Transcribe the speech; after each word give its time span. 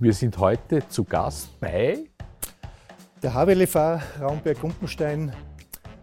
wir 0.00 0.12
sind 0.12 0.38
heute 0.38 0.86
zu 0.88 1.02
Gast 1.02 1.58
bei 1.58 2.04
der 3.20 3.34
HWLFA 3.34 4.00
Raumberg-Gumpenstein, 4.20 5.32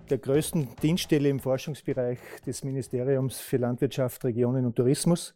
der 0.10 0.18
größten 0.18 0.68
Dienststelle 0.84 1.30
im 1.30 1.40
Forschungsbereich 1.40 2.20
des 2.46 2.66
Ministeriums 2.66 3.40
für 3.40 3.56
Landwirtschaft, 3.56 4.26
Regionen 4.26 4.66
und 4.66 4.76
Tourismus. 4.76 5.34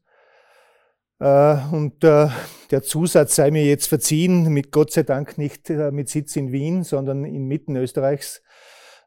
Äh, 1.19 1.57
und 1.71 2.03
äh, 2.03 2.27
der 2.69 2.83
Zusatz 2.83 3.37
sei 3.37 3.49
mir 3.49 3.63
jetzt 3.63 3.87
verziehen, 3.87 4.49
mit 4.49 4.73
Gott 4.73 4.91
sei 4.91 5.03
Dank 5.03 5.37
nicht 5.37 5.69
äh, 5.69 5.91
mit 5.91 6.09
Sitz 6.09 6.35
in 6.35 6.51
Wien, 6.51 6.83
sondern 6.83 7.23
inmitten 7.23 7.77
Österreichs, 7.77 8.41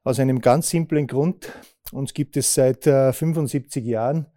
aus 0.02 0.18
einem 0.18 0.40
ganz 0.40 0.70
simplen 0.70 1.06
Grund. 1.06 1.52
Uns 1.92 2.14
gibt 2.14 2.38
es 2.38 2.54
seit 2.54 2.84
75 2.84 3.84
Jahren 3.84 4.31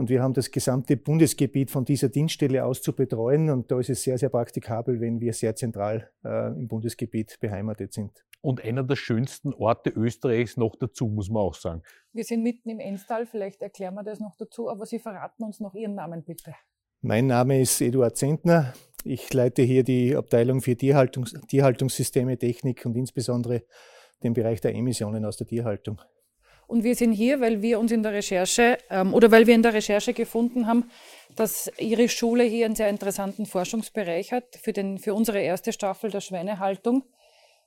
und 0.00 0.08
wir 0.08 0.22
haben 0.22 0.32
das 0.32 0.50
gesamte 0.50 0.96
Bundesgebiet 0.96 1.70
von 1.70 1.84
dieser 1.84 2.08
Dienststelle 2.08 2.64
aus 2.64 2.80
zu 2.80 2.94
betreuen. 2.94 3.50
Und 3.50 3.70
da 3.70 3.78
ist 3.78 3.90
es 3.90 4.02
sehr, 4.02 4.16
sehr 4.16 4.30
praktikabel, 4.30 4.98
wenn 4.98 5.20
wir 5.20 5.34
sehr 5.34 5.54
zentral 5.54 6.10
äh, 6.24 6.48
im 6.58 6.68
Bundesgebiet 6.68 7.36
beheimatet 7.38 7.92
sind. 7.92 8.24
Und 8.40 8.64
einer 8.64 8.82
der 8.82 8.96
schönsten 8.96 9.52
Orte 9.52 9.90
Österreichs 9.90 10.56
noch 10.56 10.74
dazu, 10.76 11.06
muss 11.08 11.28
man 11.28 11.42
auch 11.42 11.54
sagen. 11.54 11.82
Wir 12.14 12.24
sind 12.24 12.42
mitten 12.42 12.70
im 12.70 12.80
Enstal, 12.80 13.26
vielleicht 13.26 13.60
erklären 13.60 13.92
wir 13.92 14.02
das 14.02 14.20
noch 14.20 14.34
dazu, 14.38 14.70
aber 14.70 14.86
Sie 14.86 15.00
verraten 15.00 15.44
uns 15.44 15.60
noch 15.60 15.74
Ihren 15.74 15.96
Namen 15.96 16.24
bitte. 16.24 16.54
Mein 17.02 17.26
Name 17.26 17.60
ist 17.60 17.78
Eduard 17.82 18.16
Zentner. 18.16 18.72
Ich 19.04 19.30
leite 19.34 19.60
hier 19.60 19.84
die 19.84 20.16
Abteilung 20.16 20.62
für 20.62 20.76
Tierhaltungs 20.76 21.34
Tierhaltungssysteme, 21.46 22.38
Technik 22.38 22.86
und 22.86 22.96
insbesondere 22.96 23.64
den 24.22 24.32
Bereich 24.32 24.62
der 24.62 24.74
Emissionen 24.74 25.26
aus 25.26 25.36
der 25.36 25.46
Tierhaltung. 25.46 26.00
Und 26.70 26.84
wir 26.84 26.94
sind 26.94 27.10
hier, 27.10 27.40
weil 27.40 27.62
wir 27.62 27.80
uns 27.80 27.90
in 27.90 28.04
der 28.04 28.12
Recherche 28.12 28.78
ähm, 28.90 29.12
oder 29.12 29.32
weil 29.32 29.48
wir 29.48 29.56
in 29.56 29.62
der 29.64 29.74
Recherche 29.74 30.14
gefunden 30.14 30.68
haben, 30.68 30.88
dass 31.34 31.68
Ihre 31.78 32.08
Schule 32.08 32.44
hier 32.44 32.64
einen 32.64 32.76
sehr 32.76 32.88
interessanten 32.88 33.44
Forschungsbereich 33.44 34.30
hat. 34.30 34.54
Für, 34.62 34.72
den, 34.72 34.98
für 34.98 35.12
unsere 35.12 35.40
erste 35.40 35.72
Staffel 35.72 36.12
der 36.12 36.20
Schweinehaltung 36.20 37.02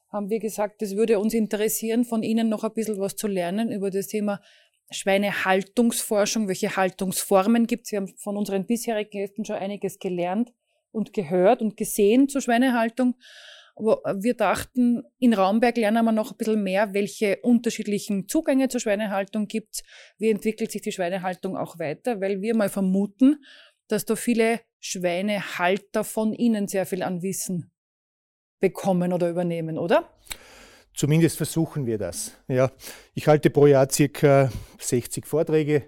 haben 0.09 0.29
wir 0.29 0.39
gesagt, 0.39 0.81
es 0.81 0.95
würde 0.95 1.19
uns 1.19 1.33
interessieren, 1.33 2.05
von 2.05 2.23
Ihnen 2.23 2.47
noch 2.47 2.63
ein 2.63 2.73
bisschen 2.73 2.97
was 2.97 3.17
zu 3.17 3.27
lernen 3.27 3.73
über 3.73 3.91
das 3.91 4.07
Thema 4.07 4.39
Schweinehaltungsforschung. 4.89 6.47
Welche 6.47 6.77
Haltungsformen 6.77 7.67
gibt 7.67 7.87
es? 7.87 7.91
Wir 7.91 7.99
haben 7.99 8.13
von 8.15 8.37
unseren 8.37 8.65
bisherigen 8.65 9.09
Gästen 9.09 9.43
schon 9.43 9.57
einiges 9.57 9.99
gelernt 9.99 10.53
und 10.93 11.11
gehört 11.11 11.61
und 11.61 11.75
gesehen 11.75 12.29
zur 12.29 12.39
Schweinehaltung. 12.39 13.15
Aber 13.75 14.02
wir 14.19 14.35
dachten, 14.35 15.03
in 15.17 15.33
Raumberg 15.33 15.77
lernen 15.77 16.05
wir 16.05 16.11
noch 16.11 16.31
ein 16.31 16.38
bisschen 16.38 16.61
mehr, 16.61 16.93
welche 16.93 17.39
unterschiedlichen 17.41 18.27
Zugänge 18.27 18.69
zur 18.69 18.80
Schweinehaltung 18.80 19.47
gibt 19.47 19.83
Wie 20.17 20.30
entwickelt 20.30 20.71
sich 20.71 20.81
die 20.81 20.91
Schweinehaltung 20.91 21.57
auch 21.57 21.80
weiter? 21.80 22.21
Weil 22.21 22.41
wir 22.41 22.55
mal 22.55 22.69
vermuten, 22.69 23.43
dass 23.88 24.05
da 24.05 24.15
viele 24.15 24.61
Schweinehalter 24.80 26.03
von 26.03 26.33
Ihnen 26.33 26.67
sehr 26.67 26.85
viel 26.85 27.03
an 27.03 27.21
Wissen 27.21 27.71
bekommen 28.59 29.11
oder 29.11 29.30
übernehmen, 29.30 29.77
oder? 29.77 30.09
Zumindest 30.93 31.37
versuchen 31.37 31.85
wir 31.85 31.97
das. 31.97 32.37
Ja, 32.47 32.71
ich 33.13 33.27
halte 33.27 33.49
pro 33.49 33.65
Jahr 33.65 33.89
circa 33.89 34.52
60 34.80 35.25
Vorträge, 35.25 35.75
äh, 35.75 35.83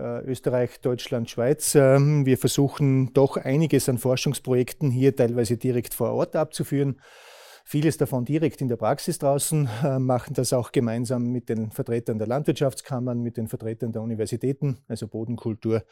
Österreich, 0.00 0.80
Deutschland, 0.80 1.28
Schweiz. 1.28 1.74
Ähm, 1.74 2.24
wir 2.24 2.38
versuchen 2.38 3.12
doch 3.12 3.36
einiges 3.36 3.88
an 3.88 3.98
Forschungsprojekten 3.98 4.90
hier 4.90 5.14
teilweise 5.14 5.58
direkt 5.58 5.92
vor 5.92 6.12
Ort 6.12 6.34
abzuführen. 6.34 7.00
Vieles 7.64 7.96
davon 7.96 8.24
direkt 8.24 8.60
in 8.60 8.68
der 8.68 8.76
Praxis 8.76 9.18
draußen, 9.18 9.68
äh, 9.84 9.98
machen 9.98 10.34
das 10.34 10.52
auch 10.52 10.72
gemeinsam 10.72 11.26
mit 11.26 11.48
den 11.48 11.70
Vertretern 11.70 12.18
der 12.18 12.26
Landwirtschaftskammern, 12.26 13.20
mit 13.20 13.36
den 13.36 13.48
Vertretern 13.48 13.92
der 13.92 14.02
Universitäten, 14.02 14.78
also 14.88 15.06
Bodenkultur 15.06 15.84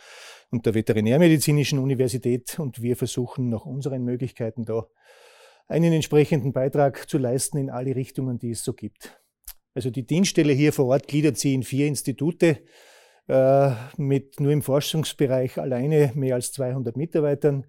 und 0.50 0.66
der 0.66 0.74
Veterinärmedizinischen 0.74 1.78
Universität. 1.78 2.58
Und 2.58 2.82
wir 2.82 2.96
versuchen 2.96 3.50
nach 3.50 3.66
unseren 3.66 4.02
Möglichkeiten 4.02 4.64
da 4.64 4.86
einen 5.68 5.92
entsprechenden 5.92 6.52
Beitrag 6.52 7.08
zu 7.08 7.18
leisten 7.18 7.58
in 7.58 7.70
alle 7.70 7.94
Richtungen, 7.94 8.38
die 8.38 8.50
es 8.50 8.64
so 8.64 8.72
gibt. 8.72 9.20
Also 9.74 9.90
die 9.90 10.04
Dienststelle 10.04 10.52
hier 10.52 10.72
vor 10.72 10.86
Ort 10.86 11.06
gliedert 11.06 11.38
sie 11.38 11.54
in 11.54 11.62
vier 11.62 11.86
Institute 11.86 12.46
äh, 12.46 12.56
mit 13.96 14.40
nur 14.40 14.52
im 14.52 14.62
Forschungsbereich 14.62 15.58
alleine 15.58 16.12
mehr 16.14 16.34
als 16.34 16.52
200 16.52 16.96
Mitarbeitern. 16.96 17.66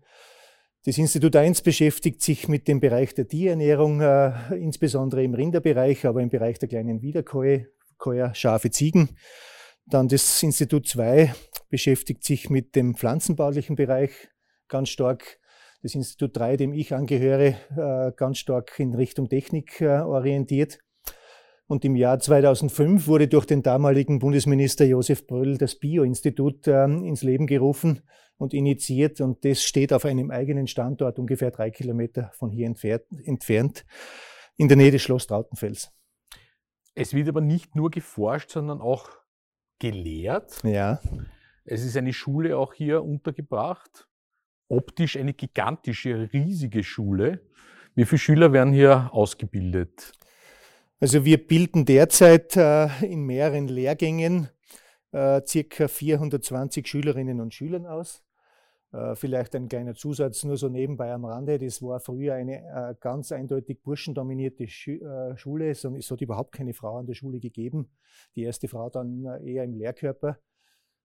Das 0.84 0.98
Institut 0.98 1.36
1 1.36 1.62
beschäftigt 1.62 2.24
sich 2.24 2.48
mit 2.48 2.68
dem 2.68 2.80
Bereich 2.80 3.14
der 3.14 3.28
Tierernährung, 3.28 4.02
äh, 4.02 4.32
insbesondere 4.56 5.24
im 5.24 5.36
Rinderbereich, 5.36 6.08
aber 6.08 6.24
im 6.24 6.30
Bereich 6.30 6.58
der 6.58 6.70
kleinen 6.70 7.04
Wiederkäuer, 7.04 8.34
Schafe, 8.34 8.72
Ziegen. 8.72 9.10
Dann 9.86 10.08
das 10.08 10.42
Institut 10.42 10.88
2 10.88 11.36
beschäftigt 11.70 12.24
sich 12.24 12.50
mit 12.50 12.76
dem 12.76 12.96
pflanzenbaulichen 12.96 13.76
Bereich 13.76 14.10
ganz 14.68 14.90
stark. 14.90 15.40
Das 15.84 15.94
Institut 15.94 16.36
3, 16.36 16.58
dem 16.58 16.74
ich 16.74 16.96
angehöre, 16.96 17.56
äh, 17.78 18.12
ganz 18.16 18.40
stark 18.40 18.80
in 18.80 18.96
Richtung 18.96 19.30
Technik 19.30 19.82
äh, 19.82 20.00
orientiert. 20.00 20.80
Und 21.72 21.86
im 21.86 21.96
Jahr 21.96 22.20
2005 22.20 23.08
wurde 23.08 23.30
durch 23.30 23.46
den 23.46 23.64
damaligen 23.64 24.20
Bundesminister 24.20 24.84
Josef 24.84 25.26
Bröll 25.26 25.58
das 25.58 25.76
Bio-Institut 25.76 26.68
äh, 26.68 26.84
ins 26.84 27.24
Leben 27.24 27.48
gerufen 27.48 28.02
und 28.36 28.54
initiiert. 28.54 29.22
Und 29.22 29.46
das 29.46 29.64
steht 29.64 29.94
auf 29.94 30.04
einem 30.04 30.32
eigenen 30.32 30.68
Standort, 30.68 31.18
ungefähr 31.18 31.50
drei 31.50 31.72
Kilometer 31.72 32.30
von 32.34 32.52
hier 32.52 32.68
entfernt, 32.68 33.86
in 34.58 34.68
der 34.68 34.76
Nähe 34.76 34.92
des 34.92 35.02
Schloss 35.02 35.28
Trautenfels. 35.28 35.94
Es 36.94 37.14
wird 37.14 37.30
aber 37.30 37.40
nicht 37.40 37.74
nur 37.74 37.90
geforscht, 37.90 38.50
sondern 38.50 38.82
auch 38.82 39.08
gelehrt. 39.80 40.62
Ja. 40.66 41.00
Es 41.64 41.86
ist 41.86 41.96
eine 41.96 42.12
Schule 42.12 42.58
auch 42.58 42.74
hier 42.74 43.02
untergebracht. 43.02 44.10
Optisch 44.68 45.16
eine 45.16 45.34
gigantische, 45.34 46.34
riesige 46.34 46.84
Schule. 46.84 47.48
Wie 47.96 48.04
viele 48.04 48.20
Schüler 48.20 48.52
werden 48.52 48.74
hier 48.74 49.10
ausgebildet? 49.14 50.12
Also 51.04 51.26
wir 51.26 51.48
bilden 51.48 51.84
derzeit 51.84 52.56
äh, 52.56 52.86
in 53.04 53.26
mehreren 53.26 53.68
Lehrgängen 53.68 54.50
äh, 55.12 55.42
circa 55.48 55.88
420 55.88 56.88
Schülerinnen 56.88 57.42
und 57.42 57.56
Schülern 57.56 57.88
aus. 57.88 58.24
Äh, 58.94 59.16
vielleicht 59.16 59.56
ein 59.56 59.68
kleiner 59.68 59.96
Zusatz 59.96 60.44
nur 60.44 60.58
so 60.58 60.70
nebenbei 60.70 61.12
am 61.12 61.26
Rande. 61.26 61.58
Das 61.58 61.82
war 61.82 62.00
früher 62.00 62.36
eine 62.36 62.96
ganz 63.00 63.32
eindeutig 63.32 63.82
burschendominierte 63.82 64.68
Schu 64.68 65.00
Schule. 65.38 65.72
Es 65.72 65.84
hat 65.84 66.22
überhaupt 66.22 66.52
keine 66.52 66.76
Frau 66.76 66.98
an 67.00 67.08
der 67.08 67.16
Schule 67.16 67.40
gegeben. 67.40 67.90
Die 68.36 68.44
erste 68.44 68.68
Frau 68.68 68.92
dann 68.92 69.26
eher 69.44 69.64
im 69.64 69.74
Lehrkörper. 69.74 70.38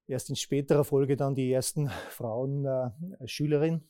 Erst 0.07 0.29
in 0.29 0.37
späterer 0.37 0.85
Folge 0.85 1.17
dann 1.17 1.35
die 1.35 1.51
ersten 1.51 1.89
Frauen 2.11 2.69
Schülerin. 3.25 3.89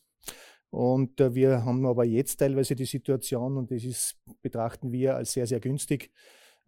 Und 0.76 1.22
äh, 1.22 1.34
wir 1.34 1.64
haben 1.64 1.86
aber 1.86 2.04
jetzt 2.04 2.36
teilweise 2.36 2.76
die 2.76 2.84
Situation, 2.84 3.56
und 3.56 3.70
das 3.70 3.82
ist, 3.82 4.18
betrachten 4.42 4.92
wir 4.92 5.16
als 5.16 5.32
sehr, 5.32 5.46
sehr 5.46 5.58
günstig, 5.58 6.10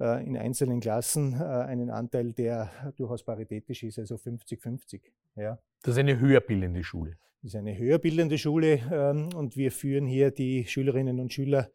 äh, 0.01 0.25
in 0.25 0.39
einzelnen 0.39 0.81
Klassen 0.81 1.35
äh, 1.35 1.45
einen 1.45 1.91
Anteil, 1.91 2.33
der 2.33 2.71
durchaus 2.97 3.23
paritätisch 3.23 3.83
ist, 3.83 3.99
also 3.99 4.15
50-50. 4.15 5.03
Ja. 5.37 5.59
Das 5.83 5.93
ist 5.93 5.99
eine 5.99 6.19
höherbildende 6.19 6.83
Schule. 6.85 7.19
Das 7.43 7.53
ist 7.53 7.57
eine 7.57 7.77
höherbildende 7.77 8.39
Schule 8.39 8.81
ähm, 8.91 9.29
und 9.37 9.59
wir 9.59 9.71
führen 9.71 10.07
hier 10.07 10.31
die 10.31 10.65
Schülerinnen 10.65 11.21
und 11.21 11.33
Schüler 11.33 11.71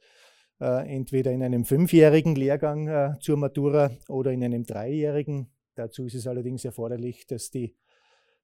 entweder 0.59 1.31
in 1.31 1.43
einem 1.43 1.65
fünfjährigen 1.65 2.35
Lehrgang 2.35 3.17
zur 3.19 3.35
Matura 3.35 3.91
oder 4.07 4.31
in 4.31 4.45
einem 4.45 4.63
dreijährigen. 4.63 5.51
Dazu 5.75 6.05
ist 6.05 6.13
es 6.13 6.25
allerdings 6.25 6.63
erforderlich, 6.63 7.27
dass 7.27 7.49
die 7.49 7.75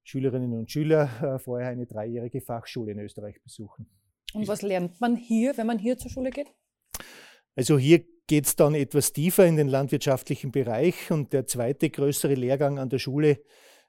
Schülerinnen 0.02 0.52
und 0.52 0.70
Schüler 0.70 1.08
äh, 1.22 1.38
vorher 1.38 1.68
eine 1.68 1.86
dreijährige 1.86 2.40
Fachschule 2.40 2.92
in 2.92 2.98
Österreich 2.98 3.42
besuchen. 3.42 3.86
Und 4.32 4.48
was 4.48 4.62
lernt 4.62 5.00
man 5.00 5.16
hier, 5.16 5.56
wenn 5.56 5.66
man 5.66 5.78
hier 5.78 5.98
zur 5.98 6.10
Schule 6.10 6.30
geht? 6.30 6.48
Also 7.56 7.78
hier 7.78 8.04
geht 8.26 8.46
es 8.46 8.56
dann 8.56 8.74
etwas 8.74 9.12
tiefer 9.12 9.44
in 9.44 9.56
den 9.56 9.68
landwirtschaftlichen 9.68 10.52
Bereich 10.52 11.10
und 11.10 11.32
der 11.32 11.46
zweite 11.46 11.90
größere 11.90 12.34
Lehrgang 12.34 12.78
an 12.78 12.88
der 12.88 12.98
Schule, 12.98 13.40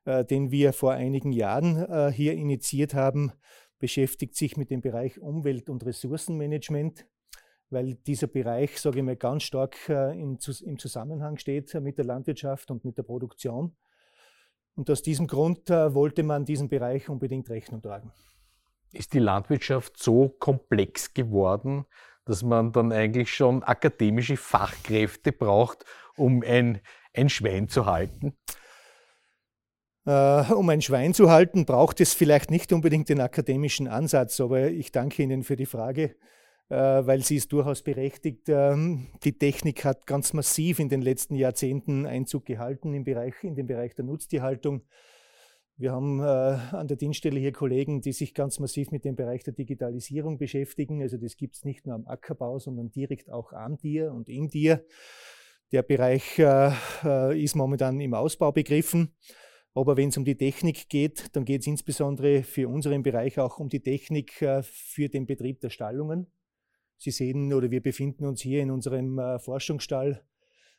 äh, 0.05 0.25
den 0.25 0.49
wir 0.49 0.73
vor 0.73 0.93
einigen 0.93 1.31
Jahren 1.31 1.77
äh, 1.77 2.11
hier 2.11 2.33
initiiert 2.33 2.95
haben, 2.95 3.31
beschäftigt 3.77 4.35
sich 4.35 4.57
mit 4.57 4.71
dem 4.71 4.81
Bereich 4.81 5.19
Umwelt- 5.19 5.69
und 5.69 5.85
Ressourcenmanagement, 5.85 7.05
weil 7.69 7.95
dieser 7.95 8.27
Bereich, 8.27 8.79
sage 8.79 8.99
ich 8.99 9.05
mal, 9.05 9.15
ganz 9.15 9.43
stark 9.43 9.77
äh, 9.89 10.11
in, 10.19 10.39
im 10.65 10.77
Zusammenhang 10.79 11.37
steht 11.37 11.73
mit 11.75 11.97
der 11.97 12.05
Landwirtschaft 12.05 12.71
und 12.71 12.83
mit 12.83 12.97
der 12.97 13.03
Produktion. 13.03 13.75
Und 14.75 14.89
aus 14.89 15.01
diesem 15.01 15.27
Grund 15.27 15.69
äh, 15.69 15.94
wollte 15.94 16.23
man 16.23 16.45
diesem 16.45 16.69
Bereich 16.69 17.09
unbedingt 17.09 17.50
Rechnung 17.50 17.81
tragen. 17.81 18.12
ist 18.94 19.13
die 19.13 19.19
Landwirtschaft 19.19 19.97
so 19.97 20.29
komplex 20.29 21.13
geworden, 21.13 21.85
dass 22.25 22.44
man 22.44 22.71
dann 22.71 22.91
eigentlich 22.91 23.33
schon 23.33 23.63
akademische 23.63 24.38
Fachkräfte 24.38 25.31
braucht, 25.31 25.85
um 26.15 26.44
ein, 26.45 26.81
ein 27.13 27.29
Schwein 27.29 27.68
zu 27.68 27.85
halten? 27.85 28.38
Äh, 30.06 30.53
um 30.53 30.68
ein 30.69 30.81
Schwein 30.81 31.13
zu 31.13 31.29
halten, 31.29 31.65
braucht 31.65 32.01
es 32.01 32.13
vielleicht 32.13 32.50
nicht 32.50 32.73
unbedingt 32.73 33.09
den 33.09 33.21
akademischen 33.21 33.88
Ansatz, 33.88 34.39
aber 34.39 34.69
ich 34.69 34.91
danke 34.91 35.21
Ihnen 35.21 35.44
für 35.44 35.56
die 35.56 35.65
Frage, 35.65 36.15
weil 36.75 37.21
sie 37.21 37.35
ist 37.35 37.51
durchaus 37.51 37.81
berechtigt. 37.81 38.47
Ähm, 38.47 39.07
die 39.23 39.38
Technik 39.38 39.83
hat 39.85 40.07
ganz 40.07 40.33
massiv 40.33 40.79
in 40.79 40.89
den 40.89 41.01
letzten 41.01 41.35
Jahrzehnten 41.35 42.06
Einzug 42.06 42.45
gehalten 42.45 42.94
im 42.94 43.03
Bereich, 43.03 43.33
in 43.44 43.56
den 43.56 43.68
Bereich 43.68 43.95
der 43.95 44.06
Nutztierhaltung. 44.06 44.83
Wir 45.77 45.91
haben 45.91 46.19
äh, 46.19 46.23
an 46.23 46.88
der 46.88 46.97
Dienststelle 46.97 47.39
hier 47.39 47.51
Kollegen, 47.51 48.01
die 48.01 48.13
sich 48.13 48.33
ganz 48.33 48.59
massiv 48.59 48.91
mit 48.91 49.03
dem 49.03 49.15
Bereich 49.15 49.44
der 49.44 49.53
Digitalisierung 49.53 50.38
beschäftigen. 50.38 51.01
Also 51.01 51.18
das 51.18 51.38
gibt 51.38 51.56
es 51.56 51.65
nicht 51.65 51.85
nur 51.85 51.95
am 51.95 52.07
Ackerbau, 52.07 52.59
sondern 52.59 52.91
direkt 52.91 53.31
auch 53.31 53.51
am 53.53 53.77
Tier 53.77 54.12
und 54.12 54.29
im 54.29 54.50
Tier. 54.50 54.85
Der 55.71 55.83
Bereich 55.83 56.38
ist 56.38 57.56
momentan 57.56 58.01
im 58.01 58.13
Ausbau 58.13 58.51
begriffen. 58.51 59.15
Aber 59.73 59.95
wenn 59.95 60.09
es 60.09 60.18
um 60.18 60.25
die 60.25 60.38
Technik 60.38 60.89
geht, 60.89 61.35
dann 61.35 61.45
geht 61.45 61.62
es 61.62 61.68
insbesondere 61.68 62.44
für 62.44 62.68
unseren 62.68 63.03
Bereich 63.03 63.39
auch 63.39 63.57
um 63.57 63.69
die 63.69 63.79
Technik 63.79 64.41
äh, 64.41 64.63
für 64.63 65.07
den 65.07 65.25
Betrieb 65.25 65.62
der 65.62 65.69
Stallungen. 65.69 66.27
Sie 67.01 67.09
sehen 67.09 67.51
oder 67.51 67.71
wir 67.71 67.81
befinden 67.81 68.25
uns 68.25 68.42
hier 68.42 68.62
in 68.62 68.69
unserem 68.69 69.18
äh, 69.18 69.39
Forschungsstall 69.39 70.21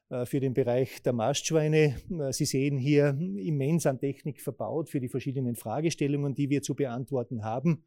äh, 0.08 0.24
für 0.24 0.38
den 0.38 0.54
Bereich 0.54 1.02
der 1.02 1.12
Mastschweine. 1.12 1.96
Sie 2.30 2.44
sehen 2.44 2.78
hier 2.78 3.08
immens 3.08 3.86
an 3.86 3.98
Technik 3.98 4.40
verbaut 4.40 4.88
für 4.88 5.00
die 5.00 5.08
verschiedenen 5.08 5.56
Fragestellungen, 5.56 6.32
die 6.32 6.48
wir 6.48 6.62
zu 6.62 6.76
beantworten 6.76 7.42
haben. 7.42 7.82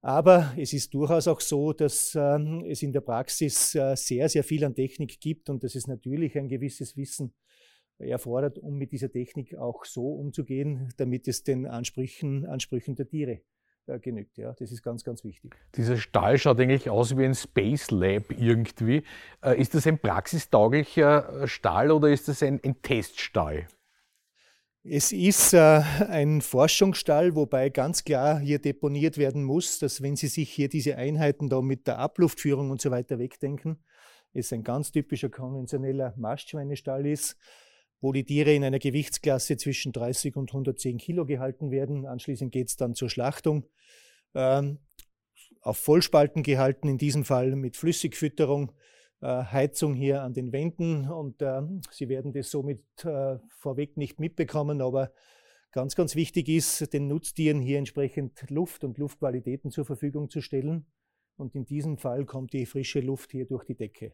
Aber 0.00 0.54
es 0.56 0.72
ist 0.72 0.94
durchaus 0.94 1.26
auch 1.26 1.40
so, 1.40 1.72
dass 1.72 2.14
ähm, 2.14 2.64
es 2.68 2.84
in 2.84 2.92
der 2.92 3.00
Praxis 3.00 3.72
sehr, 3.72 4.28
sehr 4.28 4.44
viel 4.44 4.64
an 4.64 4.76
Technik 4.76 5.18
gibt 5.20 5.50
und 5.50 5.64
dass 5.64 5.74
es 5.74 5.88
natürlich 5.88 6.38
ein 6.38 6.48
gewisses 6.48 6.96
Wissen 6.96 7.34
erfordert, 7.98 8.60
um 8.60 8.78
mit 8.78 8.92
dieser 8.92 9.10
Technik 9.10 9.56
auch 9.56 9.84
so 9.84 10.06
umzugehen, 10.06 10.88
damit 10.98 11.26
es 11.26 11.42
den 11.42 11.66
Ansprüchen, 11.66 12.46
Ansprüchen 12.46 12.94
der 12.94 13.08
Tiere 13.08 13.32
äh, 13.32 13.40
genügt. 13.98 14.38
Ja, 14.38 14.52
das 14.52 14.72
ist 14.72 14.82
ganz, 14.82 15.04
ganz 15.04 15.24
wichtig. 15.24 15.54
Dieser 15.76 15.96
Stall 15.96 16.38
schaut 16.38 16.60
eigentlich 16.60 16.88
aus 16.90 17.16
wie 17.16 17.24
ein 17.24 17.34
Space 17.34 17.90
Lab 17.90 18.30
irgendwie. 18.30 19.02
Äh, 19.42 19.60
ist 19.60 19.74
das 19.74 19.86
ein 19.86 19.98
praxistauglicher 19.98 21.42
äh, 21.42 21.48
Stall 21.48 21.90
oder 21.90 22.08
ist 22.08 22.28
das 22.28 22.42
ein, 22.42 22.60
ein 22.64 22.80
Teststall? 22.82 23.66
Es 24.82 25.12
ist 25.12 25.52
äh, 25.52 25.82
ein 26.08 26.40
Forschungsstall, 26.40 27.34
wobei 27.34 27.68
ganz 27.68 28.02
klar 28.02 28.38
hier 28.38 28.58
deponiert 28.58 29.18
werden 29.18 29.44
muss, 29.44 29.78
dass 29.78 30.00
wenn 30.00 30.16
Sie 30.16 30.28
sich 30.28 30.50
hier 30.50 30.68
diese 30.68 30.96
Einheiten 30.96 31.50
da 31.50 31.60
mit 31.60 31.86
der 31.86 31.98
Abluftführung 31.98 32.70
und 32.70 32.80
so 32.80 32.90
weiter 32.90 33.18
wegdenken, 33.18 33.84
es 34.32 34.52
ein 34.52 34.62
ganz 34.62 34.90
typischer 34.92 35.28
konventioneller 35.28 36.14
Mastschweinestall 36.16 37.06
ist 37.06 37.36
wo 38.00 38.12
die 38.12 38.24
Tiere 38.24 38.54
in 38.54 38.64
einer 38.64 38.78
Gewichtsklasse 38.78 39.56
zwischen 39.56 39.92
30 39.92 40.36
und 40.36 40.50
110 40.50 40.98
Kilo 40.98 41.26
gehalten 41.26 41.70
werden. 41.70 42.06
Anschließend 42.06 42.52
geht 42.52 42.68
es 42.68 42.76
dann 42.76 42.94
zur 42.94 43.10
Schlachtung. 43.10 43.66
Ähm, 44.34 44.78
auf 45.62 45.76
Vollspalten 45.76 46.42
gehalten, 46.42 46.88
in 46.88 46.98
diesem 46.98 47.24
Fall 47.24 47.54
mit 47.54 47.76
Flüssigfütterung, 47.76 48.72
äh, 49.20 49.26
Heizung 49.26 49.94
hier 49.94 50.22
an 50.22 50.32
den 50.32 50.52
Wänden 50.52 51.10
und 51.10 51.42
äh, 51.42 51.60
Sie 51.90 52.08
werden 52.08 52.32
das 52.32 52.50
somit 52.50 52.82
äh, 53.04 53.38
vorweg 53.58 53.96
nicht 53.96 54.18
mitbekommen, 54.18 54.80
aber 54.80 55.12
ganz, 55.72 55.94
ganz 55.94 56.16
wichtig 56.16 56.48
ist, 56.48 56.92
den 56.92 57.08
Nutztieren 57.08 57.60
hier 57.60 57.78
entsprechend 57.78 58.48
Luft 58.48 58.84
und 58.84 58.98
Luftqualitäten 58.98 59.70
zur 59.70 59.84
Verfügung 59.84 60.30
zu 60.30 60.40
stellen. 60.40 60.86
Und 61.36 61.54
in 61.54 61.64
diesem 61.64 61.96
Fall 61.96 62.26
kommt 62.26 62.52
die 62.52 62.66
frische 62.66 63.00
Luft 63.00 63.30
hier 63.30 63.46
durch 63.46 63.64
die 63.64 63.76
Decke. 63.76 64.12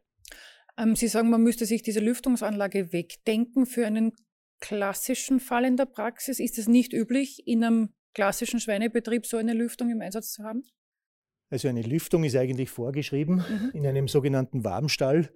Ähm, 0.79 0.97
Sie 0.97 1.09
sagen, 1.09 1.31
man 1.31 1.43
müsste 1.43 1.67
sich 1.67 1.83
diese 1.83 2.01
Lüftungsanlage 2.01 2.93
wegdenken 2.93 3.67
für 3.67 3.87
einen 3.87 4.13
klassischen 4.61 5.41
Fall 5.41 5.65
in 5.65 5.77
der 5.77 5.87
Praxis. 5.87 6.39
Ist 6.39 6.59
es 6.59 6.69
nicht 6.69 6.93
üblich, 6.93 7.47
in 7.47 7.65
einem 7.65 7.95
klassischen 8.15 8.61
Schweinebetrieb 8.61 9.27
so 9.27 9.37
eine 9.37 9.53
Lüftung 9.53 9.91
im 9.91 10.01
Einsatz 10.01 10.33
zu 10.33 10.45
haben? 10.45 10.65
Also 11.51 11.69
eine 11.69 11.83
Lüftung 11.83 12.25
ist 12.25 12.37
eigentlich 12.37 12.71
vorgeschrieben 12.71 13.37
mhm. 13.37 13.71
in 13.73 13.87
einem 13.87 14.09
sogenannten 14.09 14.65
Warmstall. 14.65 15.31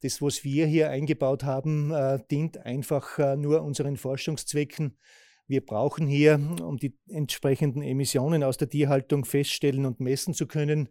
Das, 0.00 0.20
was 0.20 0.42
wir 0.42 0.66
hier 0.66 0.90
eingebaut 0.90 1.44
haben, 1.44 1.92
äh, 1.92 2.18
dient 2.30 2.58
einfach 2.58 3.18
äh, 3.18 3.36
nur 3.36 3.62
unseren 3.62 3.96
Forschungszwecken. 3.96 4.98
Wir 5.46 5.64
brauchen 5.64 6.06
hier, 6.06 6.40
um 6.62 6.78
die 6.78 6.98
entsprechenden 7.08 7.82
Emissionen 7.82 8.42
aus 8.42 8.56
der 8.56 8.68
Tierhaltung 8.68 9.24
feststellen 9.24 9.86
und 9.86 10.00
messen 10.00 10.34
zu 10.34 10.46
können, 10.46 10.88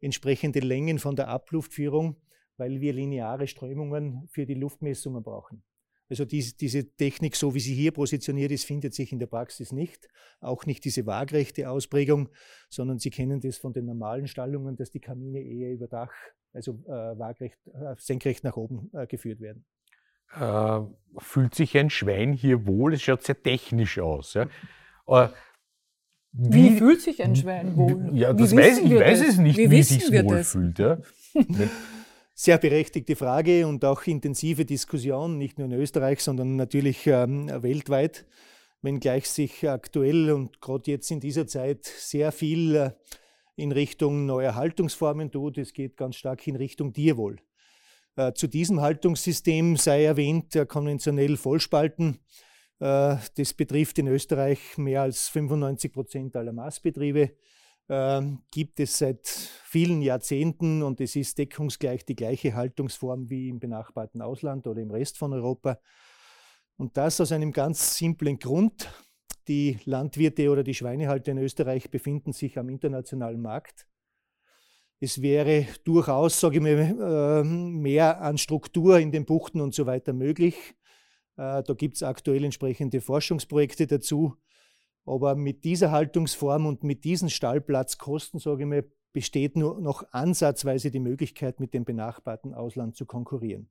entsprechende 0.00 0.60
Längen 0.60 0.98
von 0.98 1.16
der 1.16 1.28
Abluftführung 1.28 2.20
weil 2.56 2.80
wir 2.80 2.92
lineare 2.92 3.46
Strömungen 3.46 4.28
für 4.28 4.46
die 4.46 4.54
Luftmessungen 4.54 5.22
brauchen. 5.22 5.62
Also 6.10 6.24
diese, 6.24 6.54
diese 6.56 6.94
Technik, 6.96 7.34
so 7.34 7.54
wie 7.54 7.60
sie 7.60 7.74
hier 7.74 7.92
positioniert 7.92 8.52
ist, 8.52 8.64
findet 8.66 8.94
sich 8.94 9.12
in 9.12 9.18
der 9.18 9.26
Praxis 9.26 9.72
nicht. 9.72 10.08
Auch 10.40 10.66
nicht 10.66 10.84
diese 10.84 11.06
waagrechte 11.06 11.70
Ausprägung, 11.70 12.28
sondern 12.68 12.98
Sie 12.98 13.10
kennen 13.10 13.40
das 13.40 13.56
von 13.56 13.72
den 13.72 13.86
normalen 13.86 14.26
Stallungen, 14.26 14.76
dass 14.76 14.90
die 14.90 15.00
Kamine 15.00 15.40
eher 15.40 15.72
über 15.72 15.88
Dach, 15.88 16.12
also 16.52 16.72
äh, 16.86 16.90
waagrecht, 16.90 17.58
äh, 17.68 17.94
senkrecht 17.96 18.44
nach 18.44 18.56
oben 18.56 18.90
äh, 18.92 19.06
geführt 19.06 19.40
werden. 19.40 19.64
Äh, 20.38 20.80
fühlt 21.18 21.54
sich 21.54 21.76
ein 21.78 21.90
Schwein 21.90 22.32
hier 22.32 22.66
wohl? 22.66 22.94
Es 22.94 23.02
schaut 23.02 23.22
sehr 23.22 23.42
technisch 23.42 23.98
aus. 23.98 24.34
Ja? 24.34 24.48
Äh, 25.06 25.28
wie, 26.32 26.72
wie, 26.72 26.76
fühlt 26.76 27.00
sich 27.00 27.22
ein 27.22 27.34
Schwein 27.34 27.76
wohl? 27.76 28.10
Ja, 28.12 28.32
das 28.32 28.54
weiß, 28.54 28.78
ich 28.80 28.94
weiß 28.94 29.26
es 29.26 29.38
nicht, 29.38 29.56
wie, 29.56 29.70
wie 29.70 29.82
sich 29.82 30.10
wohl 30.10 30.36
das? 30.36 30.52
fühlt. 30.52 30.78
Ja? 30.78 30.98
sehr 32.34 32.58
berechtigte 32.58 33.14
Frage 33.14 33.66
und 33.66 33.84
auch 33.84 34.02
intensive 34.06 34.64
Diskussion, 34.64 35.38
nicht 35.38 35.58
nur 35.58 35.68
in 35.68 35.74
Österreich, 35.74 36.20
sondern 36.20 36.56
natürlich 36.56 37.06
ähm, 37.06 37.48
weltweit, 37.62 38.26
wenngleich 38.82 39.28
sich 39.28 39.68
aktuell 39.68 40.32
und 40.32 40.60
gerade 40.60 40.90
jetzt 40.90 41.10
in 41.10 41.20
dieser 41.20 41.46
Zeit 41.46 41.84
sehr 41.84 42.32
viel 42.32 42.74
äh, 42.74 42.90
in 43.56 43.70
Richtung 43.70 44.26
neuer 44.26 44.56
Haltungsformen 44.56 45.30
tut. 45.30 45.58
Es 45.58 45.72
geht 45.72 45.96
ganz 45.96 46.16
stark 46.16 46.46
in 46.48 46.56
Richtung 46.56 46.92
Tierwohl. 46.92 47.36
Äh, 48.16 48.32
zu 48.32 48.48
diesem 48.48 48.80
Haltungssystem 48.80 49.76
sei 49.76 50.04
erwähnt, 50.04 50.54
der 50.54 50.66
konventionell 50.66 51.36
Vollspalten. 51.36 52.18
Äh, 52.80 53.16
das 53.36 53.54
betrifft 53.56 54.00
in 54.00 54.08
Österreich 54.08 54.76
mehr 54.76 55.02
als 55.02 55.28
95 55.28 55.92
Prozent 55.92 56.36
aller 56.36 56.52
Maßbetriebe 56.52 57.30
gibt 57.86 58.80
es 58.80 58.98
seit 58.98 59.26
vielen 59.26 60.00
Jahrzehnten 60.00 60.82
und 60.82 61.00
es 61.02 61.16
ist 61.16 61.36
deckungsgleich 61.36 62.06
die 62.06 62.16
gleiche 62.16 62.54
Haltungsform 62.54 63.28
wie 63.28 63.50
im 63.50 63.60
benachbarten 63.60 64.22
Ausland 64.22 64.66
oder 64.66 64.80
im 64.80 64.90
Rest 64.90 65.18
von 65.18 65.34
Europa. 65.34 65.78
Und 66.76 66.96
das 66.96 67.20
aus 67.20 67.32
einem 67.32 67.52
ganz 67.52 67.96
simplen 67.96 68.38
Grund. 68.38 68.90
Die 69.46 69.78
Landwirte 69.84 70.50
oder 70.50 70.62
die 70.62 70.74
Schweinehalter 70.74 71.32
in 71.32 71.38
Österreich 71.38 71.90
befinden 71.90 72.32
sich 72.32 72.58
am 72.58 72.68
internationalen 72.70 73.42
Markt. 73.42 73.86
Es 75.00 75.20
wäre 75.20 75.66
durchaus, 75.84 76.40
sage 76.40 76.56
ich 76.56 76.62
mal, 76.62 77.42
ähm, 77.42 77.80
mehr 77.80 78.22
an 78.22 78.38
Struktur 78.38 78.98
in 78.98 79.12
den 79.12 79.26
Buchten 79.26 79.60
und 79.60 79.74
so 79.74 79.84
weiter 79.84 80.14
möglich. 80.14 80.54
Äh, 81.36 81.62
da 81.62 81.74
gibt 81.76 81.96
es 81.96 82.02
aktuell 82.02 82.44
entsprechende 82.44 83.02
Forschungsprojekte 83.02 83.86
dazu. 83.86 84.34
Aber 85.06 85.34
mit 85.34 85.64
dieser 85.64 85.90
Haltungsform 85.90 86.66
und 86.66 86.82
mit 86.82 87.04
diesen 87.04 87.28
Stallplatzkosten, 87.28 88.40
sage 88.40 88.62
ich 88.62 88.68
mal, 88.68 88.84
besteht 89.12 89.56
nur 89.56 89.80
noch 89.80 90.04
ansatzweise 90.12 90.90
die 90.90 91.00
Möglichkeit, 91.00 91.60
mit 91.60 91.72
dem 91.72 91.84
benachbarten 91.84 92.52
Ausland 92.52 92.96
zu 92.96 93.06
konkurrieren. 93.06 93.70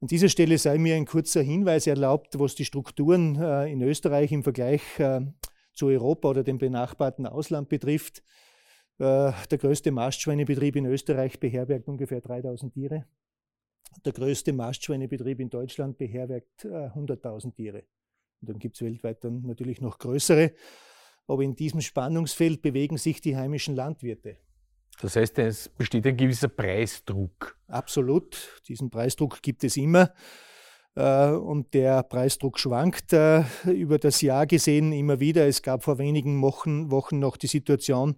An 0.00 0.08
dieser 0.08 0.28
Stelle 0.28 0.58
sei 0.58 0.76
mir 0.78 0.94
ein 0.94 1.06
kurzer 1.06 1.42
Hinweis 1.42 1.86
erlaubt, 1.86 2.38
was 2.38 2.54
die 2.54 2.66
Strukturen 2.66 3.40
äh, 3.40 3.72
in 3.72 3.80
Österreich 3.80 4.30
im 4.30 4.42
Vergleich 4.42 4.82
äh, 4.98 5.22
zu 5.72 5.86
Europa 5.86 6.28
oder 6.28 6.44
dem 6.44 6.58
benachbarten 6.58 7.26
Ausland 7.26 7.70
betrifft. 7.70 8.22
Äh, 8.98 9.32
der 9.50 9.58
größte 9.58 9.92
Mastschweinebetrieb 9.92 10.76
in 10.76 10.84
Österreich 10.84 11.40
beherbergt 11.40 11.88
ungefähr 11.88 12.20
3000 12.20 12.74
Tiere. 12.74 13.06
Der 14.04 14.12
größte 14.12 14.52
Mastschweinebetrieb 14.52 15.40
in 15.40 15.48
Deutschland 15.48 15.96
beherbergt 15.96 16.66
100.000 16.66 17.54
Tiere. 17.54 17.84
Und 18.46 18.54
dann 18.54 18.58
gibt 18.60 18.76
es 18.76 18.82
weltweit 18.82 19.24
dann 19.24 19.42
natürlich 19.42 19.80
noch 19.80 19.98
größere. 19.98 20.52
Aber 21.26 21.42
in 21.42 21.56
diesem 21.56 21.80
Spannungsfeld 21.80 22.62
bewegen 22.62 22.96
sich 22.96 23.20
die 23.20 23.36
heimischen 23.36 23.74
Landwirte. 23.74 24.36
Das 25.00 25.16
heißt, 25.16 25.38
es 25.40 25.68
besteht 25.68 26.06
ein 26.06 26.16
gewisser 26.16 26.48
Preisdruck. 26.48 27.58
Absolut. 27.66 28.62
Diesen 28.68 28.88
Preisdruck 28.88 29.42
gibt 29.42 29.64
es 29.64 29.76
immer. 29.76 30.12
Äh, 30.94 31.30
und 31.30 31.74
der 31.74 32.04
Preisdruck 32.04 32.58
schwankt 32.60 33.12
äh, 33.12 33.42
über 33.66 33.98
das 33.98 34.22
Jahr 34.22 34.46
gesehen 34.46 34.92
immer 34.92 35.18
wieder. 35.18 35.46
Es 35.48 35.62
gab 35.62 35.82
vor 35.82 35.98
wenigen 35.98 36.40
Wochen, 36.40 36.90
Wochen 36.92 37.18
noch 37.18 37.36
die 37.36 37.48
Situation, 37.48 38.16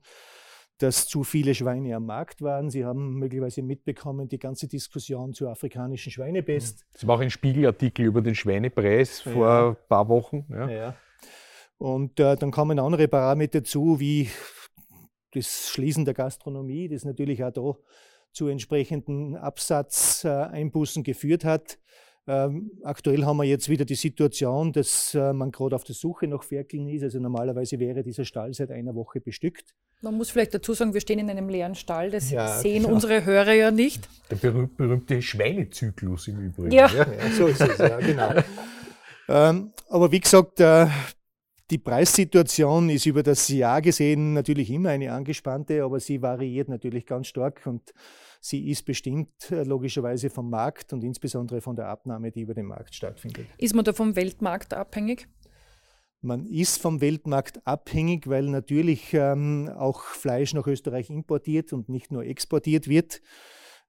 dass 0.79 1.07
zu 1.07 1.25
viele 1.25 1.55
Schweine 1.55 1.97
am 1.97 2.07
Markt 2.07 2.41
waren. 2.41 2.71
Sie 2.71 2.85
haben 2.85 3.15
möglicherweise 3.15 3.63
mitbekommen, 3.63 4.29
die 4.29 4.39
ganze 4.39 4.69
Diskussion 4.69 5.35
zur 5.35 5.51
afrikanischen 5.51 6.13
Schweinepest. 6.13 6.87
Es 6.95 7.07
war 7.07 7.17
auch 7.17 7.21
ein 7.21 7.31
Spiegelartikel 7.31 8.07
über 8.07 8.23
den 8.23 8.35
Schweinepreis 8.35 9.21
vor 9.21 9.47
ja. 9.47 9.69
ein 9.71 9.77
paar 9.89 10.09
Wochen. 10.09 10.47
Ja. 10.51 10.71
ja. 10.71 10.95
Und 11.79 12.19
äh, 12.21 12.37
dann 12.37 12.51
kommen 12.51 12.79
andere 12.79 13.09
Parameter 13.09 13.63
zu, 13.63 14.01
wie 14.01 14.29
das 15.33 15.69
Schließen 15.71 16.05
der 16.05 16.15
Gastronomie, 16.15 16.89
das 16.89 17.05
natürlich 17.05 17.45
auch 17.45 17.53
da 17.53 17.75
zu 18.33 18.49
entsprechenden 18.49 19.37
Absatzeinbußen 19.37 21.03
geführt 21.03 21.45
hat. 21.45 21.79
Ähm, 22.27 22.73
aktuell 22.83 23.25
haben 23.25 23.39
wir 23.39 23.45
jetzt 23.45 23.69
wieder 23.69 23.85
die 23.85 23.95
Situation, 23.95 24.73
dass 24.73 25.15
äh, 25.15 25.33
man 25.33 25.51
gerade 25.51 25.75
auf 25.75 25.85
der 25.85 25.95
Suche 25.95 26.29
nach 26.29 26.43
Ferkeln 26.43 26.89
ist. 26.89 27.03
Also 27.03 27.19
normalerweise 27.19 27.79
wäre 27.79 28.03
dieser 28.03 28.25
Stall 28.25 28.53
seit 28.53 28.71
einer 28.71 28.95
Woche 28.95 29.21
bestückt. 29.21 29.75
Man 30.01 30.17
muss 30.17 30.31
vielleicht 30.31 30.55
dazu 30.55 30.75
sagen, 30.75 30.95
wir 30.95 31.01
stehen 31.01 31.19
in 31.19 31.29
einem 31.29 31.49
leeren 31.49 31.75
Stall. 31.75 32.11
Das 32.11 32.31
ja, 32.31 32.59
sehen 32.59 32.83
genau. 32.83 32.95
unsere 32.95 33.25
Hörer 33.25 33.53
ja 33.53 33.71
nicht. 33.73 34.09
Der 34.31 34.37
berühmte, 34.37 34.77
berühmte 34.77 35.21
Schweinezyklus 35.21 36.29
im 36.29 36.39
Übrigen. 36.39 36.71
Ja, 36.71 36.87
ja. 36.87 37.05
ja 37.05 37.31
so 37.37 37.49
ist 37.49 37.61
es, 37.61 37.79
ja, 37.79 37.99
genau. 37.99 38.33
ähm, 39.29 39.73
aber 39.89 40.13
wie 40.13 40.21
gesagt, 40.21 40.61
äh, 40.61 40.87
die 41.71 41.79
Preissituation 41.79 42.89
ist 42.91 43.07
über 43.07 43.25
das 43.25 43.49
Jahr 43.49 43.83
gesehen 43.83 44.35
natürlich 44.35 44.71
immer 44.71 44.91
eine 44.91 45.13
angespannte, 45.13 45.83
aber 45.83 45.99
sie 45.99 46.23
variiert 46.23 46.69
natürlich 46.69 47.05
ganz 47.05 47.27
stark 47.27 47.67
und 47.67 47.93
sie 48.41 48.71
ist 48.71 48.85
bestimmt 48.85 49.51
äh, 49.51 49.65
logischerweise 49.65 50.31
vom 50.31 50.49
Markt 50.49 50.93
und 50.93 51.03
insbesondere 51.03 51.61
von 51.61 51.77
der 51.77 51.89
Abnahme, 51.89 52.31
die 52.31 52.43
über 52.43 52.55
den 52.55 52.67
Markt 52.67 52.95
stattfindet. 52.95 53.47
Ist 53.59 53.75
man 53.75 53.85
da 53.85 53.93
vom 53.93 54.15
Weltmarkt 54.17 54.73
abhängig? 54.73 55.29
Man 56.21 56.47
ist 56.47 56.83
vom 56.83 57.01
Weltmarkt 57.01 57.65
abhängig, 57.65 58.29
weil 58.29 58.45
natürlich 58.45 59.15
ähm, 59.15 59.71
auch 59.77 60.03
Fleisch 60.03 60.53
nach 60.53 60.67
Österreich 60.67 61.11
importiert 61.11 61.73
und 61.73 61.89
nicht 61.89 62.11
nur 62.11 62.25
exportiert 62.25 62.89
wird. 62.89 63.21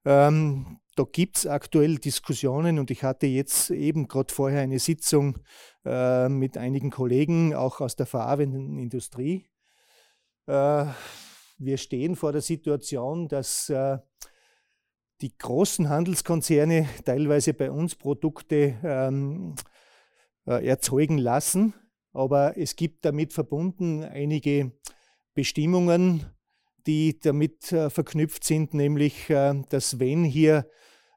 Ähm, 0.04 0.78
da 0.94 1.04
gibt 1.10 1.38
es 1.38 1.46
aktuell 1.46 1.96
Diskussionen 1.96 2.78
und 2.78 2.90
ich 2.90 3.02
hatte 3.02 3.26
jetzt 3.26 3.70
eben 3.70 4.06
gerade 4.06 4.32
vorher 4.32 4.60
eine 4.60 4.78
Sitzung 4.78 5.38
äh, 5.84 6.28
mit 6.28 6.56
einigen 6.56 6.90
Kollegen, 6.90 7.54
auch 7.54 7.80
aus 7.80 7.96
der 7.96 8.06
verarbeitenden 8.06 8.78
Industrie. 8.78 9.46
Äh, 10.46 10.86
wir 11.58 11.78
stehen 11.78 12.16
vor 12.16 12.32
der 12.32 12.42
Situation, 12.42 13.28
dass 13.28 13.68
äh, 13.68 13.98
die 15.20 15.36
großen 15.36 15.88
Handelskonzerne 15.88 16.88
teilweise 17.04 17.54
bei 17.54 17.70
uns 17.70 17.94
Produkte 17.94 18.78
ähm, 18.82 19.54
äh, 20.46 20.66
erzeugen 20.66 21.18
lassen, 21.18 21.74
aber 22.12 22.56
es 22.56 22.76
gibt 22.76 23.04
damit 23.04 23.32
verbunden 23.32 24.02
einige 24.02 24.72
Bestimmungen, 25.34 26.24
die 26.86 27.18
damit 27.20 27.72
äh, 27.72 27.90
verknüpft 27.90 28.44
sind, 28.44 28.74
nämlich 28.74 29.30
äh, 29.30 29.62
dass 29.68 30.00
wenn 30.00 30.24
hier 30.24 30.66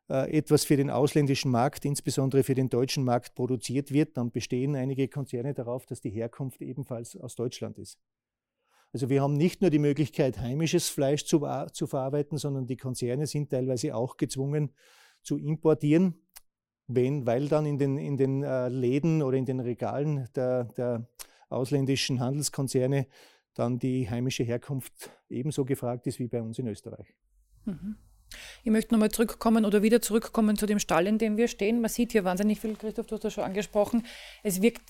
äh, 0.09 0.37
etwas 0.37 0.65
für 0.65 0.77
den 0.77 0.89
ausländischen 0.89 1.51
Markt, 1.51 1.85
insbesondere 1.85 2.43
für 2.43 2.55
den 2.55 2.69
deutschen 2.69 3.03
Markt 3.03 3.35
produziert 3.35 3.91
wird, 3.91 4.17
dann 4.17 4.31
bestehen 4.31 4.75
einige 4.75 5.07
Konzerne 5.07 5.53
darauf, 5.53 5.85
dass 5.85 6.01
die 6.01 6.09
Herkunft 6.09 6.61
ebenfalls 6.61 7.15
aus 7.15 7.35
Deutschland 7.35 7.77
ist. 7.79 7.99
Also 8.91 9.09
wir 9.09 9.23
haben 9.23 9.33
nicht 9.33 9.61
nur 9.61 9.71
die 9.71 9.79
Möglichkeit, 9.79 10.39
heimisches 10.39 10.89
Fleisch 10.89 11.25
zu, 11.25 11.47
zu 11.71 11.87
verarbeiten, 11.87 12.37
sondern 12.37 12.67
die 12.67 12.77
Konzerne 12.77 13.25
sind 13.25 13.49
teilweise 13.49 13.95
auch 13.95 14.17
gezwungen 14.17 14.71
zu 15.23 15.37
importieren, 15.37 16.21
wenn, 16.87 17.25
weil 17.25 17.47
dann 17.47 17.65
in 17.65 17.77
den, 17.77 17.97
in 17.97 18.17
den 18.17 18.43
äh, 18.43 18.69
Läden 18.69 19.21
oder 19.21 19.37
in 19.37 19.45
den 19.45 19.59
Regalen 19.59 20.27
der, 20.35 20.65
der 20.65 21.07
ausländischen 21.49 22.19
Handelskonzerne 22.19 23.07
dann 23.53 23.79
die 23.79 24.09
heimische 24.09 24.43
Herkunft 24.43 25.11
ebenso 25.29 25.65
gefragt 25.65 26.07
ist 26.07 26.19
wie 26.19 26.27
bei 26.27 26.41
uns 26.41 26.57
in 26.59 26.67
Österreich. 26.67 27.13
Mhm. 27.65 27.95
Ich 28.63 28.71
möchte 28.71 28.93
nochmal 28.93 29.11
zurückkommen 29.11 29.63
oder 29.63 29.83
wieder 29.83 30.01
zurückkommen 30.01 30.57
zu 30.57 30.65
dem 30.65 30.79
Stall, 30.79 31.05
in 31.05 31.19
dem 31.19 31.37
wir 31.37 31.47
stehen. 31.47 31.81
Man 31.81 31.89
sieht 31.89 32.13
hier 32.13 32.23
wahnsinnig 32.23 32.59
viel, 32.59 32.75
Christoph, 32.75 33.05
du 33.05 33.15
hast 33.15 33.23
das 33.23 33.33
schon 33.33 33.43
angesprochen. 33.43 34.05
Es 34.41 34.61
wirkt 34.61 34.81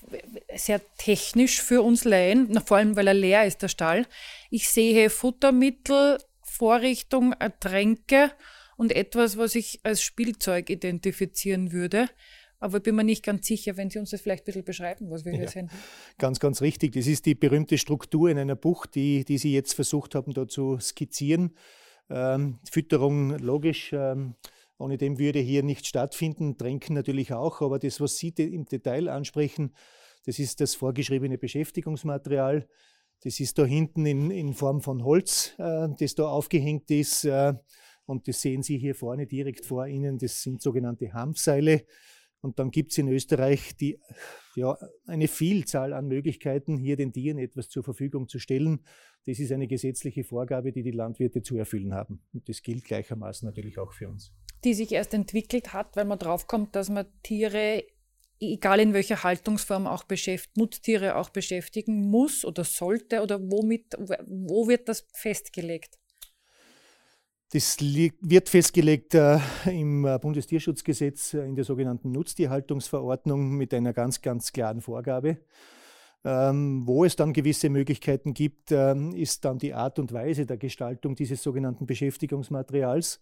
sehr 0.54 0.80
technisch 0.96 1.60
für 1.60 1.82
uns 1.82 2.04
Laien, 2.04 2.58
vor 2.64 2.78
allem 2.78 2.96
weil 2.96 3.06
er 3.06 3.14
leer 3.14 3.44
ist, 3.44 3.60
der 3.60 3.68
Stall. 3.68 4.06
Ich 4.50 4.70
sehe 4.70 5.10
Futtermittel, 5.10 6.18
Vorrichtung, 6.42 7.34
Tränke 7.60 8.30
und 8.76 8.92
etwas, 8.92 9.36
was 9.36 9.54
ich 9.54 9.80
als 9.82 10.02
Spielzeug 10.02 10.70
identifizieren 10.70 11.72
würde. 11.72 12.08
Aber 12.58 12.78
ich 12.78 12.82
bin 12.82 12.94
mir 12.94 13.04
nicht 13.04 13.22
ganz 13.22 13.46
sicher, 13.46 13.76
wenn 13.76 13.90
Sie 13.90 13.98
uns 13.98 14.10
das 14.10 14.22
vielleicht 14.22 14.44
ein 14.44 14.46
bisschen 14.46 14.64
beschreiben, 14.64 15.10
was 15.10 15.24
wir 15.24 15.32
ja, 15.32 15.40
hier 15.40 15.48
sehen. 15.48 15.70
Ganz, 16.18 16.40
ganz 16.40 16.62
richtig. 16.62 16.92
Das 16.92 17.06
ist 17.06 17.26
die 17.26 17.34
berühmte 17.34 17.76
Struktur 17.76 18.30
in 18.30 18.38
einer 18.38 18.56
Bucht, 18.56 18.94
die, 18.94 19.24
die 19.24 19.38
Sie 19.38 19.52
jetzt 19.52 19.74
versucht 19.74 20.14
haben, 20.14 20.32
da 20.32 20.48
zu 20.48 20.78
skizzieren. 20.80 21.54
Ähm, 22.08 22.60
Fütterung 22.70 23.38
logisch, 23.38 23.92
ähm, 23.92 24.34
ohne 24.78 24.98
dem 24.98 25.18
würde 25.18 25.40
hier 25.40 25.62
nicht 25.62 25.86
stattfinden, 25.86 26.56
Tränken 26.56 26.94
natürlich 26.94 27.32
auch, 27.32 27.60
aber 27.60 27.78
das, 27.78 28.00
was 28.00 28.16
Sie 28.16 28.28
im 28.28 28.64
Detail 28.64 29.08
ansprechen, 29.08 29.74
das 30.24 30.38
ist 30.38 30.60
das 30.60 30.74
vorgeschriebene 30.74 31.38
Beschäftigungsmaterial. 31.38 32.66
Das 33.22 33.40
ist 33.40 33.58
da 33.58 33.64
hinten 33.64 34.06
in, 34.06 34.30
in 34.30 34.54
Form 34.54 34.80
von 34.80 35.04
Holz, 35.04 35.54
äh, 35.58 35.88
das 35.98 36.14
da 36.14 36.28
aufgehängt 36.28 36.90
ist. 36.90 37.24
Äh, 37.24 37.54
und 38.06 38.28
das 38.28 38.40
sehen 38.40 38.62
Sie 38.62 38.78
hier 38.78 38.94
vorne 38.94 39.26
direkt 39.26 39.64
vor 39.64 39.86
Ihnen. 39.86 40.18
Das 40.18 40.42
sind 40.42 40.60
sogenannte 40.60 41.12
Hanfseile. 41.12 41.84
Und 42.44 42.58
dann 42.58 42.70
gibt 42.70 42.92
es 42.92 42.98
in 42.98 43.08
Österreich 43.08 43.74
die, 43.76 43.98
ja, 44.54 44.76
eine 45.06 45.28
Vielzahl 45.28 45.94
an 45.94 46.06
Möglichkeiten, 46.08 46.76
hier 46.76 46.96
den 46.96 47.10
Tieren 47.10 47.38
etwas 47.38 47.70
zur 47.70 47.82
Verfügung 47.82 48.28
zu 48.28 48.38
stellen. 48.38 48.84
Das 49.24 49.38
ist 49.38 49.50
eine 49.50 49.66
gesetzliche 49.66 50.24
Vorgabe, 50.24 50.70
die 50.70 50.82
die 50.82 50.90
Landwirte 50.90 51.40
zu 51.40 51.56
erfüllen 51.56 51.94
haben. 51.94 52.22
Und 52.34 52.46
das 52.46 52.62
gilt 52.62 52.84
gleichermaßen 52.84 53.46
natürlich 53.46 53.78
auch 53.78 53.94
für 53.94 54.10
uns. 54.10 54.34
Die 54.62 54.74
sich 54.74 54.92
erst 54.92 55.14
entwickelt 55.14 55.72
hat, 55.72 55.96
weil 55.96 56.04
man 56.04 56.18
draufkommt, 56.18 56.76
dass 56.76 56.90
man 56.90 57.06
Tiere, 57.22 57.82
egal 58.38 58.80
in 58.80 58.92
welcher 58.92 59.22
Haltungsform 59.22 59.86
auch 59.86 60.04
beschäftigt, 60.04 60.58
Nutztiere 60.58 61.16
auch 61.16 61.30
beschäftigen 61.30 62.10
muss 62.10 62.44
oder 62.44 62.64
sollte 62.64 63.22
oder 63.22 63.40
womit, 63.40 63.94
wo 64.26 64.68
wird 64.68 64.90
das 64.90 65.06
festgelegt? 65.14 65.98
Das 67.54 67.78
wird 67.78 68.48
festgelegt 68.48 69.14
äh, 69.14 69.38
im 69.66 70.04
äh, 70.04 70.18
Bundestierschutzgesetz 70.18 71.34
äh, 71.34 71.46
in 71.46 71.54
der 71.54 71.64
sogenannten 71.64 72.10
Nutztierhaltungsverordnung 72.10 73.56
mit 73.56 73.72
einer 73.72 73.92
ganz, 73.92 74.20
ganz 74.20 74.50
klaren 74.50 74.80
Vorgabe. 74.80 75.38
Ähm, 76.24 76.82
wo 76.84 77.04
es 77.04 77.14
dann 77.14 77.32
gewisse 77.32 77.68
Möglichkeiten 77.68 78.34
gibt, 78.34 78.72
ähm, 78.72 79.14
ist 79.14 79.44
dann 79.44 79.58
die 79.58 79.72
Art 79.72 80.00
und 80.00 80.12
Weise 80.12 80.46
der 80.46 80.56
Gestaltung 80.56 81.14
dieses 81.14 81.44
sogenannten 81.44 81.86
Beschäftigungsmaterials. 81.86 83.20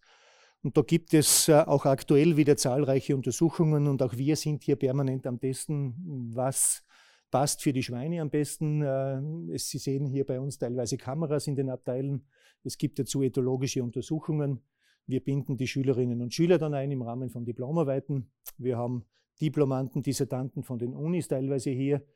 Und 0.63 0.79
da 0.79 0.81
gibt 0.81 1.13
es 1.13 1.51
auch 1.51 1.85
aktuell 1.85 2.39
wieder 2.39 2.57
zahlreiche 2.57 3.15
Untersuchungen 3.15 3.87
und 3.87 4.03
auch 4.03 4.17
wir 4.17 4.37
sind 4.37 4.63
hier 4.63 4.77
permanent 4.77 5.27
am 5.27 5.41
Testen, 5.41 6.31
was 6.33 6.85
passt 7.31 7.61
für 7.61 7.75
die 7.75 7.83
Schweine 7.83 8.23
am 8.23 8.31
besten. 8.31 8.81
Äh, 8.81 9.59
Sie 9.59 9.77
sehen 9.77 10.07
hier 10.07 10.25
bei 10.25 10.41
uns 10.41 10.57
teilweise 10.57 10.97
Kameras 10.97 11.49
in 11.49 11.55
den 11.57 11.69
Abteilen 11.69 12.25
es 12.65 12.79
gibt 12.79 12.99
dazu 12.99 13.23
ethologische 13.23 13.83
Untersuchungen. 13.83 14.61
Wir 15.07 15.21
binden 15.21 15.57
die 15.57 15.67
Schülerinnen 15.67 16.23
und 16.23 16.33
Schüler 16.33 16.59
dann 16.59 16.75
ein 16.75 16.91
im 16.91 17.03
Rahmen 17.03 17.31
von 17.31 17.45
Diplomarbeiten. 17.45 18.31
Wir 18.57 18.77
haben 18.77 19.05
Diplomanten, 19.41 20.03
Dissertanten 20.03 20.63
von 20.63 20.79
den 20.79 20.95
Unis 20.95 21.29
teilweise 21.29 21.71
hier. 21.71 22.07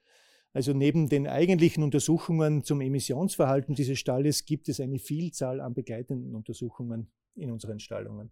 Also 0.53 0.73
neben 0.73 1.09
den 1.09 1.27
eigentlichen 1.27 1.83
Untersuchungen 1.83 2.65
zum 2.65 2.81
Emissionsverhalten 2.81 3.75
dieses 3.75 3.99
Stalles 3.99 4.47
gibt 4.47 4.69
es 4.69 4.81
eine 4.81 4.99
Vielzahl 4.99 5.61
an 5.61 5.75
begleitenden 5.75 6.35
Untersuchungen 6.35 7.11
in 7.35 7.51
unseren 7.51 7.79
Stallungen. 7.79 8.31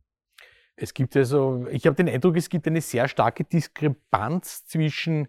Es 0.76 0.94
gibt 0.94 1.16
also, 1.16 1.66
ich 1.68 1.86
habe 1.86 1.96
den 1.96 2.08
Eindruck, 2.08 2.36
es 2.36 2.48
gibt 2.48 2.66
eine 2.66 2.80
sehr 2.80 3.08
starke 3.08 3.44
Diskrepanz 3.44 4.64
zwischen 4.64 5.28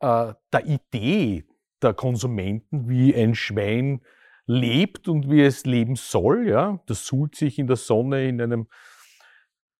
äh, 0.00 0.32
der 0.52 0.66
Idee 0.66 1.44
der 1.82 1.94
Konsumenten, 1.94 2.88
wie 2.88 3.14
ein 3.14 3.34
Schwein 3.34 4.00
lebt 4.50 5.08
und 5.08 5.30
wie 5.30 5.42
es 5.42 5.64
leben 5.64 5.94
soll. 5.94 6.48
Ja? 6.48 6.80
Das 6.86 7.06
suhlt 7.06 7.36
sich 7.36 7.58
in 7.58 7.68
der 7.68 7.76
Sonne 7.76 8.28
in 8.28 8.40
einem 8.40 8.66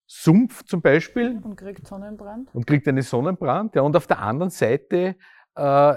Sumpf 0.07 0.65
zum 0.65 0.81
Beispiel. 0.81 1.41
Und 1.43 1.57
kriegt 1.57 1.87
Sonnenbrand. 1.87 2.55
Und 2.55 2.67
kriegt 2.67 2.87
einen 2.87 3.03
Sonnenbrand. 3.03 3.75
Ja. 3.75 3.83
Und 3.83 3.97
auf 3.97 4.07
der 4.07 4.21
anderen 4.21 4.51
Seite 4.51 5.17
äh, 5.57 5.97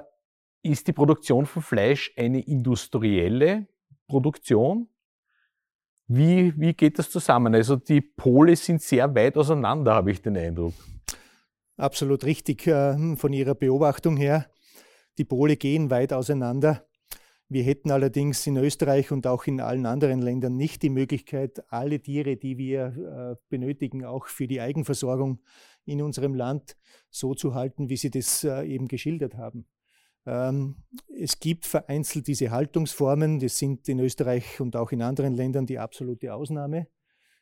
ist 0.63 0.87
die 0.87 0.93
Produktion 0.93 1.45
von 1.45 1.61
Fleisch 1.61 2.13
eine 2.17 2.41
industrielle 2.41 3.67
Produktion. 4.07 4.89
Wie, 6.07 6.53
wie 6.57 6.73
geht 6.73 6.99
das 6.99 7.09
zusammen? 7.09 7.53
Also 7.55 7.75
die 7.75 8.01
Pole 8.01 8.55
sind 8.55 8.81
sehr 8.81 9.13
weit 9.15 9.37
auseinander, 9.37 9.93
habe 9.93 10.11
ich 10.11 10.21
den 10.21 10.35
Eindruck. 10.35 10.73
Absolut 11.77 12.23
richtig 12.23 12.67
äh, 12.67 13.15
von 13.15 13.33
Ihrer 13.33 13.55
Beobachtung 13.55 14.17
her. 14.17 14.47
Die 15.17 15.25
Pole 15.25 15.57
gehen 15.57 15.89
weit 15.89 16.11
auseinander. 16.11 16.85
Wir 17.49 17.63
hätten 17.63 17.91
allerdings 17.91 18.47
in 18.47 18.57
Österreich 18.57 19.11
und 19.11 19.27
auch 19.27 19.45
in 19.45 19.61
allen 19.61 19.85
anderen 19.85 20.21
Ländern 20.21 20.55
nicht 20.57 20.81
die 20.81 20.89
Möglichkeit, 20.89 21.63
alle 21.71 21.99
Tiere, 21.99 22.35
die 22.35 22.57
wir 22.57 23.37
äh, 23.37 23.43
benötigen, 23.49 24.05
auch 24.05 24.27
für 24.27 24.47
die 24.47 24.61
Eigenversorgung 24.61 25.41
in 25.85 26.01
unserem 26.01 26.33
Land 26.33 26.75
so 27.09 27.35
zu 27.35 27.53
halten, 27.53 27.89
wie 27.89 27.97
Sie 27.97 28.09
das 28.09 28.43
äh, 28.43 28.63
eben 28.63 28.87
geschildert 28.87 29.35
haben. 29.35 29.67
Ähm, 30.25 30.77
es 31.19 31.39
gibt 31.39 31.65
vereinzelt 31.65 32.27
diese 32.27 32.51
Haltungsformen, 32.51 33.39
das 33.39 33.57
sind 33.57 33.87
in 33.89 33.99
Österreich 33.99 34.61
und 34.61 34.75
auch 34.75 34.91
in 34.91 35.01
anderen 35.01 35.35
Ländern 35.35 35.65
die 35.65 35.79
absolute 35.79 36.33
Ausnahme. 36.33 36.87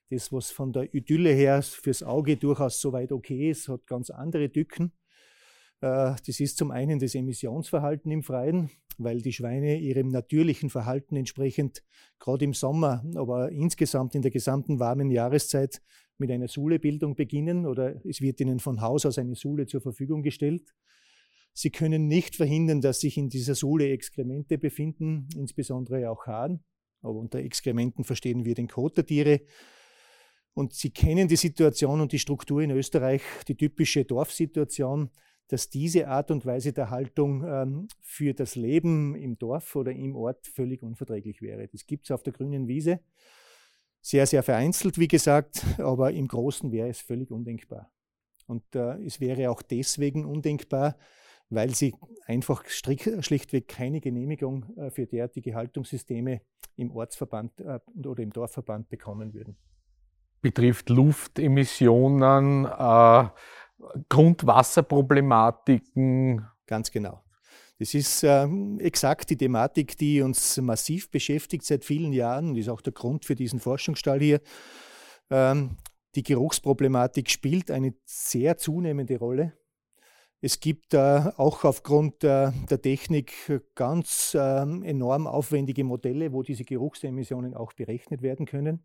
Das, 0.09 0.31
was 0.31 0.51
von 0.51 0.73
der 0.73 0.93
Idylle 0.93 1.29
her 1.29 1.61
fürs 1.61 2.03
Auge 2.03 2.35
durchaus 2.35 2.81
soweit 2.81 3.11
okay 3.11 3.49
ist, 3.49 3.69
hat 3.69 3.87
ganz 3.87 4.09
andere 4.09 4.51
Tücken. 4.51 4.91
Äh, 5.81 6.15
das 6.25 6.39
ist 6.39 6.57
zum 6.57 6.71
einen 6.71 6.99
das 6.99 7.15
Emissionsverhalten 7.15 8.11
im 8.11 8.23
Freien. 8.23 8.69
weil 8.97 9.21
die 9.21 9.33
Schweine 9.33 9.79
ihrem 9.79 10.09
natürlichen 10.09 10.69
Verhalten 10.69 11.15
entsprechend 11.15 11.81
gerade 12.19 12.45
im 12.45 12.53
Sommer, 12.53 13.03
aber 13.15 13.51
insgesamt 13.51 14.13
in 14.13 14.21
der 14.21 14.29
gesamten 14.29 14.79
warmen 14.79 15.09
Jahreszeit 15.09 15.81
mit 16.17 16.29
einer 16.29 16.47
Suhlebildung 16.47 17.15
beginnen 17.15 17.65
oder 17.65 18.05
es 18.05 18.21
wird 18.21 18.39
ihnen 18.41 18.59
von 18.59 18.81
Haus 18.81 19.05
aus 19.05 19.17
eine 19.17 19.33
Suhle 19.35 19.65
zur 19.65 19.81
Verfügung 19.81 20.21
gestellt. 20.21 20.73
Sie 21.53 21.71
können 21.71 22.07
nicht 22.07 22.35
verhindern, 22.35 22.79
dass 22.79 22.99
sich 22.99 23.17
in 23.17 23.29
dieser 23.29 23.55
Suhle 23.55 23.89
Exkremente 23.89 24.57
befinden, 24.57 25.27
insbesondere 25.35 26.09
auch 26.09 26.27
Haaren. 26.27 26.63
Aber 27.01 27.17
unter 27.17 27.39
Exkrementen 27.39 28.03
verstehen 28.03 28.45
wir 28.45 28.53
den 28.53 28.67
Kot 28.67 28.97
der 28.97 29.05
Tiere. 29.05 29.41
Und 30.53 30.73
Sie 30.73 30.91
kennen 30.91 31.27
die 31.27 31.37
Situation 31.37 32.01
und 32.01 32.11
die 32.11 32.19
Struktur 32.19 32.61
in 32.61 32.71
Österreich, 32.71 33.21
die 33.47 33.55
typische 33.55 34.05
Dorfsituation, 34.05 35.09
dass 35.51 35.69
diese 35.69 36.07
Art 36.07 36.31
und 36.31 36.45
Weise 36.45 36.71
der 36.71 36.89
Haltung 36.89 37.43
ähm, 37.45 37.87
für 37.99 38.33
das 38.33 38.55
Leben 38.55 39.15
im 39.15 39.37
Dorf 39.37 39.75
oder 39.75 39.91
im 39.91 40.15
Ort 40.15 40.47
völlig 40.47 40.81
unverträglich 40.81 41.41
wäre. 41.41 41.67
Das 41.67 41.85
gibt 41.85 42.05
es 42.05 42.11
auf 42.11 42.23
der 42.23 42.31
grünen 42.31 42.69
Wiese. 42.69 43.01
Sehr, 44.01 44.25
sehr 44.25 44.43
vereinzelt, 44.43 44.97
wie 44.97 45.09
gesagt, 45.09 45.65
aber 45.77 46.11
im 46.13 46.29
Großen 46.29 46.71
wäre 46.71 46.87
es 46.87 47.01
völlig 47.01 47.31
undenkbar. 47.31 47.91
Und 48.47 48.63
äh, 48.75 49.03
es 49.03 49.19
wäre 49.19 49.51
auch 49.51 49.61
deswegen 49.61 50.25
undenkbar, 50.25 50.97
weil 51.49 51.75
sie 51.75 51.93
einfach 52.25 52.63
schlichtweg 52.67 53.67
keine 53.67 53.99
Genehmigung 53.99 54.65
äh, 54.77 54.89
für 54.89 55.05
derartige 55.05 55.53
Haltungssysteme 55.53 56.41
im 56.77 56.91
Ortsverband 56.91 57.59
äh, 57.59 57.79
oder 58.05 58.23
im 58.23 58.31
Dorfverband 58.31 58.87
bekommen 58.87 59.33
würden. 59.33 59.57
Betrifft 60.41 60.89
Luftemissionen, 60.89 62.65
äh, 62.65 63.29
Grundwasserproblematiken. 64.09 66.45
Ganz 66.67 66.91
genau. 66.91 67.23
Das 67.79 67.93
ist 67.93 68.23
ähm, 68.23 68.79
exakt 68.79 69.29
die 69.29 69.37
Thematik, 69.37 69.97
die 69.97 70.21
uns 70.21 70.57
massiv 70.57 71.09
beschäftigt 71.09 71.65
seit 71.65 71.83
vielen 71.83 72.13
Jahren 72.13 72.49
und 72.49 72.57
ist 72.57 72.69
auch 72.69 72.81
der 72.81 72.93
Grund 72.93 73.25
für 73.25 73.35
diesen 73.35 73.59
Forschungsstall 73.59 74.19
hier. 74.19 74.39
Ähm, 75.29 75.77
die 76.15 76.23
Geruchsproblematik 76.23 77.29
spielt 77.29 77.71
eine 77.71 77.93
sehr 78.05 78.57
zunehmende 78.57 79.17
Rolle 79.17 79.53
es 80.43 80.59
gibt 80.59 80.95
äh, 80.95 81.21
auch 81.37 81.63
aufgrund 81.65 82.23
äh, 82.23 82.51
der 82.67 82.81
Technik 82.81 83.61
ganz 83.75 84.33
äh, 84.33 84.39
enorm 84.39 85.27
aufwendige 85.27 85.83
Modelle, 85.83 86.33
wo 86.33 86.41
diese 86.41 86.63
Geruchsemissionen 86.63 87.53
auch 87.53 87.73
berechnet 87.73 88.23
werden 88.23 88.47
können 88.47 88.83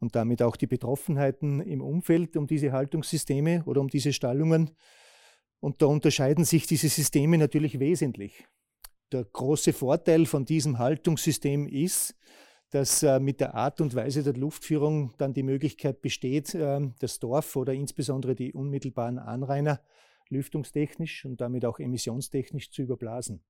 und 0.00 0.14
damit 0.14 0.42
auch 0.42 0.56
die 0.56 0.66
Betroffenheiten 0.66 1.60
im 1.60 1.80
Umfeld 1.80 2.36
um 2.36 2.46
diese 2.46 2.72
Haltungssysteme 2.72 3.62
oder 3.66 3.80
um 3.80 3.88
diese 3.88 4.12
Stallungen. 4.12 4.70
Und 5.60 5.82
da 5.82 5.86
unterscheiden 5.86 6.44
sich 6.44 6.66
diese 6.66 6.88
Systeme 6.88 7.36
natürlich 7.38 7.80
wesentlich. 7.80 8.46
Der 9.10 9.24
große 9.24 9.72
Vorteil 9.72 10.26
von 10.26 10.44
diesem 10.44 10.78
Haltungssystem 10.78 11.66
ist, 11.66 12.14
dass 12.70 13.02
äh, 13.02 13.18
mit 13.18 13.40
der 13.40 13.54
Art 13.54 13.80
und 13.80 13.94
Weise 13.94 14.22
der 14.22 14.34
Luftführung 14.34 15.14
dann 15.16 15.32
die 15.32 15.42
Möglichkeit 15.42 16.02
besteht, 16.02 16.54
äh, 16.54 16.80
das 17.00 17.18
Dorf 17.18 17.56
oder 17.56 17.72
insbesondere 17.72 18.34
die 18.34 18.52
unmittelbaren 18.52 19.18
Anrainer 19.18 19.80
lüftungstechnisch 20.28 21.24
und 21.24 21.40
damit 21.40 21.64
auch 21.64 21.78
emissionstechnisch 21.78 22.70
zu 22.70 22.82
überblasen. 22.82 23.42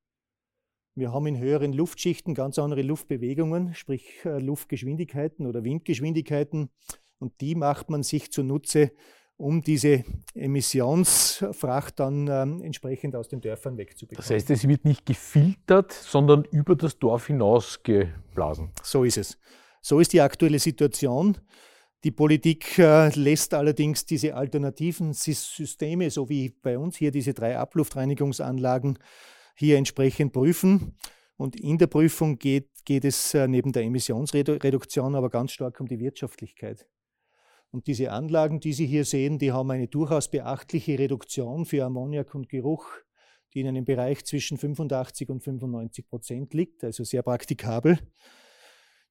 Wir 0.99 1.13
haben 1.13 1.29
in 1.29 1.39
höheren 1.39 1.73
Luftschichten 1.73 2.35
ganz 2.35 2.59
andere 2.59 2.83
Luftbewegungen, 2.83 3.73
sprich 3.75 4.25
äh, 4.25 4.41
Luftgeschwindigkeiten 4.41 5.47
oder 5.47 5.63
Windgeschwindigkeiten. 5.63 6.71
Und 7.21 7.41
die 7.41 7.55
macht 7.55 7.89
man 7.89 8.03
sich 8.03 8.33
zunutze, 8.33 8.91
um 9.37 9.63
diese 9.63 10.05
Emissionsfracht 10.35 12.01
dann 12.01 12.27
ähm, 12.27 12.63
entsprechend 12.63 13.15
aus 13.15 13.29
den 13.29 13.41
Dörfern 13.41 13.77
wegzubekommen. 13.77 14.27
Das 14.27 14.31
heißt, 14.31 14.51
es 14.51 14.67
wird 14.67 14.85
nicht 14.85 15.07
gefiltert, 15.07 15.93
sondern 15.93 16.43
über 16.51 16.75
das 16.75 16.99
Dorf 16.99 17.29
hinaus 17.29 17.81
geblasen. 17.85 18.73
So 18.83 19.05
ist 19.05 19.19
es. 19.19 19.39
So 19.81 20.01
ist 20.01 20.13
die 20.13 20.21
aktuelle 20.21 20.59
Situation. 20.59 21.39
Die 22.03 22.11
Politik 22.11 22.77
äh, 22.79 23.11
lässt 23.11 23.55
allerdings 23.55 24.05
diese 24.05 24.35
alternativen 24.35 25.13
Systeme, 25.13 26.11
so 26.11 26.29
wie 26.29 26.51
bei 26.51 26.77
uns 26.77 26.97
hier 26.97 27.13
diese 27.13 27.35
drei 27.35 27.57
Abluftreinigungsanlagen, 27.57 28.99
hier 29.59 29.77
entsprechend 29.77 30.33
prüfen. 30.33 30.97
Und 31.37 31.59
in 31.59 31.79
der 31.79 31.89
Prüfung 31.89 32.39
geht, 32.39 32.69
geht 32.85 33.05
es 33.05 33.35
äh, 33.35 33.47
neben 33.47 33.73
der 33.73 33.83
Emissionsreduktion 33.83 35.15
aber 35.15 35.31
ganz 35.31 35.53
stark 35.53 35.81
um 35.81 35.87
die 35.87 35.99
Wirtschaftlichkeit. 35.99 36.87
Und 37.71 37.87
diese 37.87 38.13
Anlagen, 38.13 38.61
die 38.61 38.73
Sie 38.73 38.87
hier 38.87 39.05
sehen, 39.05 39.39
die 39.39 39.53
haben 39.53 39.71
eine 39.71 39.89
durchaus 39.89 40.31
beachtliche 40.31 40.99
Reduktion 40.99 41.67
für 41.67 41.85
Ammoniak 41.85 42.35
und 42.35 42.49
Geruch, 42.49 42.87
die 43.53 43.61
in 43.61 43.69
einem 43.69 43.85
Bereich 43.85 44.25
zwischen 44.25 44.57
85 44.57 45.29
und 45.29 45.43
95 45.43 46.09
Prozent 46.09 46.55
liegt, 46.55 46.83
also 46.85 47.05
sehr 47.05 47.23
praktikabel. 47.23 47.99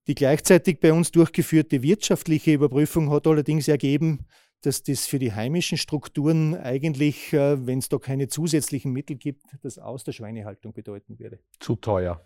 Die 0.08 0.16
gleichzeitig 0.16 0.80
bei 0.80 0.94
uns 0.94 1.12
durchgeführte 1.12 1.84
wirtschaftliche 1.84 2.54
Überprüfung 2.54 3.12
hat 3.12 3.28
allerdings 3.28 3.68
ergeben, 3.68 4.26
dass 4.62 4.84
das 4.84 5.06
für 5.06 5.20
die 5.20 5.34
heimischen 5.34 5.78
Strukturen 5.78 6.56
eigentlich, 6.56 7.34
äh, 7.34 7.66
wenn 7.66 7.80
es 7.80 7.90
da 7.90 7.98
keine 7.98 8.28
zusätzlichen 8.28 8.92
Mittel 8.92 9.16
gibt, 9.16 9.44
das 9.62 9.78
aus 9.78 10.04
der 10.04 10.12
Schweinehaltung 10.12 10.74
bedeuten 10.74 11.20
würde. 11.20 11.40
Zu 11.60 11.76
teuer. 11.76 12.22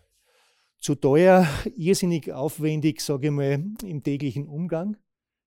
Zu 0.80 0.96
teuer, 0.96 1.48
irrsinnig 1.76 2.32
aufwendig, 2.32 3.02
sage 3.02 3.28
ich 3.28 3.34
mal, 3.34 3.64
im 3.84 4.02
täglichen 4.02 4.48
Umgang 4.48 4.98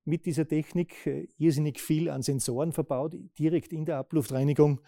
mit 0.05 0.25
dieser 0.25 0.47
Technik, 0.47 0.95
irrsinnig 1.37 1.81
viel 1.81 2.09
an 2.09 2.21
Sensoren 2.21 2.71
verbaut, 2.71 3.15
direkt 3.37 3.73
in 3.73 3.85
der 3.85 3.97
Abluftreinigung. 3.97 4.81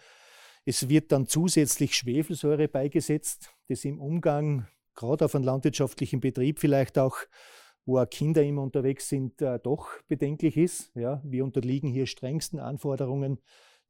Es 0.64 0.88
wird 0.88 1.12
dann 1.12 1.26
zusätzlich 1.26 1.96
Schwefelsäure 1.96 2.68
beigesetzt, 2.68 3.50
das 3.68 3.84
im 3.84 4.00
Umgang 4.00 4.68
gerade 4.94 5.24
auf 5.24 5.34
einem 5.34 5.44
landwirtschaftlichen 5.44 6.20
Betrieb 6.20 6.58
vielleicht 6.60 6.98
auch, 6.98 7.16
wo 7.88 7.98
auch 7.98 8.08
Kinder 8.08 8.42
immer 8.44 8.62
unterwegs 8.62 9.08
sind, 9.08 9.40
äh, 9.40 9.58
doch 9.58 9.88
bedenklich 10.08 10.58
ist. 10.58 10.94
Ja, 10.94 11.22
wir 11.24 11.42
unterliegen 11.42 11.88
hier 11.88 12.06
strengsten 12.06 12.60
Anforderungen 12.60 13.38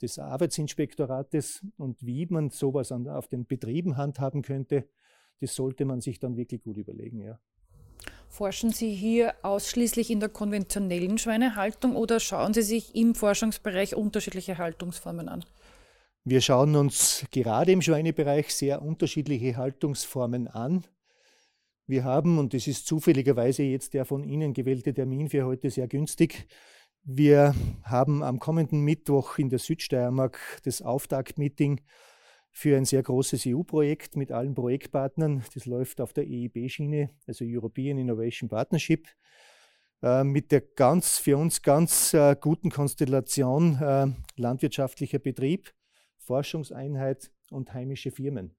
des 0.00 0.20
Arbeitsinspektorates 0.20 1.66
und 1.76 2.06
wie 2.06 2.24
man 2.26 2.50
sowas 2.50 2.92
an, 2.92 3.08
auf 3.08 3.26
den 3.26 3.44
Betrieben 3.44 3.96
handhaben 3.96 4.42
könnte, 4.42 4.88
das 5.40 5.56
sollte 5.56 5.84
man 5.84 6.00
sich 6.00 6.20
dann 6.20 6.37
wirklich 6.37 6.62
gut 6.62 6.76
überlegen. 6.76 7.20
Ja. 7.20 7.40
Forschen 8.28 8.70
Sie 8.70 8.94
hier 8.94 9.34
ausschließlich 9.42 10.11
in 10.12 10.20
der 10.20 10.28
konventionellen 10.28 11.18
Schweinehaltung 11.18 11.96
oder 11.96 12.20
schauen 12.20 12.54
Sie 12.54 12.62
sich 12.62 12.94
im 12.94 13.16
Forschungsbereich 13.16 13.96
unterschiedliche 13.96 14.58
Haltungsformen 14.58 15.28
an? 15.28 15.44
Wir 16.22 16.40
schauen 16.40 16.76
uns 16.76 17.26
gerade 17.32 17.72
im 17.72 17.82
Schweinebereich 17.82 18.54
sehr 18.54 18.80
unterschiedliche 18.80 19.56
Haltungsformen 19.56 20.46
an. 20.46 20.84
Wir 21.88 22.05
haben, 22.05 22.38
und 22.38 22.53
das 22.53 22.66
ist 22.66 22.87
zufälligerweise 22.87 23.62
jetzt 23.62 23.94
der 23.94 24.05
von 24.05 24.22
Ihnen 24.22 24.53
gewählte 24.53 24.92
Termin 24.92 25.31
für 25.31 25.46
heute 25.46 25.70
sehr 25.70 25.88
günstig, 25.88 26.46
wir 27.03 27.55
haben 27.83 28.22
am 28.22 28.38
kommenden 28.38 28.83
Mittwoch 28.83 29.38
in 29.38 29.48
der 29.48 29.59
Südsteiermark 29.59 30.38
das 30.64 30.83
Auftaktmeeting 30.83 31.81
für 32.51 32.77
ein 32.77 32.85
sehr 32.85 33.03
großes 33.03 33.46
EU-Projekt 33.46 34.16
mit 34.16 34.33
allen 34.33 34.55
Projektpartnern. 34.55 35.42
Das 35.55 35.64
läuft 35.64 36.03
auf 36.03 36.12
der 36.12 36.24
EIB-Schiene, 36.24 37.09
also 37.27 37.46
European 37.48 37.96
Innovation 37.96 38.51
Partnership, 38.51 39.09
äh, 40.03 40.24
mit 40.24 40.53
der 40.53 40.61
ganz 40.61 41.16
für 41.16 41.38
uns 41.38 41.62
ganz 41.62 42.12
äh, 42.12 42.37
guten 42.38 42.70
Konstellation 42.70 43.81
äh, 43.81 44.09
landwirtschaftlicher 44.37 45.20
Betrieb, 45.20 45.72
Forschungseinheit 46.18 47.31
und 47.51 47.72
heimische 47.72 48.11
Firmen. 48.11 48.58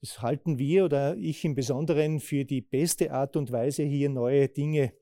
Das 0.00 0.22
halten 0.22 0.58
wir 0.58 0.84
oder 0.84 1.16
ich 1.16 1.44
im 1.44 1.54
Besonderen 1.54 2.20
für 2.20 2.44
die 2.44 2.60
beste 2.60 3.12
Art 3.12 3.36
und 3.36 3.50
Weise, 3.50 3.82
hier 3.82 4.08
neue 4.08 4.48
Dinge, 4.48 4.92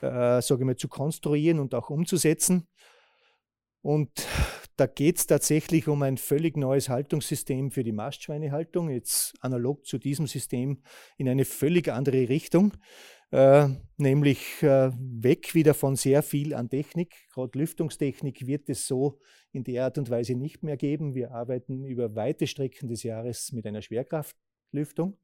äh, 0.00 0.40
sage 0.40 0.62
ich 0.62 0.66
mal, 0.66 0.76
zu 0.76 0.88
konstruieren 0.88 1.58
und 1.58 1.74
auch 1.74 1.90
umzusetzen. 1.90 2.68
Und 3.82 4.26
da 4.76 4.86
geht 4.86 5.18
es 5.18 5.26
tatsächlich 5.26 5.88
um 5.88 6.02
ein 6.02 6.16
völlig 6.16 6.56
neues 6.56 6.88
Haltungssystem 6.88 7.70
für 7.70 7.84
die 7.84 7.92
Mastschweinehaltung, 7.92 8.90
jetzt 8.90 9.34
analog 9.40 9.86
zu 9.86 9.98
diesem 9.98 10.26
System 10.26 10.82
in 11.16 11.28
eine 11.28 11.44
völlig 11.44 11.88
andere 11.88 12.28
Richtung, 12.28 12.72
äh, 13.30 13.68
nämlich 13.96 14.62
äh, 14.62 14.90
weg 14.96 15.54
wieder 15.54 15.74
von 15.74 15.96
sehr 15.96 16.22
viel 16.22 16.54
an 16.54 16.70
Technik. 16.70 17.14
Gerade 17.32 17.58
Lüftungstechnik 17.58 18.46
wird 18.46 18.68
es 18.68 18.86
so 18.86 19.20
in 19.52 19.64
der 19.64 19.84
Art 19.84 19.98
und 19.98 20.10
Weise 20.10 20.34
nicht 20.34 20.62
mehr 20.62 20.76
geben. 20.76 21.14
Wir 21.14 21.32
arbeiten 21.32 21.84
über 21.84 22.16
weite 22.16 22.46
Strecken 22.46 22.88
des 22.88 23.02
Jahres 23.02 23.52
mit 23.52 23.66
einer 23.66 23.82
Schwerkraft 23.82 24.36
Lüftung. 24.74 25.16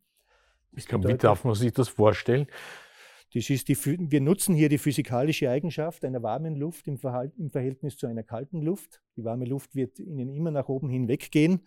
Wie 0.73 1.17
darf 1.17 1.45
man 1.45 1.55
sich 1.55 1.73
das 1.73 1.89
vorstellen? 1.89 2.47
Das 3.33 3.49
ist 3.49 3.69
die, 3.69 3.77
wir 3.77 4.21
nutzen 4.21 4.55
hier 4.57 4.69
die 4.69 4.79
physikalische 4.79 5.51
Eigenschaft 5.51 6.05
einer 6.05 6.23
warmen 6.23 6.57
Luft 6.57 6.89
im, 6.89 6.99
im, 7.39 7.51
Verhältnis 7.51 7.97
zu 7.97 8.09
einer 8.09 8.25
kalten 8.25 8.61
Luft. 8.61 9.03
Die 9.17 9.25
warme 9.25 9.45
Luft 9.45 9.77
wird 9.77 10.01
Ihnen 10.01 10.35
immer 10.35 10.51
nach 10.51 10.69
oben 10.69 10.89
hin 10.89 11.07
weggehen. 11.07 11.61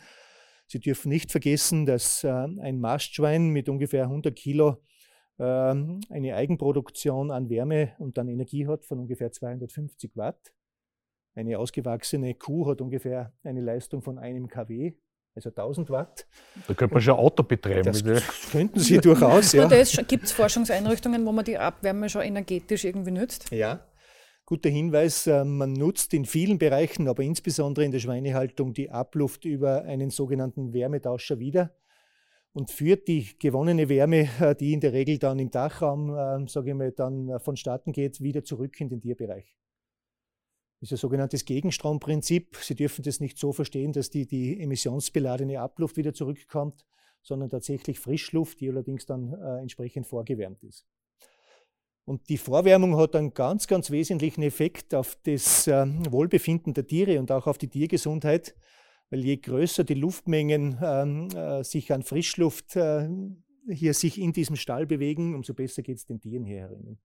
Sie 0.67 0.79
dürfen 0.79 1.09
nicht 1.09 1.31
vergessen, 1.31 1.85
dass 1.85 2.23
äh, 2.23 2.29
ein 2.29 2.79
Mastschwein 2.79 3.49
mit 3.49 3.69
ungefähr 3.69 4.03
100 4.03 4.35
Kilo 4.35 4.77
äh, 5.37 5.43
eine 5.43 6.35
Eigenproduktion 6.35 7.31
an 7.31 7.49
Wärme 7.49 7.93
und 7.97 8.19
an 8.19 8.27
Energie 8.27 8.67
hat 8.67 8.83
von 8.85 8.99
ungefähr 8.99 9.31
250 9.31 10.17
Watt. 10.17 10.53
Eine 11.35 11.59
ausgewachsene 11.59 12.35
Kuh 12.35 12.67
hat 12.67 12.81
ungefähr 12.81 13.33
eine 13.43 13.61
Leistung 13.61 14.01
von 14.01 14.19
einem 14.19 14.47
kW 14.47 14.93
also 15.35 15.49
1000 15.49 15.89
Watt. 15.89 16.27
Da 16.67 16.73
könnte 16.73 16.93
man 16.93 17.01
schon 17.01 17.15
Auto 17.15 17.43
betreiben. 17.43 17.83
Das 17.83 18.03
könnten 18.51 18.79
Sie 18.79 18.97
durchaus, 18.99 19.53
ja. 19.53 19.67
Gibt 19.67 20.25
es 20.25 20.31
Forschungseinrichtungen, 20.31 21.25
wo 21.25 21.31
man 21.31 21.45
die 21.45 21.57
Abwärme 21.57 22.09
schon 22.09 22.21
energetisch 22.21 22.85
irgendwie 22.85 23.11
nützt? 23.11 23.49
Ja, 23.51 23.85
guter 24.45 24.69
Hinweis. 24.69 25.27
Äh, 25.27 25.43
man 25.43 25.73
nutzt 25.73 26.13
in 26.13 26.25
vielen 26.25 26.59
Bereichen, 26.59 27.07
aber 27.07 27.23
insbesondere 27.23 27.85
in 27.85 27.91
der 27.91 27.99
Schweinehaltung, 27.99 28.73
die 28.73 28.91
Abluft 28.91 29.45
über 29.45 29.83
einen 29.83 30.09
sogenannten 30.09 30.73
Wärmetauscher 30.73 31.39
wieder 31.39 31.71
und 32.53 32.69
führt 32.69 33.07
die 33.07 33.37
gewonnene 33.39 33.89
Wärme, 33.89 34.29
äh, 34.39 34.55
die 34.55 34.73
in 34.73 34.79
der 34.79 34.93
Regel 34.93 35.17
dann 35.17 35.39
im 35.39 35.49
Dachraum, 35.49 36.15
äh, 36.15 36.47
sage 36.47 36.69
ich 36.69 36.75
mal, 36.75 36.91
dann 36.91 37.39
vonstatten 37.39 37.91
geht, 37.91 38.21
wieder 38.21 38.43
zurück 38.43 38.79
in 38.79 38.89
den 38.89 39.01
Tierbereich. 39.01 39.55
Ist 40.83 40.91
ein 40.91 40.97
sogenanntes 40.97 41.45
Gegenstromprinzip. 41.45 42.57
Sie 42.57 42.75
dürfen 42.75 43.03
das 43.03 43.21
nicht 43.21 43.37
so 43.37 43.53
verstehen, 43.53 43.93
dass 43.93 44.09
die, 44.09 44.27
die 44.27 44.59
emissionsbeladene 44.59 45.61
Abluft 45.61 45.95
wieder 45.95 46.13
zurückkommt, 46.13 46.85
sondern 47.21 47.49
tatsächlich 47.49 48.01
Frischluft, 48.01 48.59
die 48.59 48.67
allerdings 48.67 49.05
dann 49.05 49.31
äh, 49.31 49.61
entsprechend 49.61 50.07
vorgewärmt 50.07 50.61
ist. 50.61 50.85
Und 52.03 52.27
die 52.27 52.37
Vorwärmung 52.37 52.97
hat 52.97 53.15
einen 53.15 53.33
ganz, 53.33 53.67
ganz 53.67 53.91
wesentlichen 53.91 54.43
Effekt 54.43 54.93
auf 54.93 55.17
das 55.23 55.67
äh, 55.67 55.85
Wohlbefinden 56.11 56.73
der 56.73 56.85
Tiere 56.85 57.17
und 57.17 57.31
auch 57.31 57.47
auf 57.47 57.57
die 57.57 57.69
Tiergesundheit, 57.69 58.53
weil 59.09 59.23
je 59.23 59.37
größer 59.37 59.85
die 59.85 59.93
Luftmengen 59.93 60.77
ähm, 60.83 61.29
äh, 61.29 61.63
sich 61.63 61.93
an 61.93 62.03
Frischluft 62.03 62.75
äh, 62.75 63.07
hier 63.69 63.93
sich 63.93 64.19
in 64.19 64.33
diesem 64.33 64.57
Stall 64.57 64.85
bewegen, 64.85 65.33
umso 65.33 65.53
besser 65.53 65.81
geht 65.81 65.99
es 65.99 66.05
den 66.05 66.19
Tieren 66.19 66.43
hier 66.43 66.57
herinnen. 66.57 66.99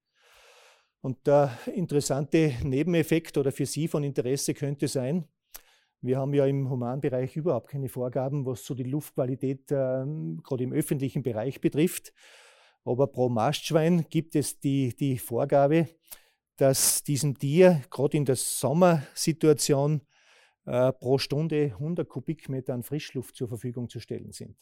Und 1.00 1.26
der 1.26 1.56
interessante 1.74 2.54
Nebeneffekt 2.62 3.38
oder 3.38 3.52
für 3.52 3.66
Sie 3.66 3.88
von 3.88 4.02
Interesse 4.02 4.54
könnte 4.54 4.88
sein, 4.88 5.28
wir 6.00 6.18
haben 6.18 6.32
ja 6.32 6.46
im 6.46 6.70
Humanbereich 6.70 7.36
überhaupt 7.36 7.70
keine 7.70 7.88
Vorgaben, 7.88 8.46
was 8.46 8.64
so 8.64 8.74
die 8.74 8.84
Luftqualität 8.84 9.72
äh, 9.72 10.04
gerade 10.44 10.62
im 10.64 10.72
öffentlichen 10.72 11.22
Bereich 11.22 11.60
betrifft. 11.60 12.12
Aber 12.84 13.08
pro 13.08 13.28
Mastschwein 13.28 14.06
gibt 14.08 14.36
es 14.36 14.60
die, 14.60 14.94
die 14.94 15.18
Vorgabe, 15.18 15.88
dass 16.56 17.02
diesem 17.02 17.36
Tier 17.36 17.82
gerade 17.90 18.16
in 18.16 18.24
der 18.24 18.36
Sommersituation 18.36 20.02
äh, 20.66 20.92
pro 20.92 21.18
Stunde 21.18 21.72
100 21.74 22.08
Kubikmeter 22.08 22.74
an 22.74 22.84
Frischluft 22.84 23.34
zur 23.34 23.48
Verfügung 23.48 23.88
zu 23.88 23.98
stellen 23.98 24.32
sind. 24.32 24.56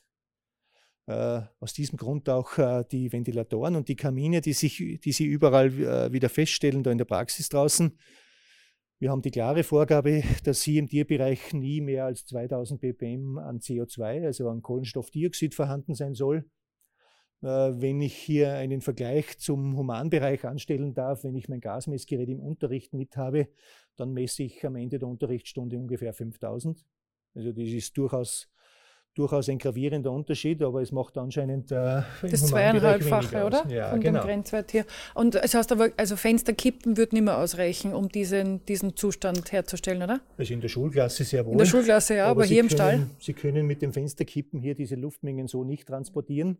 Äh, 1.07 1.43
aus 1.61 1.73
diesem 1.73 1.97
Grund 1.97 2.29
auch 2.29 2.59
äh, 2.59 2.83
die 2.91 3.13
Ventilatoren 3.13 3.77
und 3.77 3.89
die 3.89 3.95
Kamine, 3.95 4.41
die, 4.41 4.53
sich, 4.53 5.01
die 5.01 5.13
Sie 5.13 5.25
überall 5.25 5.67
äh, 5.69 6.13
wieder 6.13 6.29
feststellen, 6.29 6.83
da 6.83 6.91
in 6.91 6.99
der 6.99 7.05
Praxis 7.05 7.49
draußen. 7.49 7.97
Wir 8.99 9.11
haben 9.11 9.23
die 9.23 9.31
klare 9.31 9.63
Vorgabe, 9.63 10.25
dass 10.45 10.63
Sie 10.63 10.79
im 10.79 10.89
Tierbereich 10.89 11.53
nie 11.53 11.81
mehr 11.81 12.07
als 12.07 12.27
2000 12.27 12.81
ppm 12.81 13.39
an 13.39 13.61
CO2, 13.61 14.25
also 14.25 14.49
an 14.49 14.63
Kohlenstoffdioxid 14.63 15.55
vorhanden 15.55 15.95
sein 15.95 16.15
soll. 16.15 16.45
Wenn 17.43 18.01
ich 18.01 18.15
hier 18.15 18.55
einen 18.55 18.81
Vergleich 18.81 19.39
zum 19.39 19.77
Humanbereich 19.77 20.47
anstellen 20.47 20.95
darf, 20.95 21.23
wenn 21.23 21.37
ich 21.37 21.51
mein 21.51 21.61
Gasmessgerät 21.61 22.31
im 22.31 22.41
Unterricht 22.41 22.95
mit 22.95 23.19
habe, 23.19 23.49
dann 23.97 24.15
messe 24.15 24.43
ich 24.43 24.65
am 24.65 24.75
Ende 24.75 24.99
der 24.99 25.07
Unterrichtsstunde 25.07 25.77
ungefähr 25.77 26.15
5000. 26.15 26.83
Also 27.35 27.53
das 27.53 27.69
ist 27.69 27.97
durchaus 27.99 28.49
durchaus 29.17 29.49
ein 29.49 29.59
gravierender 29.59 30.13
Unterschied, 30.13 30.63
aber 30.63 30.83
es 30.83 30.93
macht 30.93 31.17
anscheinend 31.17 31.73
äh, 31.73 32.03
das 32.23 32.47
zweieinhalbfache, 32.47 33.45
oder? 33.45 33.67
Ja, 33.69 33.91
Von 33.91 34.01
genau. 34.01 34.21
dem 34.21 34.27
Grenzwert 34.27 34.71
hier. 34.71 34.85
Und 35.15 35.35
es 35.35 35.55
heißt 35.55 35.73
aber, 35.73 35.91
also 35.97 36.17
Fensterkippen 36.17 36.97
würden 36.99 37.17
nicht 37.17 37.25
mehr 37.25 37.39
ausreichen, 37.39 37.95
um 37.95 38.11
diesen, 38.11 38.65
diesen 38.67 38.95
Zustand 38.95 39.51
herzustellen, 39.53 40.03
oder? 40.03 40.21
Also 40.37 40.53
in 40.53 40.61
der 40.61 40.69
Schulklasse 40.69 41.25
sehr 41.25 41.47
wohl. 41.47 41.53
In 41.53 41.59
der 41.59 41.65
Schulklasse, 41.65 42.17
ja, 42.17 42.25
aber, 42.27 42.43
aber 42.43 42.45
hier 42.45 42.61
im 42.61 42.69
können, 42.69 42.77
Stall? 42.77 43.07
Sie 43.19 43.33
können 43.33 43.67
mit 43.67 43.81
dem 43.81 43.95
Fensterkippen 43.95 44.61
hier 44.61 44.75
diese 44.75 44.97
Luftmengen 44.97 45.49
so 45.49 45.65
nicht 45.65 45.89
transportieren. 45.89 46.59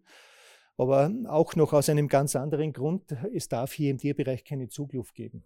Aber 0.79 1.11
auch 1.27 1.57
noch 1.57 1.73
aus 1.73 1.89
einem 1.89 2.09
ganz 2.09 2.37
anderen 2.37 2.73
Grund, 2.73 3.05
es 3.35 3.49
darf 3.49 3.73
hier 3.73 3.91
im 3.91 3.99
Tierbereich 3.99 4.45
keine 4.45 4.69
Zugluft 4.69 5.15
geben. 5.15 5.43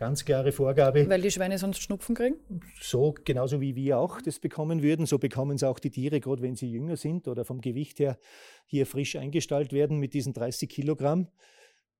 Ganz 0.00 0.24
klare 0.24 0.50
Vorgabe. 0.50 1.06
Weil 1.10 1.20
die 1.20 1.30
Schweine 1.30 1.58
sonst 1.58 1.82
Schnupfen 1.82 2.14
kriegen? 2.14 2.36
So, 2.80 3.14
genauso 3.22 3.60
wie 3.60 3.76
wir 3.76 3.98
auch 3.98 4.22
das 4.22 4.38
bekommen 4.38 4.82
würden, 4.82 5.04
so 5.04 5.18
bekommen 5.18 5.56
es 5.56 5.62
auch 5.62 5.78
die 5.78 5.90
Tiere, 5.90 6.20
gerade 6.20 6.40
wenn 6.40 6.56
sie 6.56 6.70
jünger 6.70 6.96
sind 6.96 7.28
oder 7.28 7.44
vom 7.44 7.60
Gewicht 7.60 7.98
her 7.98 8.18
hier 8.64 8.86
frisch 8.86 9.16
eingestallt 9.16 9.74
werden 9.74 9.98
mit 9.98 10.14
diesen 10.14 10.32
30 10.32 10.70
Kilogramm. 10.70 11.28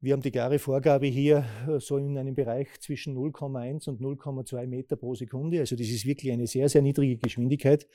Wir 0.00 0.14
haben 0.14 0.22
die 0.22 0.30
klare 0.30 0.58
Vorgabe 0.58 1.08
hier 1.08 1.44
äh, 1.68 1.78
so 1.78 1.98
in 1.98 2.16
einem 2.16 2.34
Bereich 2.34 2.68
zwischen 2.80 3.14
0,1 3.14 3.86
und 3.90 4.00
0,2 4.00 4.66
Meter 4.66 4.96
pro 4.96 5.14
Sekunde. 5.14 5.60
Also 5.60 5.76
das 5.76 5.88
ist 5.88 6.06
wirklich 6.06 6.32
eine 6.32 6.46
sehr, 6.46 6.70
sehr 6.70 6.80
niedrige 6.80 7.18
Geschwindigkeit, 7.18 7.86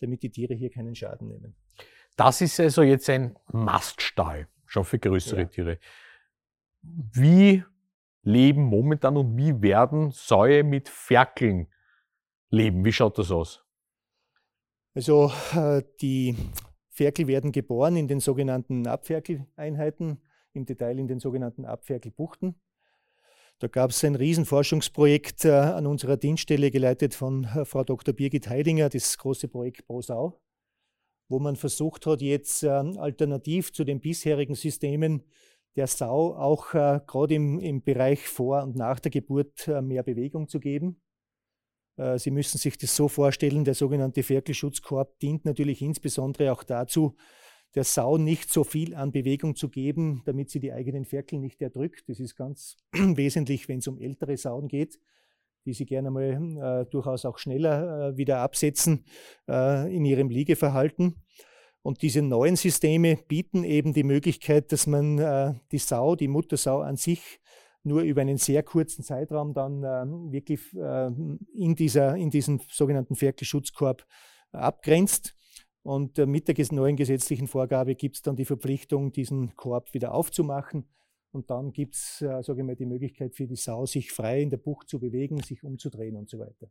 damit 0.00 0.22
die 0.22 0.30
Tiere 0.30 0.54
hier 0.54 0.70
keinen 0.70 0.94
Schaden 0.94 1.28
nehmen. 1.28 1.54
Das 2.16 2.40
ist 2.40 2.58
also 2.58 2.82
jetzt 2.82 3.10
ein 3.10 3.36
Maststall, 3.52 4.48
schon 4.64 4.84
für 4.84 4.98
größere 4.98 5.42
ja. 5.42 5.46
Tiere. 5.46 5.78
Wie 6.80 7.62
leben 8.22 8.62
momentan 8.62 9.16
und 9.16 9.36
wie 9.36 9.62
werden 9.62 10.10
Säue 10.10 10.62
mit 10.62 10.88
Ferkeln 10.88 11.68
leben? 12.50 12.84
Wie 12.84 12.92
schaut 12.92 13.18
das 13.18 13.30
aus? 13.30 13.64
Also 14.94 15.32
äh, 15.54 15.82
die 16.00 16.36
Ferkel 16.88 17.26
werden 17.26 17.52
geboren 17.52 17.96
in 17.96 18.08
den 18.08 18.20
sogenannten 18.20 18.86
Abferkeleinheiten, 18.86 20.20
im 20.52 20.66
Detail 20.66 20.98
in 20.98 21.08
den 21.08 21.18
sogenannten 21.18 21.64
Abferkelbuchten. 21.64 22.60
Da 23.58 23.68
gab 23.68 23.90
es 23.90 24.04
ein 24.04 24.16
Riesenforschungsprojekt 24.16 25.44
äh, 25.44 25.52
an 25.52 25.86
unserer 25.86 26.16
Dienststelle, 26.16 26.70
geleitet 26.70 27.14
von 27.14 27.44
äh, 27.44 27.64
Frau 27.64 27.84
Dr. 27.84 28.14
Birgit 28.14 28.48
Heidinger, 28.48 28.88
das 28.88 29.16
große 29.16 29.48
Projekt 29.48 29.86
ProSau, 29.86 30.40
wo 31.28 31.38
man 31.38 31.56
versucht 31.56 32.06
hat, 32.06 32.20
jetzt 32.20 32.62
alternativ 32.64 33.72
zu 33.72 33.84
den 33.84 34.00
bisherigen 34.00 34.54
Systemen 34.54 35.22
der 35.76 35.86
Sau 35.86 36.34
auch 36.34 36.74
äh, 36.74 37.00
gerade 37.06 37.34
im, 37.34 37.58
im 37.58 37.82
Bereich 37.82 38.28
vor 38.28 38.62
und 38.62 38.76
nach 38.76 39.00
der 39.00 39.10
Geburt 39.10 39.68
äh, 39.68 39.80
mehr 39.80 40.02
Bewegung 40.02 40.48
zu 40.48 40.60
geben. 40.60 41.00
Äh, 41.96 42.18
Sie 42.18 42.30
müssen 42.30 42.58
sich 42.58 42.76
das 42.78 42.94
so 42.94 43.08
vorstellen, 43.08 43.64
der 43.64 43.74
sogenannte 43.74 44.22
Ferkelschutzkorb 44.22 45.18
dient 45.20 45.44
natürlich 45.44 45.82
insbesondere 45.82 46.52
auch 46.52 46.62
dazu, 46.62 47.16
der 47.74 47.84
Sau 47.84 48.18
nicht 48.18 48.52
so 48.52 48.64
viel 48.64 48.94
an 48.94 49.12
Bewegung 49.12 49.56
zu 49.56 49.70
geben, 49.70 50.22
damit 50.26 50.50
sie 50.50 50.60
die 50.60 50.72
eigenen 50.72 51.04
Ferkel 51.04 51.38
nicht 51.38 51.62
erdrückt. 51.62 52.04
Das 52.08 52.20
ist 52.20 52.36
ganz 52.36 52.76
wesentlich, 52.92 53.68
wenn 53.68 53.78
es 53.78 53.88
um 53.88 53.98
ältere 53.98 54.36
Sauen 54.36 54.68
geht, 54.68 54.98
die 55.64 55.72
sie 55.72 55.86
gerne 55.86 56.10
mal 56.10 56.82
äh, 56.82 56.90
durchaus 56.90 57.24
auch 57.24 57.38
schneller 57.38 58.10
äh, 58.10 58.16
wieder 58.16 58.40
absetzen 58.40 59.04
äh, 59.48 59.94
in 59.94 60.04
ihrem 60.04 60.28
Liegeverhalten. 60.28 61.22
Und 61.82 62.02
diese 62.02 62.22
neuen 62.22 62.56
Systeme 62.56 63.18
bieten 63.26 63.64
eben 63.64 63.92
die 63.92 64.04
Möglichkeit, 64.04 64.70
dass 64.70 64.86
man 64.86 65.18
äh, 65.18 65.54
die 65.72 65.78
Sau, 65.78 66.14
die 66.14 66.28
Muttersau 66.28 66.80
an 66.80 66.96
sich, 66.96 67.40
nur 67.84 68.02
über 68.02 68.20
einen 68.20 68.38
sehr 68.38 68.62
kurzen 68.62 69.02
Zeitraum 69.02 69.54
dann 69.54 69.82
äh, 69.82 70.32
wirklich 70.32 70.60
äh, 70.74 71.10
in, 71.54 71.74
dieser, 71.74 72.16
in 72.16 72.30
diesem 72.30 72.60
sogenannten 72.68 73.16
Ferkelschutzkorb 73.16 74.06
abgrenzt. 74.52 75.34
Und 75.82 76.18
äh, 76.18 76.26
mit 76.26 76.46
der 76.46 76.54
neuen 76.70 76.96
gesetzlichen 76.96 77.48
Vorgabe 77.48 77.96
gibt 77.96 78.16
es 78.16 78.22
dann 78.22 78.36
die 78.36 78.44
Verpflichtung, 78.44 79.10
diesen 79.10 79.56
Korb 79.56 79.92
wieder 79.94 80.14
aufzumachen. 80.14 80.88
Und 81.32 81.50
dann 81.50 81.72
gibt 81.72 81.94
es, 81.94 82.22
äh, 82.22 82.42
sage 82.42 82.60
ich 82.60 82.66
mal, 82.66 82.76
die 82.76 82.86
Möglichkeit 82.86 83.34
für 83.34 83.48
die 83.48 83.56
Sau, 83.56 83.86
sich 83.86 84.12
frei 84.12 84.42
in 84.42 84.50
der 84.50 84.58
Bucht 84.58 84.88
zu 84.88 85.00
bewegen, 85.00 85.42
sich 85.42 85.64
umzudrehen 85.64 86.16
und 86.16 86.28
so 86.28 86.38
weiter. 86.38 86.70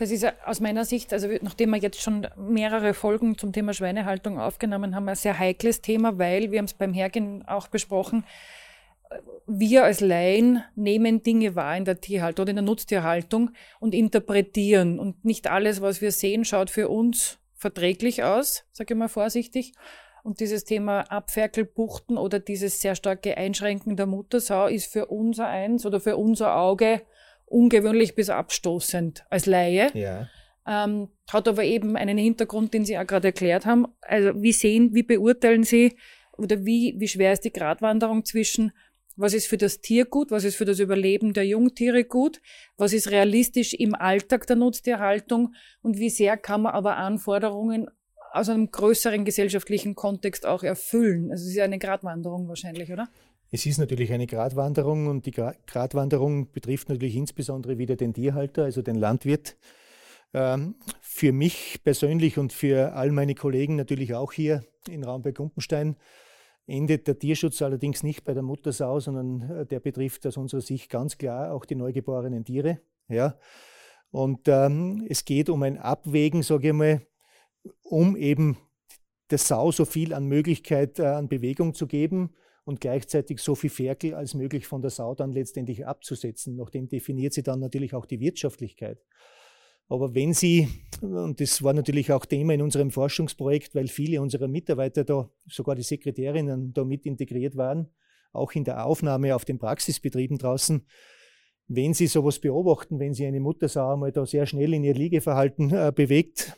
Das 0.00 0.10
ist 0.10 0.26
aus 0.46 0.60
meiner 0.60 0.86
Sicht, 0.86 1.12
also 1.12 1.28
nachdem 1.42 1.72
wir 1.72 1.76
jetzt 1.76 2.00
schon 2.00 2.26
mehrere 2.34 2.94
Folgen 2.94 3.36
zum 3.36 3.52
Thema 3.52 3.74
Schweinehaltung 3.74 4.40
aufgenommen 4.40 4.94
haben, 4.94 5.06
ein 5.10 5.14
sehr 5.14 5.38
heikles 5.38 5.82
Thema, 5.82 6.16
weil 6.16 6.50
wir 6.50 6.58
haben 6.58 6.64
es 6.64 6.72
beim 6.72 6.94
Hergehen 6.94 7.46
auch 7.46 7.68
besprochen, 7.68 8.24
wir 9.46 9.84
als 9.84 10.00
Laien 10.00 10.64
nehmen 10.74 11.22
Dinge 11.22 11.54
wahr 11.54 11.76
in 11.76 11.84
der 11.84 12.00
Tierhaltung 12.00 12.44
oder 12.44 12.50
in 12.50 12.56
der 12.56 12.64
Nutztierhaltung 12.64 13.50
und 13.78 13.94
interpretieren. 13.94 14.98
Und 14.98 15.22
nicht 15.22 15.50
alles, 15.50 15.82
was 15.82 16.00
wir 16.00 16.12
sehen, 16.12 16.46
schaut 16.46 16.70
für 16.70 16.88
uns 16.88 17.38
verträglich 17.54 18.24
aus, 18.24 18.64
sage 18.72 18.94
ich 18.94 18.98
mal 18.98 19.08
vorsichtig. 19.08 19.74
Und 20.22 20.40
dieses 20.40 20.64
Thema 20.64 21.02
Abferkelbuchten 21.10 22.16
oder 22.16 22.38
dieses 22.38 22.80
sehr 22.80 22.94
starke 22.94 23.36
Einschränken 23.36 23.96
der 23.96 24.06
Muttersau 24.06 24.66
ist 24.66 24.90
für 24.90 25.06
unser 25.06 25.48
Eins 25.48 25.84
oder 25.84 26.00
für 26.00 26.16
unser 26.16 26.56
Auge 26.56 27.02
ungewöhnlich 27.50 28.14
bis 28.14 28.30
abstoßend 28.30 29.24
als 29.28 29.46
Laie. 29.46 29.90
Ja. 29.94 30.28
Ähm, 30.66 31.08
hat 31.30 31.48
aber 31.48 31.64
eben 31.64 31.96
einen 31.96 32.18
Hintergrund, 32.18 32.72
den 32.74 32.84
Sie 32.84 32.96
auch 32.98 33.06
gerade 33.06 33.28
erklärt 33.28 33.66
haben. 33.66 33.86
Also 34.02 34.40
wie 34.40 34.52
sehen, 34.52 34.94
wie 34.94 35.02
beurteilen 35.02 35.64
Sie 35.64 35.96
oder 36.36 36.64
wie, 36.64 36.94
wie 36.98 37.08
schwer 37.08 37.32
ist 37.32 37.44
die 37.44 37.52
Gratwanderung 37.52 38.24
zwischen 38.24 38.72
was 39.16 39.34
ist 39.34 39.48
für 39.48 39.58
das 39.58 39.82
Tier 39.82 40.06
gut, 40.06 40.30
was 40.30 40.44
ist 40.44 40.56
für 40.56 40.64
das 40.64 40.78
Überleben 40.78 41.34
der 41.34 41.46
Jungtiere 41.46 42.04
gut, 42.04 42.40
was 42.78 42.94
ist 42.94 43.10
realistisch 43.10 43.74
im 43.74 43.94
Alltag 43.94 44.46
der 44.46 44.56
Nutztierhaltung 44.56 45.54
und 45.82 45.98
wie 45.98 46.08
sehr 46.08 46.38
kann 46.38 46.62
man 46.62 46.72
aber 46.72 46.96
Anforderungen 46.96 47.90
aus 48.32 48.48
einem 48.48 48.70
größeren 48.70 49.24
gesellschaftlichen 49.24 49.94
Kontext 49.94 50.46
auch 50.46 50.62
erfüllen. 50.62 51.30
Also 51.30 51.44
es 51.44 51.50
ist 51.50 51.56
ja 51.56 51.64
eine 51.64 51.78
Gratwanderung 51.78 52.48
wahrscheinlich, 52.48 52.90
oder? 52.92 53.08
Es 53.52 53.66
ist 53.66 53.78
natürlich 53.78 54.12
eine 54.12 54.28
Gratwanderung 54.28 55.08
und 55.08 55.26
die 55.26 55.32
Gratwanderung 55.32 56.52
betrifft 56.52 56.88
natürlich 56.88 57.16
insbesondere 57.16 57.78
wieder 57.78 57.96
den 57.96 58.14
Tierhalter, 58.14 58.64
also 58.64 58.80
den 58.80 58.94
Landwirt. 58.94 59.56
Ähm, 60.32 60.76
für 61.00 61.32
mich 61.32 61.80
persönlich 61.82 62.38
und 62.38 62.52
für 62.52 62.92
all 62.92 63.10
meine 63.10 63.34
Kollegen 63.34 63.74
natürlich 63.74 64.14
auch 64.14 64.32
hier 64.32 64.62
in 64.88 65.02
Raumberg-Gumpenstein 65.02 65.96
endet 66.68 67.08
der 67.08 67.18
Tierschutz 67.18 67.60
allerdings 67.62 68.04
nicht 68.04 68.22
bei 68.22 68.34
der 68.34 68.44
Muttersau, 68.44 69.00
sondern 69.00 69.50
äh, 69.50 69.66
der 69.66 69.80
betrifft 69.80 70.24
aus 70.28 70.36
unserer 70.36 70.60
Sicht 70.60 70.88
ganz 70.88 71.18
klar 71.18 71.52
auch 71.52 71.64
die 71.64 71.74
neugeborenen 71.74 72.44
Tiere. 72.44 72.78
Ja. 73.08 73.36
Und 74.12 74.46
ähm, 74.46 75.04
es 75.08 75.24
geht 75.24 75.50
um 75.50 75.64
ein 75.64 75.76
Abwägen, 75.76 76.44
sage 76.44 76.68
ich 76.68 76.74
mal, 76.74 77.02
um 77.82 78.16
eben 78.16 78.58
der 79.30 79.38
Sau 79.38 79.72
so 79.72 79.84
viel 79.84 80.14
an 80.14 80.26
Möglichkeit 80.26 81.00
äh, 81.00 81.06
an 81.06 81.28
Bewegung 81.28 81.74
zu 81.74 81.88
geben 81.88 82.30
und 82.64 82.80
gleichzeitig 82.80 83.40
so 83.40 83.54
viel 83.54 83.70
Ferkel 83.70 84.14
als 84.14 84.34
möglich 84.34 84.66
von 84.66 84.82
der 84.82 84.90
Sau 84.90 85.14
dann 85.14 85.32
letztendlich 85.32 85.86
abzusetzen. 85.86 86.56
Nachdem 86.56 86.88
definiert 86.88 87.32
sie 87.32 87.42
dann 87.42 87.60
natürlich 87.60 87.94
auch 87.94 88.06
die 88.06 88.20
Wirtschaftlichkeit. 88.20 88.98
Aber 89.88 90.14
wenn 90.14 90.32
Sie, 90.32 90.68
und 91.00 91.40
das 91.40 91.64
war 91.64 91.72
natürlich 91.72 92.12
auch 92.12 92.24
Thema 92.24 92.54
in 92.54 92.62
unserem 92.62 92.92
Forschungsprojekt, 92.92 93.74
weil 93.74 93.88
viele 93.88 94.22
unserer 94.22 94.46
Mitarbeiter 94.46 95.02
da, 95.02 95.28
sogar 95.48 95.74
die 95.74 95.82
Sekretärinnen 95.82 96.72
da 96.72 96.84
mit 96.84 97.06
integriert 97.06 97.56
waren, 97.56 97.88
auch 98.32 98.52
in 98.52 98.62
der 98.62 98.86
Aufnahme 98.86 99.34
auf 99.34 99.44
den 99.44 99.58
Praxisbetrieben 99.58 100.38
draußen, 100.38 100.86
wenn 101.66 101.92
Sie 101.92 102.06
sowas 102.06 102.38
beobachten, 102.38 103.00
wenn 103.00 103.14
Sie 103.14 103.26
eine 103.26 103.40
Muttersau 103.40 103.92
einmal 103.92 104.12
da 104.12 104.24
sehr 104.26 104.46
schnell 104.46 104.74
in 104.74 104.84
ihr 104.84 104.94
Liegeverhalten 104.94 105.70
äh, 105.72 105.92
bewegt 105.94 106.56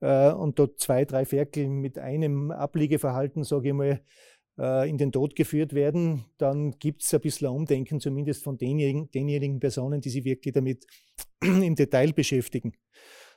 äh, 0.00 0.30
und 0.32 0.58
dort 0.58 0.78
zwei, 0.78 1.06
drei 1.06 1.24
Ferkel 1.24 1.68
mit 1.68 1.98
einem 1.98 2.50
Abliegeverhalten, 2.50 3.44
sage 3.44 3.68
ich 3.68 3.74
mal, 3.74 4.00
in 4.56 4.98
den 4.98 5.10
Tod 5.10 5.34
geführt 5.34 5.74
werden, 5.74 6.26
dann 6.38 6.78
gibt 6.78 7.02
es 7.02 7.12
ein 7.12 7.20
bisschen 7.20 7.48
Umdenken, 7.48 7.98
zumindest 7.98 8.44
von 8.44 8.56
denjenigen, 8.56 9.10
denjenigen 9.10 9.58
Personen, 9.58 10.00
die 10.00 10.10
sich 10.10 10.24
wirklich 10.24 10.54
damit 10.54 10.86
im 11.42 11.74
Detail 11.74 12.12
beschäftigen. 12.12 12.72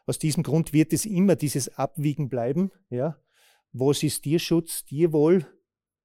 Aus 0.05 0.19
diesem 0.19 0.43
Grund 0.43 0.73
wird 0.73 0.93
es 0.93 1.05
immer 1.05 1.35
dieses 1.35 1.75
Abwiegen 1.75 2.29
bleiben. 2.29 2.71
Ja? 2.89 3.17
Was 3.73 4.03
ist 4.03 4.21
Tierschutz, 4.21 4.85
Tierwohl 4.85 5.45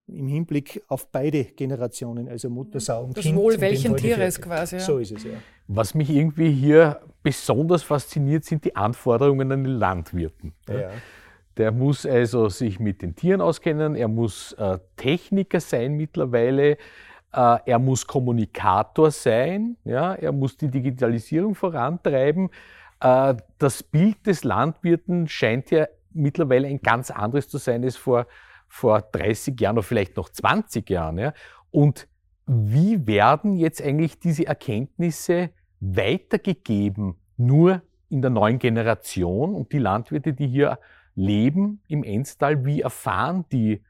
im 0.08 0.26
Hinblick 0.26 0.82
auf 0.88 1.10
beide 1.10 1.44
Generationen, 1.44 2.28
also 2.28 2.50
Mutter, 2.50 2.80
Sau 2.80 3.04
und 3.04 3.16
das 3.16 3.24
Kind. 3.24 3.36
Das 3.36 3.42
Wohl 3.42 3.60
welchen 3.60 3.96
Tieres 3.96 4.40
quasi. 4.40 4.76
Ja. 4.76 4.82
So 4.82 4.98
ist 4.98 5.12
es, 5.12 5.24
ja. 5.24 5.32
Was 5.68 5.94
mich 5.94 6.10
irgendwie 6.10 6.50
hier 6.50 7.00
besonders 7.22 7.82
fasziniert, 7.82 8.44
sind 8.44 8.64
die 8.64 8.74
Anforderungen 8.74 9.52
an 9.52 9.64
die 9.64 9.70
Landwirten. 9.70 10.54
Ja. 10.68 10.90
Der 11.56 11.72
muss 11.72 12.06
also 12.06 12.48
sich 12.48 12.80
mit 12.80 13.02
den 13.02 13.14
Tieren 13.14 13.40
auskennen, 13.40 13.94
er 13.94 14.08
muss 14.08 14.52
äh, 14.54 14.78
Techniker 14.96 15.60
sein 15.60 15.94
mittlerweile, 15.94 16.78
äh, 17.32 17.58
er 17.66 17.78
muss 17.78 18.06
Kommunikator 18.06 19.10
sein, 19.10 19.76
ja, 19.84 20.14
er 20.14 20.32
muss 20.32 20.56
die 20.56 20.70
Digitalisierung 20.70 21.54
vorantreiben. 21.54 22.50
Äh, 23.00 23.34
das 23.58 23.82
Bild 23.82 24.26
des 24.26 24.44
Landwirten 24.44 25.28
scheint 25.28 25.70
ja 25.70 25.86
mittlerweile 26.12 26.68
ein 26.68 26.80
ganz 26.80 27.10
anderes 27.10 27.48
zu 27.48 27.58
sein 27.58 27.84
als 27.84 27.96
vor, 27.96 28.26
vor 28.68 29.00
30 29.00 29.60
Jahren 29.60 29.76
oder 29.76 29.82
vielleicht 29.82 30.16
noch 30.16 30.30
20 30.30 30.88
Jahren. 30.88 31.18
Ja. 31.18 31.32
Und 31.70 32.08
wie 32.46 33.06
werden 33.06 33.56
jetzt 33.56 33.82
eigentlich 33.82 34.18
diese 34.18 34.46
Erkenntnisse 34.46 35.50
weitergegeben, 35.80 37.16
nur 37.36 37.82
in 38.08 38.22
der 38.22 38.30
neuen 38.30 38.58
Generation 38.58 39.54
und 39.54 39.72
die 39.72 39.78
Landwirte, 39.78 40.32
die 40.32 40.46
hier 40.46 40.78
leben 41.14 41.82
im 41.88 42.02
Enstal, 42.04 42.64
wie 42.64 42.80
erfahren 42.80 43.44
die 43.52 43.82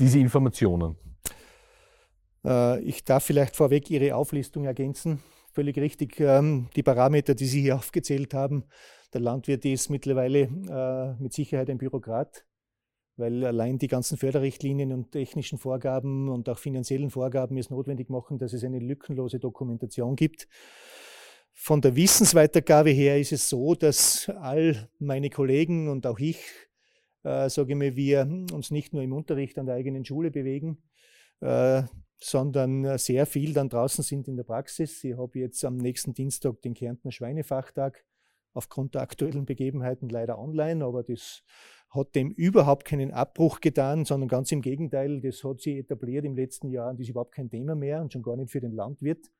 diese 0.00 0.18
Informationen? 0.18 0.96
Äh, 2.44 2.80
ich 2.82 3.04
darf 3.04 3.24
vielleicht 3.24 3.56
vorweg 3.56 3.90
Ihre 3.90 4.14
Auflistung 4.16 4.64
ergänzen. 4.64 5.22
Völlig 5.52 5.76
richtig. 5.76 6.18
Ähm, 6.20 6.68
die 6.74 6.82
Parameter, 6.82 7.34
die 7.34 7.46
Sie 7.46 7.60
hier 7.62 7.76
aufgezählt 7.76 8.34
haben, 8.34 8.64
der 9.12 9.20
Landwirt 9.20 9.64
ist 9.64 9.90
mittlerweile 9.90 10.40
äh, 10.40 11.22
mit 11.22 11.34
Sicherheit 11.34 11.68
ein 11.68 11.78
Bürokrat, 11.78 12.46
weil 13.16 13.44
allein 13.44 13.78
die 13.78 13.88
ganzen 13.88 14.16
Förderrichtlinien 14.16 14.92
und 14.92 15.12
technischen 15.12 15.58
Vorgaben 15.58 16.30
und 16.30 16.48
auch 16.48 16.58
finanziellen 16.58 17.10
Vorgaben 17.10 17.58
es 17.58 17.68
notwendig 17.68 18.08
machen, 18.08 18.38
dass 18.38 18.54
es 18.54 18.64
eine 18.64 18.78
lückenlose 18.78 19.38
Dokumentation 19.38 20.16
gibt. 20.16 20.48
Von 21.64 21.80
der 21.80 21.94
Wissensweitergabe 21.94 22.90
her 22.90 23.20
ist 23.20 23.30
es 23.30 23.48
so, 23.48 23.76
dass 23.76 24.28
all 24.28 24.90
meine 24.98 25.30
Kollegen 25.30 25.88
und 25.88 26.08
auch 26.08 26.18
ich, 26.18 26.40
äh, 27.22 27.48
sage 27.48 27.74
ich 27.74 27.78
mal, 27.78 27.94
wir 27.94 28.28
uns 28.52 28.72
nicht 28.72 28.92
nur 28.92 29.00
im 29.00 29.12
Unterricht 29.12 29.56
an 29.60 29.66
der 29.66 29.76
eigenen 29.76 30.04
Schule 30.04 30.32
bewegen, 30.32 30.82
äh, 31.38 31.84
sondern 32.18 32.98
sehr 32.98 33.26
viel 33.26 33.54
dann 33.54 33.68
draußen 33.68 34.02
sind 34.02 34.26
in 34.26 34.36
der 34.36 34.42
Praxis. 34.42 35.04
Ich 35.04 35.16
habe 35.16 35.38
jetzt 35.38 35.64
am 35.64 35.76
nächsten 35.76 36.14
Dienstag 36.14 36.60
den 36.62 36.74
Kärntner 36.74 37.12
Schweinefachtag 37.12 38.04
aufgrund 38.54 38.96
der 38.96 39.02
aktuellen 39.02 39.46
Begebenheiten 39.46 40.08
leider 40.08 40.40
online, 40.40 40.84
aber 40.84 41.04
das 41.04 41.44
hat 41.90 42.16
dem 42.16 42.32
überhaupt 42.32 42.84
keinen 42.84 43.12
Abbruch 43.12 43.60
getan, 43.60 44.04
sondern 44.04 44.26
ganz 44.26 44.50
im 44.50 44.62
Gegenteil, 44.62 45.20
das 45.20 45.44
hat 45.44 45.60
sich 45.60 45.76
etabliert 45.76 46.24
im 46.24 46.34
letzten 46.34 46.70
Jahr 46.70 46.90
und 46.90 46.98
ist 46.98 47.08
überhaupt 47.08 47.36
kein 47.36 47.50
Thema 47.50 47.76
mehr 47.76 48.00
und 48.00 48.12
schon 48.12 48.22
gar 48.24 48.36
nicht 48.36 48.50
für 48.50 48.60
den 48.60 48.72
Landwirt 48.72 49.30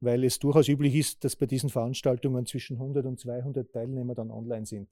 weil 0.00 0.24
es 0.24 0.38
durchaus 0.38 0.68
üblich 0.68 0.94
ist, 0.94 1.24
dass 1.24 1.36
bei 1.36 1.46
diesen 1.46 1.70
Veranstaltungen 1.70 2.46
zwischen 2.46 2.76
100 2.76 3.06
und 3.06 3.20
200 3.20 3.72
Teilnehmer 3.72 4.14
dann 4.14 4.30
online 4.30 4.66
sind. 4.66 4.88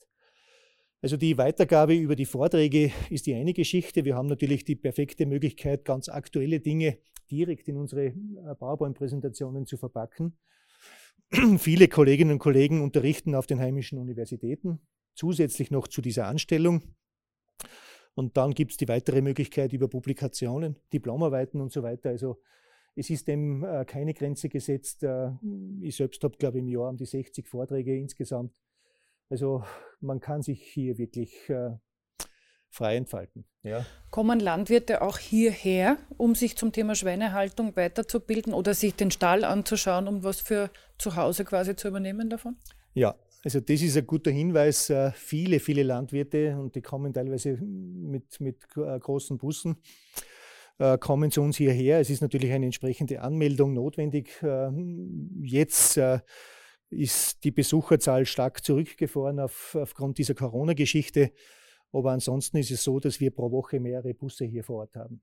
Also 1.00 1.16
die 1.16 1.38
Weitergabe 1.38 1.94
über 1.94 2.16
die 2.16 2.26
Vorträge 2.26 2.90
ist 3.08 3.26
die 3.26 3.34
eine 3.34 3.54
Geschichte. 3.54 4.04
Wir 4.04 4.16
haben 4.16 4.26
natürlich 4.26 4.64
die 4.64 4.74
perfekte 4.74 5.26
Möglichkeit, 5.26 5.84
ganz 5.84 6.08
aktuelle 6.08 6.60
Dinge 6.60 6.98
direkt 7.30 7.68
in 7.68 7.76
unsere 7.76 8.06
äh, 8.06 8.54
PowerPoint-Präsentationen 8.58 9.66
zu 9.66 9.76
verpacken. 9.76 10.36
Viele 11.58 11.88
Kolleginnen 11.88 12.32
und 12.32 12.38
Kollegen 12.38 12.82
unterrichten 12.82 13.34
auf 13.34 13.46
den 13.46 13.60
heimischen 13.60 13.98
Universitäten, 13.98 14.80
zusätzlich 15.14 15.70
noch 15.70 15.86
zu 15.86 16.02
dieser 16.02 16.26
Anstellung. 16.26 16.82
Und 18.14 18.36
dann 18.36 18.52
gibt 18.52 18.72
es 18.72 18.76
die 18.76 18.88
weitere 18.88 19.22
Möglichkeit 19.22 19.72
über 19.72 19.88
Publikationen, 19.88 20.76
Diplomarbeiten 20.92 21.60
und 21.60 21.70
so 21.70 21.84
weiter. 21.84 22.08
Also 22.08 22.40
es 22.98 23.10
ist 23.10 23.28
dem 23.28 23.64
äh, 23.64 23.84
keine 23.84 24.12
Grenze 24.12 24.48
gesetzt. 24.48 25.04
Äh, 25.04 25.30
ich 25.80 25.96
selbst 25.96 26.22
habe, 26.24 26.36
glaube 26.36 26.58
ich, 26.58 26.64
im 26.64 26.68
Jahr 26.68 26.88
um 26.90 26.96
die 26.96 27.06
60 27.06 27.46
Vorträge 27.46 27.96
insgesamt. 27.96 28.60
Also 29.30 29.62
man 30.00 30.20
kann 30.20 30.42
sich 30.42 30.62
hier 30.62 30.98
wirklich 30.98 31.48
äh, 31.48 31.70
frei 32.70 32.96
entfalten. 32.96 33.44
Ja. 33.62 33.86
Kommen 34.10 34.40
Landwirte 34.40 35.02
auch 35.02 35.18
hierher, 35.18 35.96
um 36.16 36.34
sich 36.34 36.56
zum 36.56 36.72
Thema 36.72 36.94
Schweinehaltung 36.94 37.76
weiterzubilden 37.76 38.52
oder 38.52 38.74
sich 38.74 38.94
den 38.94 39.10
Stall 39.10 39.44
anzuschauen, 39.44 40.08
um 40.08 40.24
was 40.24 40.40
für 40.40 40.70
zu 40.98 41.14
Hause 41.14 41.44
quasi 41.44 41.76
zu 41.76 41.88
übernehmen 41.88 42.28
davon? 42.30 42.56
Ja, 42.94 43.14
also 43.44 43.60
das 43.60 43.82
ist 43.82 43.96
ein 43.96 44.06
guter 44.06 44.30
Hinweis. 44.30 44.92
Viele, 45.14 45.60
viele 45.60 45.82
Landwirte, 45.82 46.56
und 46.58 46.74
die 46.74 46.82
kommen 46.82 47.12
teilweise 47.12 47.56
mit, 47.58 48.40
mit 48.40 48.68
großen 48.68 49.38
Bussen, 49.38 49.76
kommen 51.00 51.30
zu 51.30 51.42
uns 51.42 51.56
hierher. 51.56 52.00
Es 52.00 52.10
ist 52.10 52.20
natürlich 52.20 52.52
eine 52.52 52.66
entsprechende 52.66 53.20
Anmeldung 53.20 53.74
notwendig. 53.74 54.42
Äh, 54.42 54.70
jetzt 55.42 55.96
äh, 55.96 56.20
ist 56.90 57.44
die 57.44 57.50
Besucherzahl 57.50 58.26
stark 58.26 58.64
zurückgefahren 58.64 59.40
auf, 59.40 59.76
aufgrund 59.78 60.18
dieser 60.18 60.34
Corona-Geschichte. 60.34 61.32
Aber 61.92 62.12
ansonsten 62.12 62.58
ist 62.58 62.70
es 62.70 62.84
so, 62.84 63.00
dass 63.00 63.20
wir 63.20 63.30
pro 63.30 63.50
Woche 63.50 63.80
mehrere 63.80 64.14
Busse 64.14 64.44
hier 64.44 64.64
vor 64.64 64.80
Ort 64.80 64.96
haben. 64.96 65.22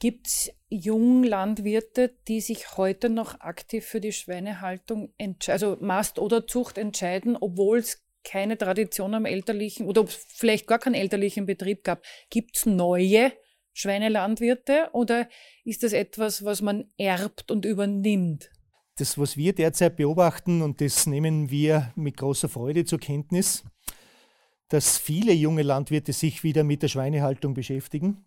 Gibt 0.00 0.26
es 0.26 0.50
Junglandwirte, 0.68 2.14
die 2.26 2.40
sich 2.40 2.76
heute 2.76 3.08
noch 3.08 3.40
aktiv 3.40 3.84
für 3.84 4.00
die 4.00 4.12
Schweinehaltung, 4.12 5.14
also 5.46 5.76
Mast 5.80 6.18
oder 6.18 6.46
Zucht 6.46 6.78
entscheiden, 6.78 7.36
obwohl 7.36 7.78
es 7.78 8.02
keine 8.24 8.56
Tradition 8.56 9.14
am 9.14 9.24
elterlichen 9.24 9.86
oder 9.86 10.06
vielleicht 10.06 10.66
gar 10.66 10.78
keinen 10.78 10.94
elterlichen 10.94 11.46
Betrieb 11.46 11.84
gab? 11.84 12.02
Gibt 12.30 12.56
es 12.56 12.66
neue 12.66 13.32
Schweinelandwirte 13.72 14.90
oder 14.92 15.28
ist 15.64 15.82
das 15.82 15.92
etwas, 15.92 16.44
was 16.44 16.62
man 16.62 16.84
erbt 16.96 17.50
und 17.50 17.64
übernimmt? 17.64 18.50
Das, 18.96 19.16
was 19.16 19.36
wir 19.36 19.54
derzeit 19.54 19.96
beobachten, 19.96 20.60
und 20.60 20.80
das 20.80 21.06
nehmen 21.06 21.50
wir 21.50 21.92
mit 21.96 22.18
großer 22.18 22.48
Freude 22.48 22.84
zur 22.84 23.00
Kenntnis, 23.00 23.64
dass 24.68 24.98
viele 24.98 25.32
junge 25.32 25.62
Landwirte 25.62 26.12
sich 26.12 26.44
wieder 26.44 26.64
mit 26.64 26.82
der 26.82 26.88
Schweinehaltung 26.88 27.54
beschäftigen. 27.54 28.24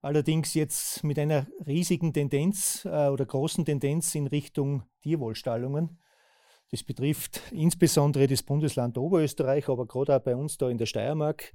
Allerdings 0.00 0.54
jetzt 0.54 1.04
mit 1.04 1.18
einer 1.18 1.46
riesigen 1.64 2.12
Tendenz 2.12 2.84
äh, 2.84 3.08
oder 3.08 3.24
großen 3.24 3.64
Tendenz 3.64 4.14
in 4.16 4.26
Richtung 4.26 4.82
Tierwohlstallungen. 5.02 5.98
Das 6.72 6.82
betrifft 6.82 7.40
insbesondere 7.52 8.26
das 8.26 8.42
Bundesland 8.42 8.98
Oberösterreich, 8.98 9.68
aber 9.68 9.86
gerade 9.86 10.16
auch 10.16 10.22
bei 10.22 10.34
uns 10.34 10.58
da 10.58 10.68
in 10.70 10.78
der 10.78 10.86
Steiermark 10.86 11.52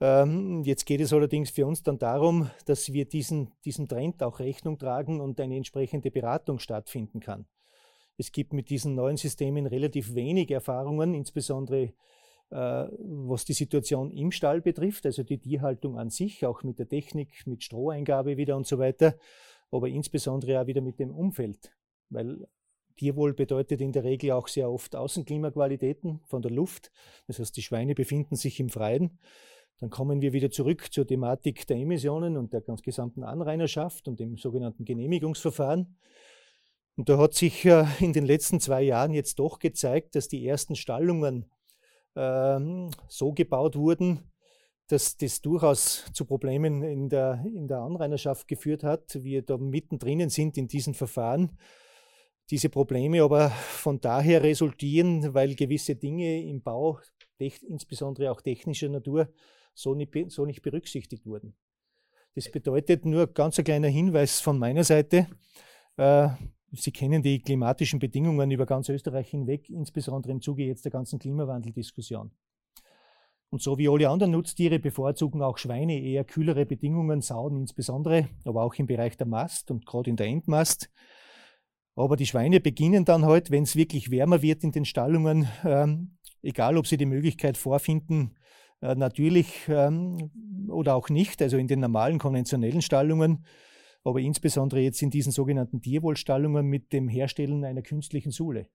ähm, 0.00 0.62
jetzt 0.64 0.86
geht 0.86 1.00
es 1.00 1.12
allerdings 1.12 1.50
für 1.50 1.66
uns 1.66 1.82
dann 1.82 1.98
darum, 1.98 2.50
dass 2.66 2.92
wir 2.92 3.04
diesen, 3.04 3.52
diesem 3.64 3.88
Trend 3.88 4.22
auch 4.22 4.38
Rechnung 4.38 4.78
tragen 4.78 5.20
und 5.20 5.40
eine 5.40 5.56
entsprechende 5.56 6.10
Beratung 6.10 6.58
stattfinden 6.58 7.20
kann. 7.20 7.46
Es 8.16 8.32
gibt 8.32 8.52
mit 8.52 8.70
diesen 8.70 8.94
neuen 8.94 9.16
Systemen 9.16 9.66
relativ 9.66 10.14
wenig 10.14 10.50
Erfahrungen, 10.50 11.14
insbesondere 11.14 11.92
äh, 12.50 12.86
was 12.90 13.44
die 13.44 13.52
Situation 13.52 14.10
im 14.10 14.32
Stall 14.32 14.60
betrifft, 14.60 15.06
also 15.06 15.22
die 15.22 15.38
Tierhaltung 15.38 15.98
an 15.98 16.10
sich, 16.10 16.46
auch 16.46 16.62
mit 16.62 16.78
der 16.78 16.88
Technik, 16.88 17.46
mit 17.46 17.62
Stroheingabe 17.62 18.36
wieder 18.36 18.56
und 18.56 18.66
so 18.66 18.78
weiter, 18.78 19.16
aber 19.70 19.88
insbesondere 19.88 20.60
auch 20.60 20.66
wieder 20.66 20.80
mit 20.80 20.98
dem 20.98 21.10
Umfeld, 21.10 21.72
weil 22.08 22.46
Tierwohl 22.96 23.34
bedeutet 23.34 23.80
in 23.80 23.92
der 23.92 24.02
Regel 24.02 24.32
auch 24.32 24.48
sehr 24.48 24.70
oft 24.70 24.96
Außenklimaqualitäten 24.96 26.20
von 26.24 26.42
der 26.42 26.50
Luft. 26.50 26.90
Das 27.28 27.38
heißt, 27.38 27.56
die 27.56 27.62
Schweine 27.62 27.94
befinden 27.94 28.34
sich 28.34 28.58
im 28.58 28.70
Freien. 28.70 29.18
Dann 29.80 29.90
kommen 29.90 30.20
wir 30.20 30.32
wieder 30.32 30.50
zurück 30.50 30.92
zur 30.92 31.06
Thematik 31.06 31.66
der 31.66 31.76
Emissionen 31.76 32.36
und 32.36 32.52
der 32.52 32.62
ganz 32.62 32.82
gesamten 32.82 33.22
Anrainerschaft 33.22 34.08
und 34.08 34.18
dem 34.18 34.36
sogenannten 34.36 34.84
Genehmigungsverfahren. 34.84 35.96
Und 36.96 37.08
da 37.08 37.16
hat 37.16 37.34
sich 37.34 37.64
äh, 37.64 37.84
in 38.00 38.12
den 38.12 38.26
letzten 38.26 38.58
zwei 38.58 38.82
Jahren 38.82 39.14
jetzt 39.14 39.38
doch 39.38 39.60
gezeigt, 39.60 40.16
dass 40.16 40.26
die 40.26 40.44
ersten 40.44 40.74
Stallungen 40.74 41.48
ähm, 42.16 42.90
so 43.06 43.32
gebaut 43.32 43.76
wurden, 43.76 44.32
dass 44.88 45.16
das 45.16 45.42
durchaus 45.42 46.06
zu 46.12 46.24
Problemen 46.24 46.82
in 46.82 47.08
der, 47.08 47.44
in 47.44 47.68
der 47.68 47.78
Anrainerschaft 47.78 48.48
geführt 48.48 48.82
hat. 48.82 49.22
Wir 49.22 49.42
da 49.42 49.58
mittendrin 49.58 50.28
sind 50.28 50.58
in 50.58 50.66
diesen 50.66 50.94
Verfahren. 50.94 51.56
Diese 52.50 52.70
Probleme 52.70 53.22
aber 53.22 53.50
von 53.50 54.00
daher 54.00 54.42
resultieren, 54.42 55.34
weil 55.34 55.54
gewisse 55.54 55.94
Dinge 55.94 56.42
im 56.42 56.62
Bau, 56.62 56.98
insbesondere 57.38 58.32
auch 58.32 58.40
technischer 58.40 58.88
Natur, 58.88 59.28
so 59.78 59.94
nicht, 59.94 60.12
so 60.30 60.44
nicht 60.44 60.62
berücksichtigt 60.62 61.24
wurden. 61.26 61.54
Das 62.34 62.50
bedeutet 62.50 63.04
nur 63.04 63.26
ganz 63.28 63.58
ein 63.58 63.64
kleiner 63.64 63.88
Hinweis 63.88 64.40
von 64.40 64.58
meiner 64.58 64.84
Seite. 64.84 65.28
Äh, 65.96 66.28
Sie 66.72 66.92
kennen 66.92 67.22
die 67.22 67.40
klimatischen 67.40 67.98
Bedingungen 67.98 68.50
über 68.50 68.66
ganz 68.66 68.90
Österreich 68.90 69.30
hinweg, 69.30 69.70
insbesondere 69.70 70.32
im 70.32 70.42
Zuge 70.42 70.64
jetzt 70.64 70.84
der 70.84 70.92
ganzen 70.92 71.18
Klimawandeldiskussion. 71.18 72.30
Und 73.48 73.62
so 73.62 73.78
wie 73.78 73.88
alle 73.88 74.10
anderen 74.10 74.32
Nutztiere 74.32 74.78
bevorzugen 74.78 75.40
auch 75.40 75.56
Schweine 75.56 75.98
eher 75.98 76.24
kühlere 76.24 76.66
Bedingungen, 76.66 77.22
Sauen 77.22 77.56
insbesondere, 77.56 78.28
aber 78.44 78.64
auch 78.64 78.74
im 78.74 78.86
Bereich 78.86 79.16
der 79.16 79.26
Mast 79.26 79.70
und 79.70 79.86
gerade 79.86 80.10
in 80.10 80.16
der 80.16 80.26
Endmast. 80.26 80.90
Aber 81.94 82.16
die 82.16 82.26
Schweine 82.26 82.60
beginnen 82.60 83.06
dann 83.06 83.24
halt, 83.24 83.50
wenn 83.50 83.62
es 83.62 83.74
wirklich 83.74 84.10
wärmer 84.10 84.42
wird 84.42 84.62
in 84.62 84.72
den 84.72 84.84
Stallungen, 84.84 85.48
ähm, 85.64 86.18
egal 86.42 86.76
ob 86.76 86.86
sie 86.86 86.98
die 86.98 87.06
Möglichkeit 87.06 87.56
vorfinden, 87.56 88.34
äh, 88.34 88.37
natürlich 88.80 89.68
ähm, 89.68 90.30
oder 90.68 90.94
auch 90.94 91.08
nicht, 91.08 91.42
also 91.42 91.56
in 91.56 91.68
den 91.68 91.80
normalen 91.80 92.18
konventionellen 92.18 92.82
Stallungen, 92.82 93.44
aber 94.04 94.20
insbesondere 94.20 94.80
jetzt 94.80 95.02
in 95.02 95.10
diesen 95.10 95.32
sogenannten 95.32 95.80
Tierwohlstallungen 95.80 96.66
mit 96.66 96.92
dem 96.92 97.08
Herstellen 97.08 97.64
einer 97.64 97.82
künstlichen 97.82 98.30
Sohle. 98.30 98.68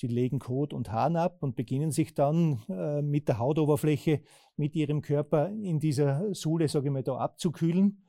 Sie 0.00 0.06
legen 0.06 0.38
Kot 0.38 0.72
und 0.72 0.92
Hahn 0.92 1.16
ab 1.16 1.42
und 1.42 1.56
beginnen 1.56 1.90
sich 1.90 2.14
dann 2.14 2.62
äh, 2.68 3.02
mit 3.02 3.26
der 3.26 3.40
Hautoberfläche, 3.40 4.22
mit 4.56 4.76
ihrem 4.76 5.02
Körper 5.02 5.48
in 5.48 5.80
dieser 5.80 6.32
Sohle, 6.34 6.68
sage 6.68 6.86
ich 6.86 6.92
mal, 6.92 7.02
da 7.02 7.16
abzukühlen. 7.16 8.04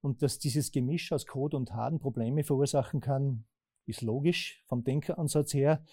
Und 0.00 0.22
dass 0.22 0.38
dieses 0.38 0.72
Gemisch 0.72 1.12
aus 1.12 1.26
Kot 1.26 1.52
und 1.52 1.74
Hahn 1.74 1.98
Probleme 1.98 2.44
verursachen 2.44 3.00
kann, 3.00 3.44
ist 3.84 4.00
logisch 4.00 4.62
vom 4.66 4.84
Denkansatz 4.84 5.52
her, 5.52 5.84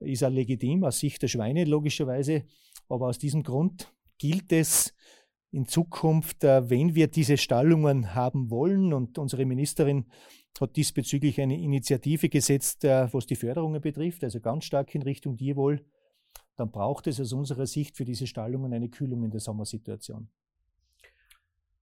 ist 0.00 0.24
auch 0.24 0.30
legitim 0.30 0.84
aus 0.84 0.98
Sicht 0.98 1.22
der 1.22 1.28
Schweine 1.28 1.64
logischerweise. 1.64 2.44
Aber 2.88 3.06
aus 3.06 3.18
diesem 3.18 3.42
Grund 3.42 3.90
gilt 4.22 4.52
es 4.52 4.94
in 5.50 5.66
Zukunft, 5.66 6.44
äh, 6.44 6.70
wenn 6.70 6.94
wir 6.94 7.08
diese 7.08 7.36
Stallungen 7.36 8.14
haben 8.14 8.50
wollen, 8.50 8.92
und 8.92 9.18
unsere 9.18 9.44
Ministerin 9.44 10.06
hat 10.60 10.76
diesbezüglich 10.76 11.40
eine 11.40 11.60
Initiative 11.60 12.28
gesetzt, 12.28 12.84
äh, 12.84 13.12
was 13.12 13.26
die 13.26 13.34
Förderungen 13.34 13.80
betrifft, 13.80 14.22
also 14.22 14.38
ganz 14.40 14.64
stark 14.64 14.94
in 14.94 15.02
Richtung 15.02 15.36
Tierwohl, 15.36 15.84
dann 16.56 16.70
braucht 16.70 17.08
es 17.08 17.20
aus 17.20 17.32
unserer 17.32 17.66
Sicht 17.66 17.96
für 17.96 18.04
diese 18.04 18.28
Stallungen 18.28 18.72
eine 18.72 18.88
Kühlung 18.88 19.24
in 19.24 19.30
der 19.32 19.40
Sommersituation. 19.40 20.28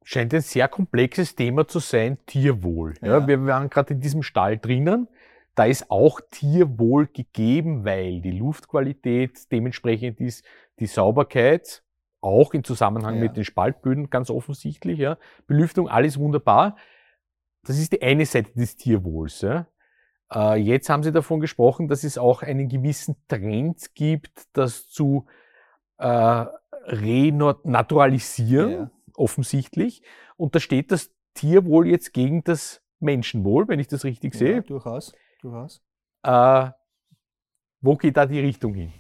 Scheint 0.03 0.33
ein 0.33 0.41
sehr 0.41 0.69
komplexes 0.69 1.35
Thema 1.37 1.69
zu 1.69 1.79
sein, 1.79 2.17
Tierwohl. 2.25 2.95
Ja. 3.03 3.19
ja 3.19 3.29
wir 3.29 3.45
waren 3.45 3.69
gerade 3.69 3.93
in 3.93 4.01
diesem 4.01 4.23
Stall 4.23 4.57
drinnen. 4.57 5.09
Da 5.55 5.67
ist 5.67 5.91
auch 5.91 6.23
Tierwohl 6.31 7.07
gegeben, 7.09 7.85
weil 7.85 8.23
die 8.23 8.31
Luftqualität 8.31 9.53
dementsprechend 9.53 10.21
ist, 10.21 10.43
die 10.79 10.87
Sauberkeit, 10.87 11.83
auch 12.21 12.55
im 12.55 12.65
Zusammenhang 12.65 13.17
ja. 13.17 13.21
mit 13.23 13.37
den 13.37 13.45
Spaltböden 13.45 14.11
ganz 14.11 14.31
offensichtlich. 14.31 14.99
Ja. 14.99 15.19
Belüftung, 15.47 15.89
alles 15.89 16.19
wunderbar. 16.19 16.77
Das 17.65 17.79
ist 17.79 17.93
die 17.93 18.03
eine 18.03 18.27
Seite 18.27 18.53
des 18.55 18.77
Tierwohls. 18.77 19.41
Ja. 19.43 19.67
Äh, 20.33 20.57
jetzt 20.57 20.89
haben 20.89 21.03
Sie 21.03 21.13
davon 21.13 21.41
gesprochen, 21.41 21.89
dass 21.89 22.05
es 22.05 22.19
auch 22.19 22.43
einen 22.43 22.69
gewissen 22.69 23.17
Trend 23.29 23.95
gibt, 23.95 24.47
das 24.53 24.89
zu 24.89 25.27
äh, 25.99 26.47
renaturalisieren, 26.87 28.71
ja. 28.71 28.91
offensichtlich. 29.15 30.03
Und 30.37 30.55
da 30.55 30.61
steht 30.61 30.93
das 30.93 31.11
Tierwohl 31.35 31.89
jetzt 31.89 32.13
gegen 32.13 32.43
das 32.45 32.83
Menschenwohl, 32.99 33.69
wenn 33.69 33.81
ich 33.81 33.89
das 33.89 34.05
richtig 34.05 34.35
sehe. 34.35 34.63
Durchaus, 34.63 35.13
durchaus. 35.41 35.83
Äh, 36.23 36.71
wo 37.81 37.97
geht 37.97 38.17
da 38.17 38.27
die 38.27 38.41
Richtung 38.41 38.75
hin? 38.75 38.93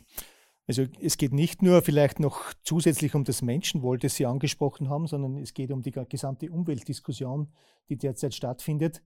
Also 0.71 0.85
es 1.01 1.17
geht 1.17 1.33
nicht 1.33 1.63
nur 1.63 1.83
vielleicht 1.83 2.21
noch 2.21 2.55
zusätzlich 2.63 3.17
um 3.17 3.25
das 3.25 3.43
Menschenwohl, 3.43 3.99
das 3.99 4.15
Sie 4.15 4.25
angesprochen 4.25 4.89
haben, 4.89 5.09
sondern 5.09 5.37
es 5.37 5.53
geht 5.53 5.73
um 5.73 5.83
die 5.83 5.91
gesamte 5.91 6.49
Umweltdiskussion, 6.49 7.49
die 7.89 7.97
derzeit 7.97 8.37
stattfindet. 8.37 9.03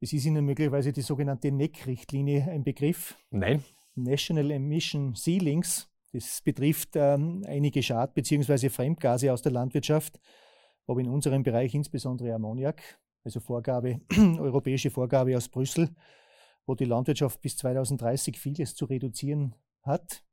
Es 0.00 0.14
ist 0.14 0.24
Ihnen 0.24 0.46
möglicherweise 0.46 0.90
die 0.90 1.02
sogenannte 1.02 1.52
NEC-Richtlinie 1.52 2.48
ein 2.50 2.64
Begriff. 2.64 3.18
Nein. 3.28 3.62
National 3.96 4.50
Emission 4.50 5.14
Ceilings. 5.14 5.90
Das 6.14 6.40
betrifft 6.40 6.96
ähm, 6.96 7.44
einige 7.46 7.82
Schad- 7.82 8.14
bzw. 8.14 8.70
Fremdgase 8.70 9.30
aus 9.30 9.42
der 9.42 9.52
Landwirtschaft, 9.52 10.18
aber 10.86 11.00
in 11.00 11.08
unserem 11.10 11.42
Bereich 11.42 11.74
insbesondere 11.74 12.32
Ammoniak, 12.32 12.80
also 13.24 13.40
Vorgabe, 13.40 14.00
europäische 14.38 14.88
Vorgabe 14.88 15.36
aus 15.36 15.50
Brüssel, 15.50 15.90
wo 16.64 16.74
die 16.74 16.86
Landwirtschaft 16.86 17.42
bis 17.42 17.58
2030 17.58 18.38
vieles 18.38 18.74
zu 18.74 18.86
reduzieren 18.86 19.54
hat 19.82 20.24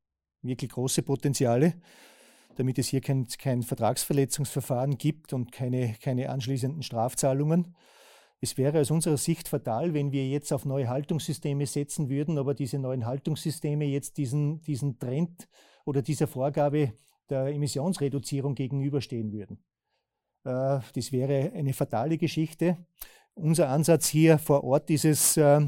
wirklich 0.46 0.70
große 0.70 1.02
Potenziale, 1.02 1.74
damit 2.56 2.78
es 2.78 2.88
hier 2.88 3.00
kein, 3.00 3.26
kein 3.38 3.62
Vertragsverletzungsverfahren 3.62 4.98
gibt 4.98 5.32
und 5.32 5.52
keine, 5.52 5.94
keine 6.00 6.30
anschließenden 6.30 6.82
Strafzahlungen. 6.82 7.74
Es 8.40 8.56
wäre 8.58 8.80
aus 8.80 8.90
unserer 8.90 9.16
Sicht 9.16 9.48
fatal, 9.48 9.94
wenn 9.94 10.12
wir 10.12 10.28
jetzt 10.28 10.52
auf 10.52 10.66
neue 10.66 10.88
Haltungssysteme 10.88 11.66
setzen 11.66 12.10
würden, 12.10 12.38
aber 12.38 12.54
diese 12.54 12.78
neuen 12.78 13.06
Haltungssysteme 13.06 13.86
jetzt 13.86 14.18
diesen, 14.18 14.60
diesen 14.62 14.98
Trend 14.98 15.48
oder 15.84 16.02
dieser 16.02 16.26
Vorgabe 16.26 16.92
der 17.30 17.46
Emissionsreduzierung 17.46 18.54
gegenüberstehen 18.54 19.32
würden. 19.32 19.64
Äh, 20.44 20.80
das 20.94 21.12
wäre 21.12 21.52
eine 21.54 21.72
fatale 21.72 22.18
Geschichte. 22.18 22.76
Unser 23.34 23.68
Ansatz 23.68 24.08
hier 24.08 24.38
vor 24.38 24.64
Ort 24.64 24.90
ist 24.90 25.04
es, 25.04 25.36
äh, 25.36 25.66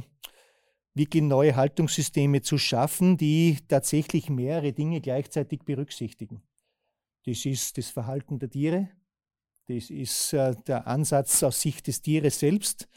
wirklich 0.99 1.23
neue 1.23 1.57
Haltungssysteme 1.57 2.43
zu 2.43 2.59
schaffen, 2.59 3.17
die 3.17 3.59
tatsächlich 3.69 4.29
mehrere 4.29 4.73
Dinge 4.73 5.01
gleichzeitig 5.01 5.61
berücksichtigen. 5.65 6.43
Das 7.25 7.47
ist 7.47 7.79
das 7.79 7.89
Verhalten 7.89 8.39
der 8.39 8.51
Tiere, 8.51 8.89
das 9.67 9.91
ist 9.91 10.33
äh, 10.35 10.55
der 10.67 10.87
Ansatz 10.87 11.43
aus 11.43 11.61
Sicht 11.61 11.87
des 11.87 12.03
Tieres 12.03 12.39
selbst, 12.39 12.89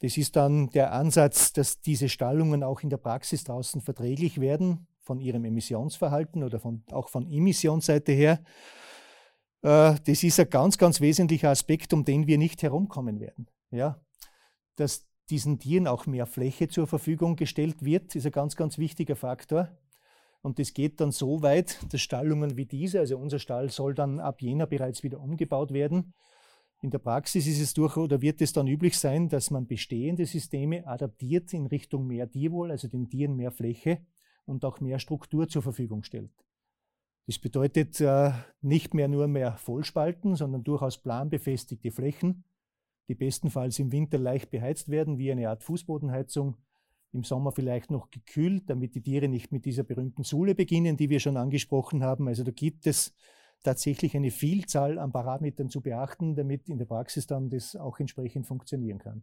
das 0.00 0.16
ist 0.16 0.36
dann 0.36 0.70
der 0.70 0.92
Ansatz, 0.92 1.52
dass 1.52 1.80
diese 1.80 2.08
Stallungen 2.08 2.62
auch 2.62 2.82
in 2.82 2.90
der 2.90 2.98
Praxis 2.98 3.44
draußen 3.44 3.80
verträglich 3.80 4.40
werden 4.40 4.86
von 5.00 5.20
ihrem 5.20 5.44
Emissionsverhalten 5.44 6.44
oder 6.44 6.60
von, 6.60 6.84
auch 6.92 7.08
von 7.08 7.26
Emissionsseite 7.28 8.12
her. 8.12 8.40
Äh, 9.62 9.96
das 10.04 10.22
ist 10.22 10.38
ein 10.38 10.50
ganz, 10.50 10.78
ganz 10.78 11.00
wesentlicher 11.00 11.50
Aspekt, 11.50 11.92
um 11.92 12.04
den 12.04 12.26
wir 12.26 12.38
nicht 12.38 12.62
herumkommen 12.62 13.18
werden. 13.18 13.48
Ja? 13.70 14.00
Dass 14.76 15.07
diesen 15.30 15.58
Tieren 15.58 15.86
auch 15.86 16.06
mehr 16.06 16.26
Fläche 16.26 16.68
zur 16.68 16.86
Verfügung 16.86 17.36
gestellt 17.36 17.84
wird, 17.84 18.14
ist 18.14 18.26
ein 18.26 18.32
ganz, 18.32 18.56
ganz 18.56 18.78
wichtiger 18.78 19.16
Faktor. 19.16 19.68
Und 20.40 20.58
das 20.58 20.72
geht 20.72 21.00
dann 21.00 21.10
so 21.10 21.42
weit, 21.42 21.78
dass 21.92 22.00
Stallungen 22.00 22.56
wie 22.56 22.66
diese, 22.66 23.00
also 23.00 23.18
unser 23.18 23.38
Stall 23.38 23.70
soll 23.70 23.94
dann 23.94 24.20
ab 24.20 24.40
Jänner 24.40 24.66
bereits 24.66 25.02
wieder 25.02 25.20
umgebaut 25.20 25.72
werden. 25.72 26.14
In 26.80 26.90
der 26.90 26.98
Praxis 26.98 27.46
ist 27.48 27.60
es 27.60 27.74
durch 27.74 27.96
oder 27.96 28.22
wird 28.22 28.40
es 28.40 28.52
dann 28.52 28.68
üblich 28.68 28.96
sein, 28.98 29.28
dass 29.28 29.50
man 29.50 29.66
bestehende 29.66 30.26
Systeme 30.26 30.86
adaptiert 30.86 31.52
in 31.52 31.66
Richtung 31.66 32.06
mehr 32.06 32.30
Tierwohl, 32.30 32.70
also 32.70 32.86
den 32.86 33.08
Tieren 33.08 33.34
mehr 33.34 33.50
Fläche 33.50 33.98
und 34.44 34.64
auch 34.64 34.80
mehr 34.80 35.00
Struktur 35.00 35.48
zur 35.48 35.62
Verfügung 35.62 36.04
stellt. 36.04 36.30
Das 37.26 37.38
bedeutet 37.38 38.00
äh, 38.00 38.30
nicht 38.62 38.94
mehr 38.94 39.08
nur 39.08 39.26
mehr 39.26 39.56
Vollspalten, 39.58 40.36
sondern 40.36 40.62
durchaus 40.62 40.98
planbefestigte 40.98 41.90
Flächen 41.90 42.44
die 43.08 43.14
bestenfalls 43.14 43.78
im 43.78 43.90
Winter 43.90 44.18
leicht 44.18 44.50
beheizt 44.50 44.90
werden, 44.90 45.18
wie 45.18 45.32
eine 45.32 45.48
Art 45.48 45.62
Fußbodenheizung, 45.62 46.56
im 47.12 47.24
Sommer 47.24 47.52
vielleicht 47.52 47.90
noch 47.90 48.10
gekühlt, 48.10 48.64
damit 48.68 48.94
die 48.94 49.00
Tiere 49.00 49.28
nicht 49.28 49.50
mit 49.50 49.64
dieser 49.64 49.82
berühmten 49.82 50.24
Sule 50.24 50.54
beginnen, 50.54 50.96
die 50.96 51.08
wir 51.08 51.20
schon 51.20 51.38
angesprochen 51.38 52.04
haben. 52.04 52.28
Also 52.28 52.44
da 52.44 52.50
gibt 52.50 52.86
es 52.86 53.14
tatsächlich 53.62 54.14
eine 54.14 54.30
Vielzahl 54.30 54.98
an 54.98 55.10
Parametern 55.10 55.70
zu 55.70 55.80
beachten, 55.80 56.36
damit 56.36 56.68
in 56.68 56.78
der 56.78 56.84
Praxis 56.84 57.26
dann 57.26 57.48
das 57.48 57.76
auch 57.76 57.98
entsprechend 57.98 58.46
funktionieren 58.46 58.98
kann. 58.98 59.22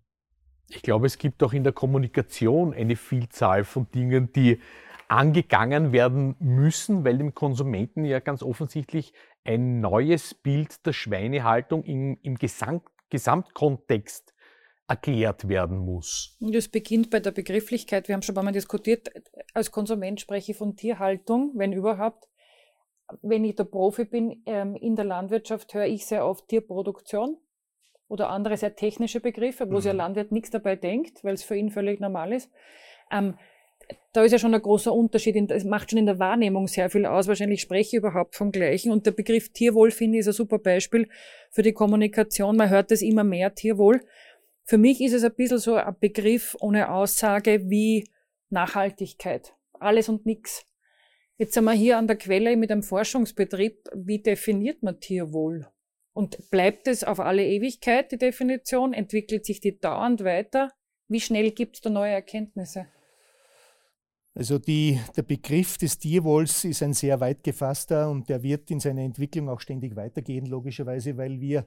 Ich 0.70 0.82
glaube, 0.82 1.06
es 1.06 1.20
gibt 1.20 1.44
auch 1.44 1.54
in 1.54 1.64
der 1.64 1.74
Kommunikation 1.74 2.74
eine 2.74 2.96
Vielzahl 2.96 3.64
von 3.64 3.88
Dingen, 3.94 4.32
die 4.34 4.60
angegangen 5.08 5.92
werden 5.92 6.36
müssen, 6.40 7.06
weil 7.06 7.20
dem 7.20 7.36
Konsumenten 7.36 8.04
ja 8.04 8.20
ganz 8.20 8.42
offensichtlich 8.42 9.14
ein 9.44 9.80
neues 9.80 10.34
Bild 10.34 10.84
der 10.88 10.94
Schweinehaltung 10.94 11.84
im, 11.84 12.18
im 12.24 12.36
Gesamt 12.36 12.82
Gesamtkontext 13.16 14.34
erklärt 14.88 15.48
werden 15.48 15.78
muss. 15.78 16.38
Das 16.40 16.68
beginnt 16.68 17.10
bei 17.10 17.20
der 17.20 17.32
Begrifflichkeit. 17.32 18.08
Wir 18.08 18.14
haben 18.14 18.22
schon 18.22 18.34
ein 18.34 18.36
paar 18.36 18.44
Mal 18.44 18.52
diskutiert. 18.52 19.10
Als 19.54 19.72
Konsument 19.72 20.20
spreche 20.22 20.52
ich 20.52 20.58
von 20.58 20.76
Tierhaltung, 20.76 21.52
wenn 21.56 21.72
überhaupt. 21.72 22.28
Wenn 23.22 23.46
ich 23.46 23.56
der 23.56 23.66
Profi 23.66 24.06
bin 24.06 24.44
ähm, 24.46 24.76
in 24.76 24.96
der 24.96 25.06
Landwirtschaft, 25.06 25.74
höre 25.74 25.86
ich 25.86 26.06
sehr 26.06 26.26
oft 26.26 26.48
Tierproduktion 26.48 27.38
oder 28.08 28.30
andere 28.30 28.58
sehr 28.58 28.76
technische 28.76 29.20
Begriffe, 29.20 29.70
wo 29.70 29.76
mhm. 29.76 29.82
sich 29.82 29.92
ein 29.92 29.98
Landwirt 29.98 30.32
nichts 30.32 30.50
dabei 30.50 30.76
denkt, 30.76 31.24
weil 31.24 31.36
es 31.36 31.44
für 31.44 31.56
ihn 31.56 31.70
völlig 31.70 32.00
normal 32.00 32.34
ist. 32.34 32.52
Da 34.14 34.24
ist 34.24 34.32
ja 34.32 34.40
schon 34.40 34.54
ein 34.54 34.62
großer 34.62 34.94
Unterschied. 34.94 35.36
Es 35.52 35.66
macht 35.66 35.90
schon 35.90 36.00
in 36.00 36.06
der 36.06 36.20
Wahrnehmung 36.20 36.68
sehr 36.68 36.90
viel 36.90 37.06
aus. 37.06 37.28
Wahrscheinlich 37.28 37.62
spreche 37.62 37.98
ich 37.98 38.00
überhaupt 38.00 38.36
vom 38.36 38.52
Gleichen. 38.52 38.92
Und 38.92 39.06
der 39.06 39.12
Begriff 39.12 39.50
Tierwohl, 39.52 39.92
finde 39.92 40.18
ich, 40.18 40.22
ist 40.22 40.28
ein 40.28 40.34
super 40.34 40.58
Beispiel 40.58 41.10
für 41.52 41.64
die 41.64 41.74
Kommunikation. 41.74 42.56
Man 42.56 42.70
hört 42.70 42.92
das 42.92 43.02
immer 43.02 43.24
mehr, 43.24 43.54
Tierwohl. 43.54 44.02
Für 44.64 44.78
mich 44.78 45.02
ist 45.02 45.14
es 45.14 45.24
ein 45.24 45.36
bisschen 45.36 45.60
so 45.60 45.76
ein 45.76 45.96
Begriff 46.00 46.56
ohne 46.62 46.92
Aussage 46.92 47.70
wie 47.70 48.08
Nachhaltigkeit. 48.50 49.54
Alles 49.74 50.08
und 50.08 50.26
nichts. 50.26 50.66
Jetzt 51.38 51.54
sind 51.54 51.66
wir 51.66 51.74
hier 51.74 51.98
an 51.98 52.08
der 52.08 52.16
Quelle 52.16 52.56
mit 52.56 52.72
einem 52.72 52.84
Forschungsbetrieb. 52.84 53.90
Wie 53.94 54.22
definiert 54.22 54.82
man 54.82 55.00
Tierwohl? 55.02 55.68
Und 56.14 56.50
bleibt 56.50 56.88
es 56.88 57.04
auf 57.04 57.20
alle 57.20 57.46
Ewigkeit, 57.46 58.14
die 58.14 58.18
Definition? 58.18 58.94
Entwickelt 58.94 59.46
sich 59.46 59.60
die 59.60 59.78
dauernd 59.78 60.24
weiter? 60.24 60.72
Wie 61.10 61.20
schnell 61.20 61.52
gibt 61.52 61.76
es 61.76 61.82
da 61.82 61.90
neue 61.90 62.14
Erkenntnisse? 62.14 62.88
Also 64.38 64.60
die, 64.60 65.00
der 65.16 65.24
Begriff 65.24 65.78
des 65.78 65.98
Tierwohls 65.98 66.66
ist 66.66 66.84
ein 66.84 66.92
sehr 66.92 67.22
weit 67.22 67.42
gefasster 67.42 68.10
und 68.10 68.28
der 68.28 68.44
wird 68.44 68.70
in 68.70 68.82
seiner 68.82 69.02
Entwicklung 69.02 69.48
auch 69.48 69.62
ständig 69.62 69.96
weitergehen, 69.96 70.46
logischerweise, 70.46 71.16
weil 71.16 71.40
wir 71.40 71.66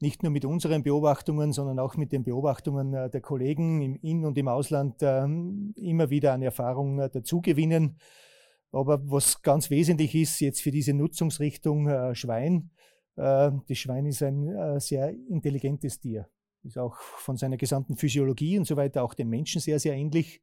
nicht 0.00 0.22
nur 0.22 0.32
mit 0.32 0.46
unseren 0.46 0.82
Beobachtungen, 0.82 1.52
sondern 1.52 1.78
auch 1.78 1.98
mit 1.98 2.10
den 2.12 2.24
Beobachtungen 2.24 2.94
äh, 2.94 3.10
der 3.10 3.20
Kollegen 3.20 3.82
im 3.82 3.96
In- 3.96 4.24
und 4.24 4.38
im 4.38 4.48
Ausland 4.48 4.96
ähm, 5.02 5.74
immer 5.76 6.08
wieder 6.08 6.32
an 6.32 6.40
Erfahrung 6.40 6.98
äh, 7.00 7.10
dazugewinnen. 7.10 7.98
Aber 8.72 9.02
was 9.10 9.42
ganz 9.42 9.68
wesentlich 9.68 10.14
ist 10.14 10.40
jetzt 10.40 10.62
für 10.62 10.70
diese 10.70 10.94
Nutzungsrichtung 10.94 11.88
äh, 11.88 12.14
Schwein, 12.14 12.70
das 13.16 13.76
Schwein 13.76 14.06
ist 14.06 14.22
ein 14.22 14.80
sehr 14.80 15.10
intelligentes 15.28 16.00
Tier. 16.00 16.26
Ist 16.62 16.78
auch 16.78 16.96
von 16.96 17.36
seiner 17.36 17.58
gesamten 17.58 17.96
Physiologie 17.96 18.56
und 18.56 18.64
so 18.64 18.78
weiter 18.78 19.02
auch 19.02 19.12
dem 19.12 19.28
Menschen 19.28 19.60
sehr, 19.60 19.78
sehr 19.78 19.92
ähnlich. 19.92 20.40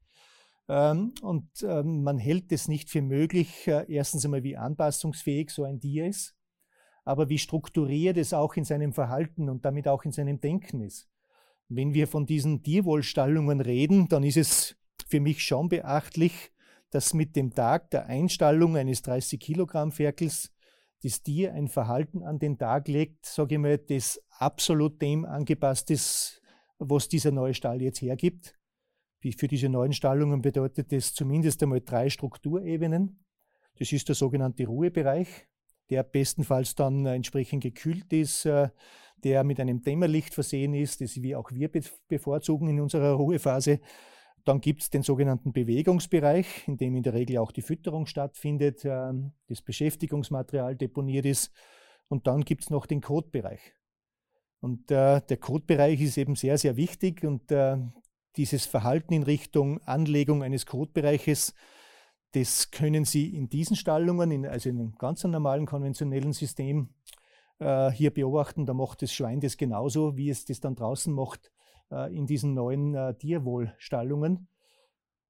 Ähm, 0.69 1.13
und 1.21 1.47
ähm, 1.63 2.03
man 2.03 2.17
hält 2.17 2.51
es 2.51 2.67
nicht 2.67 2.89
für 2.89 3.01
möglich, 3.01 3.67
erstens 3.67 4.25
einmal 4.25 4.43
wie 4.43 4.57
anpassungsfähig 4.57 5.49
so 5.49 5.63
ein 5.63 5.79
Tier 5.79 6.07
ist 6.07 6.37
aber 7.07 7.29
wie 7.29 7.37
strukturiert 7.37 8.17
es 8.17 8.33
auch 8.33 8.55
in 8.57 8.65
seinem 8.65 8.91
Verhalten 8.91 9.47
und 9.47 9.63
damit 9.63 9.87
auch 9.87 10.03
in 10.03 10.11
seinem 10.11 10.41
Denken 10.41 10.81
ist. 10.81 11.07
Wenn 11.69 11.93
wir 11.93 12.05
von 12.05 12.25
diesen 12.25 12.63
Tierwohlstallungen 12.63 13.61
reden, 13.61 14.09
dann 14.09 14.23
ist 14.23 14.35
es 14.35 14.75
für 15.07 15.21
mich 15.21 15.41
schon 15.41 15.69
beachtlich, 15.69 16.51
dass 16.89 17.13
mit 17.13 17.37
dem 17.37 17.53
Tag 17.53 17.91
der 17.91 18.07
Einstallung 18.07 18.75
eines 18.75 19.03
30 19.03 19.39
Kilogramm 19.39 19.93
Ferkels 19.93 20.51
das 21.01 21.23
Tier 21.23 21.53
ein 21.53 21.69
Verhalten 21.69 22.23
an 22.23 22.39
den 22.39 22.57
Tag 22.57 22.89
legt, 22.89 23.25
sage 23.25 23.55
ich 23.55 23.61
mal, 23.61 23.77
das 23.77 24.21
absolut 24.29 25.01
dem 25.01 25.23
angepasst 25.23 25.89
ist, 25.91 26.41
was 26.77 27.07
dieser 27.07 27.31
neue 27.31 27.53
Stall 27.53 27.81
jetzt 27.81 28.01
hergibt. 28.01 28.56
Für 29.19 29.47
diese 29.47 29.67
neuen 29.69 29.93
Stallungen 29.93 30.41
bedeutet 30.41 30.91
das 30.91 31.13
zumindest 31.13 31.61
einmal 31.63 31.81
drei 31.81 32.09
Strukturebenen. 32.09 33.23
Das 33.77 33.91
ist 33.91 34.07
der 34.07 34.15
sogenannte 34.15 34.65
Ruhebereich, 34.65 35.27
der 35.89 36.03
bestenfalls 36.03 36.75
dann 36.75 37.05
entsprechend 37.05 37.63
gekühlt 37.63 38.11
ist, 38.13 38.45
äh, 38.45 38.69
der 39.23 39.43
mit 39.43 39.59
einem 39.59 39.81
Dämmerlicht 39.81 40.33
versehen 40.33 40.73
ist, 40.73 41.01
das 41.01 41.21
wie 41.21 41.35
auch 41.35 41.51
wir 41.51 41.69
bevorzugen 42.07 42.69
in 42.69 42.79
unserer 42.79 43.13
Ruhephase. 43.13 43.79
Dann 44.45 44.61
gibt 44.61 44.83
es 44.83 44.89
den 44.89 45.01
sogenannten 45.01 45.51
Bewegungsbereich, 45.51 46.67
in 46.67 46.77
dem 46.77 46.95
in 46.95 47.03
der 47.03 47.13
Regel 47.13 47.39
auch 47.39 47.51
die 47.51 47.61
Fütterung 47.61 48.05
stattfindet, 48.05 48.85
ähm, 48.85 49.33
das 49.47 49.61
Beschäftigungsmaterial 49.61 50.75
deponiert 50.75 51.25
ist. 51.25 51.51
Und 52.07 52.27
dann 52.27 52.43
gibt 52.45 52.63
es 52.63 52.69
noch 52.69 52.85
den 52.85 53.01
Kotbereich. 53.01 53.73
Und 54.59 54.89
äh, 54.89 55.21
der 55.21 55.37
Kotbereich 55.37 55.99
ist 56.01 56.17
eben 56.17 56.35
sehr, 56.35 56.57
sehr 56.57 56.77
wichtig 56.77 57.23
und 57.23 57.51
äh, 57.51 57.77
dieses 58.37 58.65
Verhalten 58.65 59.13
in 59.13 59.23
Richtung 59.23 59.81
Anlegung 59.83 60.43
eines 60.43 60.65
Kotbereiches 60.65 61.53
das 62.33 62.71
können 62.71 63.05
Sie 63.05 63.35
in 63.35 63.49
diesen 63.49 63.75
Stallungen, 63.75 64.31
in, 64.31 64.45
also 64.45 64.69
in 64.69 64.79
einem 64.79 64.95
ganz 64.95 65.23
normalen 65.23 65.65
konventionellen 65.65 66.33
System, 66.33 66.89
äh, 67.59 67.89
hier 67.91 68.11
beobachten. 68.11 68.65
Da 68.65 68.73
macht 68.73 69.01
das 69.01 69.13
Schwein 69.13 69.39
das 69.39 69.57
genauso, 69.57 70.17
wie 70.17 70.29
es 70.29 70.45
das 70.45 70.59
dann 70.59 70.75
draußen 70.75 71.13
macht 71.13 71.51
äh, 71.91 72.15
in 72.15 72.27
diesen 72.27 72.53
neuen 72.53 72.95
äh, 72.95 73.15
Tierwohlstallungen. 73.15 74.47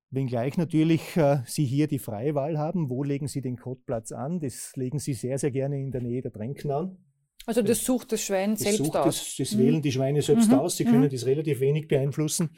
Wenngleich 0.10 0.58
natürlich 0.58 1.18
äh, 1.18 1.42
Sie 1.46 1.66
hier 1.66 1.88
die 1.88 2.00
freie 2.00 2.34
Wahl 2.34 2.58
haben, 2.58 2.90
wo 2.90 3.04
legen 3.04 3.28
Sie 3.28 3.42
den 3.42 3.58
Kotplatz 3.58 4.12
an. 4.12 4.40
Das 4.40 4.76
legen 4.76 5.00
Sie 5.00 5.14
sehr, 5.14 5.38
sehr 5.38 5.52
gerne 5.52 5.80
in 5.80 5.92
der 5.92 6.02
Nähe 6.02 6.22
der 6.22 6.32
Tränken 6.32 6.72
an. 6.72 6.98
Also 7.46 7.62
das 7.62 7.86
sucht 7.86 8.12
das 8.12 8.22
Schwein 8.22 8.52
das 8.52 8.62
selbst 8.62 8.96
aus. 8.96 9.06
Das, 9.06 9.36
das 9.38 9.52
mhm. 9.54 9.60
wählen 9.60 9.82
die 9.82 9.92
Schweine 9.92 10.22
selbst 10.22 10.50
mhm. 10.50 10.56
aus. 10.56 10.76
Sie 10.76 10.84
können 10.84 11.04
mhm. 11.04 11.10
das 11.10 11.26
relativ 11.26 11.60
wenig 11.62 11.88
beeinflussen. 11.88 12.50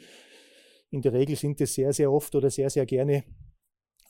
In 0.90 1.02
der 1.02 1.12
Regel 1.12 1.36
sind 1.36 1.60
es 1.60 1.74
sehr, 1.74 1.92
sehr 1.92 2.12
oft 2.12 2.34
oder 2.34 2.50
sehr, 2.50 2.70
sehr 2.70 2.86
gerne 2.86 3.24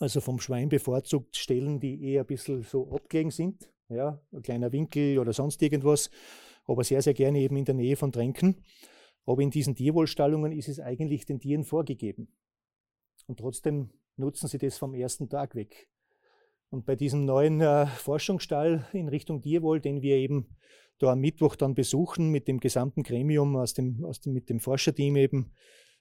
also 0.01 0.21
vom 0.21 0.41
Schwein 0.41 0.71
bevorzugt 0.71 1.37
Stellen, 1.37 1.79
die 1.79 2.03
eher 2.03 2.23
ein 2.23 2.27
bisschen 2.27 2.63
so 2.63 2.91
abgelegen 2.91 3.31
sind, 3.31 3.71
ja, 3.89 4.21
ein 4.33 4.43
kleiner 4.43 4.73
Winkel 4.73 5.19
oder 5.19 5.33
sonst 5.33 5.61
irgendwas, 5.63 6.11
aber 6.67 6.85
sehr, 6.85 7.03
sehr 7.03 7.15
gerne 7.15 7.39
eben 7.41 7.57
in 7.57 7.67
der 7.67 7.75
Nähe 7.75 7.97
von 7.97 8.11
Tränken. 8.11 8.65
Aber 9.27 9.43
in 9.43 9.51
diesen 9.51 9.75
Tierwohlstallungen 9.75 10.53
ist 10.53 10.69
es 10.69 10.81
eigentlich 10.81 11.27
den 11.27 11.39
Tieren 11.39 11.65
vorgegeben. 11.65 12.29
Und 13.27 13.39
trotzdem 13.39 13.91
nutzen 14.17 14.49
sie 14.49 14.59
das 14.59 14.79
vom 14.79 14.95
ersten 14.95 15.29
Tag 15.29 15.55
weg. 15.55 15.89
Und 16.71 16.87
bei 16.87 16.97
diesem 16.97 17.27
neuen 17.27 17.61
äh, 17.61 17.87
Forschungsstall 17.87 18.87
in 18.93 19.09
Richtung 19.09 19.43
Tierwohl, 19.43 19.81
den 19.81 20.03
wir 20.03 20.17
eben 20.17 20.57
da 20.99 21.13
am 21.13 21.21
Mittwoch 21.21 21.57
dann 21.57 21.75
besuchen 21.75 22.31
mit 22.31 22.49
dem 22.49 22.61
gesamten 22.61 23.03
Gremium, 23.03 23.57
aus 23.57 23.75
dem, 23.75 24.05
aus 24.05 24.21
dem, 24.21 24.33
mit 24.33 24.49
dem 24.49 24.61
Forscherteam 24.61 25.17
eben, 25.17 25.53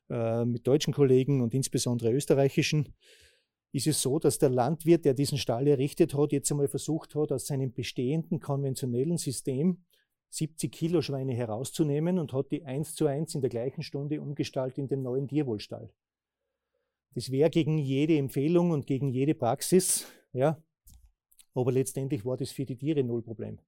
äh, 0.10 0.46
mit 0.46 0.68
deutschen 0.68 0.94
Kollegen 0.94 1.42
und 1.42 1.54
insbesondere 1.54 2.12
österreichischen, 2.12 2.94
ist 3.72 3.88
es 3.88 4.02
so, 4.02 4.18
dass 4.18 4.40
der 4.40 4.50
Landwirt, 4.50 5.06
der 5.06 5.14
diesen 5.14 5.38
Stall 5.38 5.68
errichtet 5.68 6.16
hat, 6.16 6.32
jetzt 6.32 6.52
einmal 6.52 6.68
versucht 6.68 7.16
hat, 7.16 7.32
aus 7.32 7.46
seinem 7.46 7.72
bestehenden 7.72 8.40
konventionellen 8.40 9.18
System 9.18 9.84
70 10.32 10.72
Kilo 10.72 11.02
Schweine 11.02 11.34
herauszunehmen 11.34 12.20
und 12.20 12.34
hat 12.34 12.52
die 12.52 12.64
eins 12.66 12.96
zu 12.96 13.08
eins 13.08 13.36
in 13.36 13.42
der 13.42 13.50
gleichen 13.50 13.84
Stunde 13.84 14.22
umgestaltet 14.22 14.78
in 14.78 14.88
den 14.88 15.02
neuen 15.02 15.28
Tierwohlstall. 15.28 15.92
Das 17.16 17.32
wäre 17.32 17.50
gegen 17.50 17.78
jede 17.78 18.18
Empfehlung 18.18 18.72
und 18.72 18.86
gegen 18.86 19.10
jede 19.10 19.34
Praxis, 19.34 20.08
ja. 20.34 20.62
Aber 21.56 21.72
letztendlich 21.72 22.26
war 22.26 22.38
das 22.38 22.52
für 22.52 22.66
die 22.66 22.78
Tiere 22.78 23.04
null 23.04 23.24
Problem. 23.24 23.60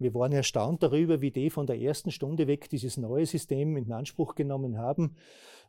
Wir 0.00 0.14
waren 0.14 0.32
erstaunt 0.32 0.82
darüber, 0.82 1.20
wie 1.20 1.30
die 1.30 1.50
von 1.50 1.66
der 1.66 1.78
ersten 1.78 2.10
Stunde 2.10 2.46
weg 2.46 2.70
dieses 2.70 2.96
neue 2.96 3.26
System 3.26 3.76
in 3.76 3.92
Anspruch 3.92 4.34
genommen 4.34 4.78
haben 4.78 5.16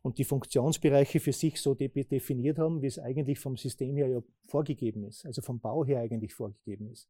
und 0.02 0.18
die 0.18 0.24
Funktionsbereiche 0.24 1.20
für 1.20 1.34
sich 1.34 1.60
so 1.60 1.76
definiert 1.76 2.58
haben, 2.58 2.82
wie 2.82 2.88
es 2.88 2.98
eigentlich 2.98 3.40
vom 3.40 3.58
System 3.58 3.98
her 3.98 4.08
ja 4.08 4.22
vorgegeben 4.48 5.04
ist, 5.04 5.26
also 5.26 5.42
vom 5.42 5.60
Bau 5.60 5.86
her 5.86 6.00
eigentlich 6.00 6.34
vorgegeben 6.34 6.90
ist. 6.90 7.10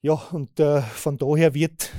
Ja, 0.00 0.14
und 0.32 0.58
äh, 0.58 0.80
von 0.80 1.18
daher 1.18 1.52
wird 1.52 1.90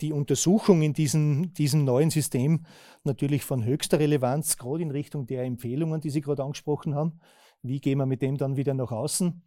die 0.00 0.12
Untersuchung 0.12 0.82
in 0.82 0.92
diesem, 0.92 1.54
diesem 1.54 1.84
neuen 1.84 2.10
System 2.10 2.66
natürlich 3.04 3.44
von 3.44 3.64
höchster 3.64 4.00
Relevanz, 4.00 4.58
gerade 4.58 4.82
in 4.82 4.90
Richtung 4.90 5.26
der 5.26 5.44
Empfehlungen, 5.44 6.00
die 6.00 6.10
Sie 6.10 6.20
gerade 6.20 6.42
angesprochen 6.42 6.96
haben. 6.96 7.20
Wie 7.62 7.80
gehen 7.80 7.98
wir 7.98 8.06
mit 8.06 8.22
dem 8.22 8.36
dann 8.36 8.56
wieder 8.56 8.74
nach 8.74 8.90
außen? 8.90 9.42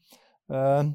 Äh, 0.48 0.86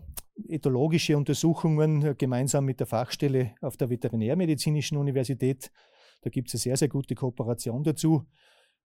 ethologische 0.49 1.17
Untersuchungen 1.17 2.03
äh, 2.05 2.15
gemeinsam 2.17 2.65
mit 2.65 2.81
der 2.81 2.87
Fachstelle 2.87 3.55
auf 3.61 3.77
der 3.77 3.91
Veterinärmedizinischen 3.91 4.99
Universität. 4.99 5.71
Da 6.23 6.31
gibt 6.31 6.49
es 6.49 6.55
eine 6.55 6.61
sehr, 6.61 6.77
sehr 6.77 6.89
gute 6.89 7.15
Kooperation 7.15 7.85
dazu. 7.85 8.27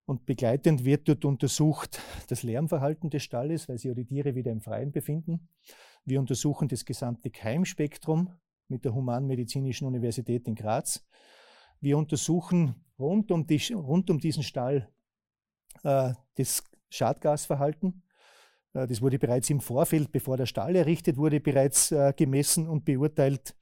Und 0.05 0.25
begleitend 0.25 0.85
wird 0.85 1.07
dort 1.07 1.23
untersucht 1.23 2.01
das 2.29 2.41
Lärmverhalten 2.41 3.09
des 3.09 3.23
Stalles, 3.23 3.69
weil 3.69 3.77
sich 3.77 3.93
die 3.93 4.05
Tiere 4.05 4.33
wieder 4.33 4.51
im 4.51 4.59
Freien 4.59 4.91
befinden. 4.91 5.49
Wir 6.03 6.19
untersuchen 6.19 6.67
das 6.67 6.83
gesamte 6.83 7.29
Keimspektrum 7.29 8.31
mit 8.67 8.85
der 8.85 8.93
Humanmedizinischen 8.93 9.85
Universität 9.87 10.47
in 10.47 10.55
Graz. 10.55 11.05
Wir 11.79 11.97
untersuchen 11.97 12.75
rund 12.97 13.31
um, 13.31 13.45
die, 13.45 13.61
rund 13.73 14.09
um 14.09 14.19
diesen 14.19 14.43
Stall 14.43 14.89
äh, 15.83 16.13
das 16.35 16.63
Schadgasverhalten. 16.89 18.01
Äh, 18.73 18.87
das 18.87 19.01
wurde 19.01 19.19
bereits 19.19 19.49
im 19.49 19.59
Vorfeld, 19.59 20.11
bevor 20.11 20.37
der 20.37 20.45
Stall 20.45 20.75
errichtet 20.75 21.17
wurde, 21.17 21.39
bereits 21.39 21.91
äh, 21.91 22.13
gemessen 22.15 22.67
und 22.67 22.85
beurteilt. 22.85 23.55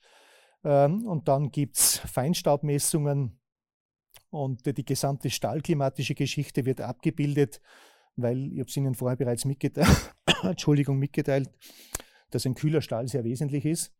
Ähm, 0.64 1.06
und 1.06 1.28
dann 1.28 1.52
gibt 1.52 1.78
es 1.78 1.98
Feinstaubmessungen 2.00 3.40
und 4.30 4.66
die 4.66 4.86
gesamte 4.86 5.30
stallklimatische 5.30 6.16
Geschichte 6.16 6.66
wird 6.66 6.82
abgebildet, 6.82 7.62
weil 8.16 8.52
ich 8.52 8.60
habe 8.60 8.70
es 8.70 8.78
Ihnen 8.78 8.96
vorher 8.96 9.16
bereits 9.16 9.46
mitgeteilt, 9.46 10.14
Entschuldigung, 10.44 10.98
mitgeteilt, 10.98 11.50
dass 12.32 12.46
ein 12.46 12.56
kühler 12.56 12.82
Stall 12.82 13.08
sehr 13.08 13.24
wesentlich 13.24 13.66
ist. 13.66 13.94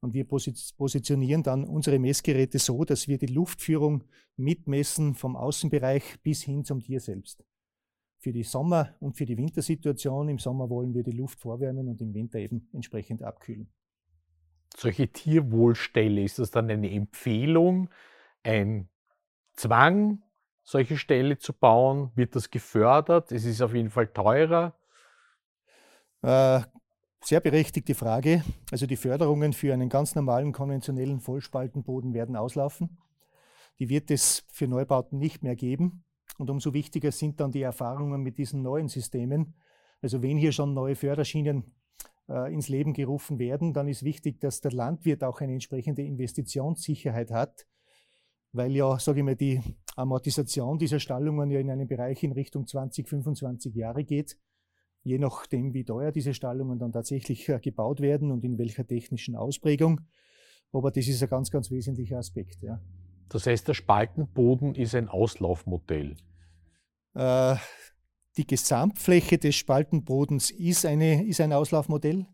Und 0.00 0.14
wir 0.14 0.24
positionieren 0.28 1.42
dann 1.42 1.64
unsere 1.64 1.98
Messgeräte 1.98 2.60
so, 2.60 2.84
dass 2.84 3.08
wir 3.08 3.18
die 3.18 3.26
Luftführung 3.26 4.04
mitmessen 4.36 5.16
vom 5.16 5.34
Außenbereich 5.34 6.20
bis 6.22 6.42
hin 6.42 6.64
zum 6.64 6.80
Tier 6.80 7.00
selbst. 7.00 7.44
Für 8.18 8.32
die 8.32 8.42
Sommer- 8.42 8.94
und 9.00 9.16
für 9.16 9.26
die 9.26 9.36
Wintersituation. 9.36 10.28
Im 10.28 10.38
Sommer 10.38 10.68
wollen 10.68 10.94
wir 10.94 11.02
die 11.02 11.12
Luft 11.12 11.40
vorwärmen 11.40 11.88
und 11.88 12.00
im 12.00 12.14
Winter 12.14 12.38
eben 12.38 12.68
entsprechend 12.72 13.22
abkühlen. 13.22 13.68
Solche 14.76 15.08
Tierwohlställe, 15.08 16.22
ist 16.22 16.38
das 16.38 16.50
dann 16.50 16.70
eine 16.70 16.90
Empfehlung, 16.90 17.90
ein 18.42 18.88
Zwang, 19.54 20.22
solche 20.62 20.96
Ställe 20.96 21.38
zu 21.38 21.52
bauen? 21.52 22.10
Wird 22.14 22.36
das 22.36 22.50
gefördert? 22.50 23.32
Es 23.32 23.44
ist 23.44 23.62
auf 23.62 23.74
jeden 23.74 23.90
Fall 23.90 24.08
teurer. 24.08 24.74
Äh, 26.22 26.60
sehr 27.20 27.40
berechtigte 27.40 27.94
Frage. 27.94 28.44
Also 28.70 28.86
die 28.86 28.96
Förderungen 28.96 29.52
für 29.52 29.72
einen 29.72 29.88
ganz 29.88 30.14
normalen 30.14 30.52
konventionellen 30.52 31.20
Vollspaltenboden 31.20 32.14
werden 32.14 32.36
auslaufen. 32.36 32.98
Die 33.78 33.88
wird 33.88 34.10
es 34.10 34.44
für 34.48 34.66
Neubauten 34.66 35.18
nicht 35.18 35.42
mehr 35.42 35.56
geben. 35.56 36.04
Und 36.38 36.50
umso 36.50 36.72
wichtiger 36.72 37.12
sind 37.12 37.40
dann 37.40 37.52
die 37.52 37.62
Erfahrungen 37.62 38.22
mit 38.22 38.38
diesen 38.38 38.62
neuen 38.62 38.88
Systemen. 38.88 39.54
Also 40.00 40.22
wenn 40.22 40.38
hier 40.38 40.52
schon 40.52 40.72
neue 40.72 40.94
Förderschienen 40.94 41.74
äh, 42.28 42.52
ins 42.52 42.68
Leben 42.68 42.94
gerufen 42.94 43.38
werden, 43.38 43.74
dann 43.74 43.88
ist 43.88 44.02
wichtig, 44.02 44.40
dass 44.40 44.60
der 44.60 44.72
Landwirt 44.72 45.22
auch 45.22 45.40
eine 45.40 45.52
entsprechende 45.52 46.02
Investitionssicherheit 46.02 47.30
hat, 47.30 47.66
weil 48.52 48.74
ja, 48.74 48.98
sage 48.98 49.18
ich 49.20 49.24
mal, 49.24 49.36
die 49.36 49.60
Amortisation 49.96 50.78
dieser 50.78 51.00
Stallungen 51.00 51.50
ja 51.50 51.60
in 51.60 51.70
einem 51.70 51.88
Bereich 51.88 52.22
in 52.22 52.32
Richtung 52.32 52.66
20, 52.66 53.08
25 53.08 53.74
Jahre 53.74 54.04
geht 54.04 54.38
je 55.08 55.18
nachdem, 55.18 55.74
wie 55.74 55.84
teuer 55.84 56.12
diese 56.12 56.34
Stallungen 56.34 56.78
dann 56.78 56.92
tatsächlich 56.92 57.48
äh, 57.48 57.58
gebaut 57.60 58.00
werden 58.00 58.30
und 58.30 58.44
in 58.44 58.58
welcher 58.58 58.86
technischen 58.86 59.36
Ausprägung. 59.36 60.02
Aber 60.72 60.90
das 60.90 61.08
ist 61.08 61.22
ein 61.22 61.28
ganz, 61.28 61.50
ganz 61.50 61.70
wesentlicher 61.70 62.18
Aspekt. 62.18 62.62
Ja. 62.62 62.80
Das 63.28 63.46
heißt, 63.46 63.68
der 63.68 63.74
Spaltenboden 63.74 64.74
ist 64.74 64.94
ein 64.94 65.08
Auslaufmodell. 65.08 66.16
Äh, 67.18 67.56
die 68.36 68.46
Gesamtfläche 68.46 69.38
des 69.38 69.56
Spaltenbodens 69.56 70.52
ist, 70.52 70.86
eine, 70.86 71.26
ist 71.26 71.40
ein 71.40 71.52
Auslaufmodell. 71.52 72.26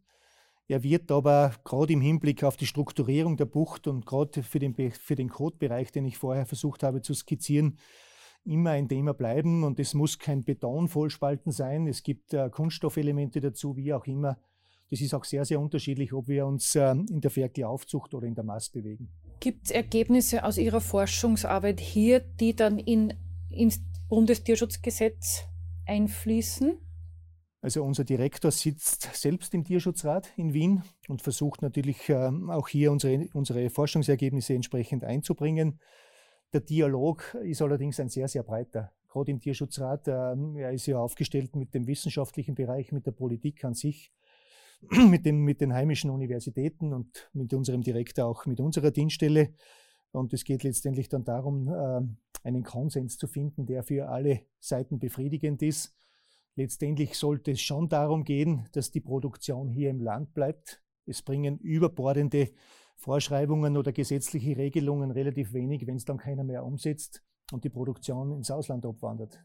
Er 0.68 0.82
wird 0.82 1.10
aber 1.10 1.52
gerade 1.64 1.94
im 1.94 2.02
Hinblick 2.02 2.44
auf 2.44 2.58
die 2.58 2.66
Strukturierung 2.66 3.38
der 3.38 3.46
Bucht 3.46 3.86
und 3.86 4.04
gerade 4.04 4.42
für 4.42 4.58
den, 4.58 4.74
für 4.74 5.14
den 5.14 5.30
Codebereich, 5.30 5.90
den 5.90 6.04
ich 6.04 6.18
vorher 6.18 6.44
versucht 6.44 6.82
habe 6.82 7.00
zu 7.00 7.14
skizzieren, 7.14 7.78
immer 8.44 8.70
ein 8.70 8.88
Thema 8.88 9.14
bleiben 9.14 9.64
und 9.64 9.80
es 9.80 9.94
muss 9.94 10.18
kein 10.18 10.44
Betonvollspalten 10.44 11.50
sein. 11.50 11.86
Es 11.86 12.02
gibt 12.02 12.34
äh, 12.34 12.50
Kunststoffelemente 12.50 13.40
dazu, 13.40 13.76
wie 13.76 13.94
auch 13.94 14.06
immer. 14.06 14.38
Das 14.90 15.00
ist 15.00 15.14
auch 15.14 15.24
sehr, 15.24 15.46
sehr 15.46 15.60
unterschiedlich, 15.60 16.12
ob 16.12 16.28
wir 16.28 16.44
uns 16.44 16.74
äh, 16.74 16.90
in 16.90 17.22
der 17.22 17.30
Ferkelaufzucht 17.30 18.12
oder 18.12 18.26
in 18.26 18.34
der 18.34 18.44
Mast 18.44 18.74
bewegen. 18.74 19.08
Gibt 19.40 19.66
es 19.66 19.70
Ergebnisse 19.70 20.44
aus 20.44 20.58
Ihrer 20.58 20.82
Forschungsarbeit 20.82 21.80
hier, 21.80 22.20
die 22.20 22.54
dann 22.54 22.78
in, 22.78 23.14
ins 23.54 23.80
Bundestierschutzgesetz 24.08 25.44
einfließen? 25.86 26.78
Also 27.64 27.82
unser 27.82 28.04
Direktor 28.04 28.50
sitzt 28.50 29.08
selbst 29.14 29.54
im 29.54 29.64
Tierschutzrat 29.64 30.30
in 30.36 30.52
Wien 30.52 30.82
und 31.08 31.22
versucht 31.22 31.62
natürlich 31.62 32.10
äh, 32.10 32.30
auch 32.48 32.68
hier 32.68 32.92
unsere, 32.92 33.28
unsere 33.32 33.70
Forschungsergebnisse 33.70 34.52
entsprechend 34.52 35.02
einzubringen. 35.02 35.80
Der 36.52 36.60
Dialog 36.60 37.34
ist 37.42 37.62
allerdings 37.62 37.98
ein 38.00 38.10
sehr, 38.10 38.28
sehr 38.28 38.42
breiter. 38.42 38.92
Gerade 39.08 39.30
im 39.30 39.40
Tierschutzrat, 39.40 40.08
ähm, 40.08 40.56
er 40.58 40.72
ist 40.72 40.84
ja 40.86 40.98
aufgestellt 40.98 41.56
mit 41.56 41.72
dem 41.72 41.86
wissenschaftlichen 41.86 42.54
Bereich, 42.54 42.92
mit 42.92 43.06
der 43.06 43.12
Politik 43.12 43.64
an 43.64 43.72
sich, 43.72 44.12
mit, 44.90 45.24
dem, 45.24 45.38
mit 45.42 45.62
den 45.62 45.72
heimischen 45.72 46.10
Universitäten 46.10 46.92
und 46.92 47.30
mit 47.32 47.54
unserem 47.54 47.80
Direktor 47.80 48.26
auch 48.26 48.44
mit 48.44 48.60
unserer 48.60 48.90
Dienststelle. 48.90 49.54
Und 50.14 50.32
es 50.32 50.44
geht 50.44 50.62
letztendlich 50.62 51.08
dann 51.08 51.24
darum, 51.24 51.68
ähm, 51.68 52.16
einen 52.44 52.62
Konsens 52.62 53.18
zu 53.18 53.26
finden, 53.26 53.66
der 53.66 53.82
für 53.82 54.08
alle 54.08 54.42
Seiten 54.60 54.98
befriedigend 54.98 55.60
ist. 55.62 55.94
Letztendlich 56.54 57.18
sollte 57.18 57.50
es 57.50 57.60
schon 57.60 57.88
darum 57.88 58.22
gehen, 58.22 58.68
dass 58.72 58.92
die 58.92 59.00
Produktion 59.00 59.68
hier 59.68 59.90
im 59.90 60.00
Land 60.00 60.32
bleibt. 60.32 60.82
Es 61.04 61.22
bringen 61.22 61.58
überbordende 61.58 62.50
Vorschreibungen 62.96 63.76
oder 63.76 63.92
gesetzliche 63.92 64.56
Regelungen 64.56 65.10
relativ 65.10 65.52
wenig, 65.52 65.86
wenn 65.86 65.96
es 65.96 66.04
dann 66.04 66.18
keiner 66.18 66.44
mehr 66.44 66.64
umsetzt 66.64 67.24
und 67.52 67.64
die 67.64 67.70
Produktion 67.70 68.36
ins 68.36 68.52
Ausland 68.52 68.86
abwandert. 68.86 69.44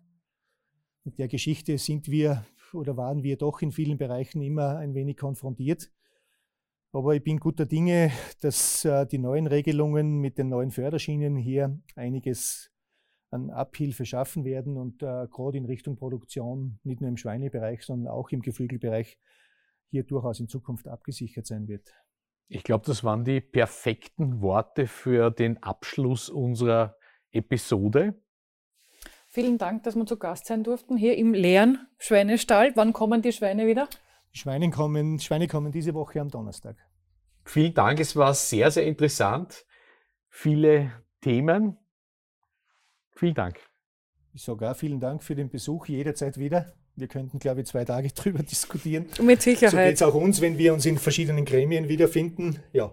Mit 1.04 1.18
der 1.18 1.28
Geschichte 1.28 1.80
sind 1.80 2.10
wir 2.10 2.46
oder 2.74 2.96
waren 2.96 3.24
wir 3.24 3.38
doch 3.38 3.62
in 3.62 3.72
vielen 3.72 3.98
Bereichen 3.98 4.42
immer 4.44 4.78
ein 4.78 4.94
wenig 4.94 5.18
konfrontiert. 5.18 5.90
Aber 6.92 7.16
ich 7.16 7.24
bin 7.24 7.40
guter 7.40 7.66
Dinge, 7.66 8.12
dass 8.42 8.84
äh, 8.84 9.06
die 9.06 9.20
neuen 9.20 9.46
Regelungen 9.46 10.20
mit 10.20 10.38
den 10.40 10.50
neuen 10.50 10.72
Förderschienen 10.72 11.38
hier 11.38 11.80
einiges 11.96 12.72
an 13.32 13.52
Abhilfe 13.52 14.06
schaffen 14.06 14.44
werden 14.44 14.76
und 14.76 15.04
äh, 15.04 15.28
gerade 15.28 15.58
in 15.58 15.66
Richtung 15.66 15.98
Produktion, 15.98 16.80
nicht 16.84 17.00
nur 17.00 17.10
im 17.10 17.18
Schweinebereich, 17.18 17.84
sondern 17.84 18.12
auch 18.12 18.30
im 18.32 18.42
Geflügelbereich, 18.42 19.20
hier 19.92 20.04
durchaus 20.04 20.40
in 20.40 20.48
Zukunft 20.48 20.88
abgesichert 20.88 21.46
sein 21.46 21.68
wird. 21.68 21.94
Ich 22.48 22.64
glaube, 22.64 22.86
das 22.88 23.04
waren 23.04 23.24
die 23.24 23.42
perfekten 23.42 24.42
Worte 24.42 24.88
für 24.88 25.30
den 25.30 25.62
Abschluss 25.62 26.30
unserer 26.30 26.96
Episode. 27.32 28.20
Vielen 29.28 29.60
Dank, 29.60 29.84
dass 29.84 29.96
wir 29.96 30.08
zu 30.08 30.18
Gast 30.18 30.48
sein 30.48 30.64
durften 30.64 30.98
hier 30.98 31.16
im 31.16 31.36
leeren 31.36 31.88
Schweinestall. 32.00 32.72
Wann 32.76 32.94
kommen 32.94 33.22
die 33.22 33.32
Schweine 33.32 33.68
wieder? 33.68 33.88
Die 34.34 34.40
Schweine 34.40 34.70
kommen, 34.70 35.20
Schweine 35.20 35.48
kommen 35.48 35.72
diese 35.72 35.94
Woche 35.94 36.22
am 36.22 36.30
Donnerstag. 36.30 36.78
Vielen 37.46 37.74
Dank, 37.74 38.00
es 38.00 38.16
war 38.16 38.34
sehr, 38.34 38.70
sehr 38.70 38.86
interessant. 38.86 39.66
Viele 40.30 40.92
Themen. 41.22 41.78
Vielen 43.16 43.34
Dank. 43.34 43.60
Ich 44.34 44.44
sage 44.44 44.70
auch 44.70 44.76
vielen 44.76 45.00
Dank 45.00 45.24
für 45.24 45.36
den 45.36 45.50
Besuch, 45.50 45.88
jederzeit 45.88 46.38
wieder. 46.38 46.74
Wir 46.96 47.08
könnten, 47.08 47.40
glaube 47.40 47.62
ich, 47.62 47.68
zwei 47.68 47.86
Tage 47.86 48.10
drüber 48.14 48.44
diskutieren. 48.44 49.08
Mit 49.22 49.42
Sicherheit. 49.42 49.72
So 49.72 49.78
geht 49.78 49.96
es 49.96 50.02
auch 50.04 50.14
uns, 50.14 50.42
wenn 50.42 50.58
wir 50.58 50.74
uns 50.74 50.86
in 50.86 50.98
verschiedenen 50.98 51.46
Gremien 51.46 51.88
wiederfinden. 51.88 52.60
Ja. 52.72 52.92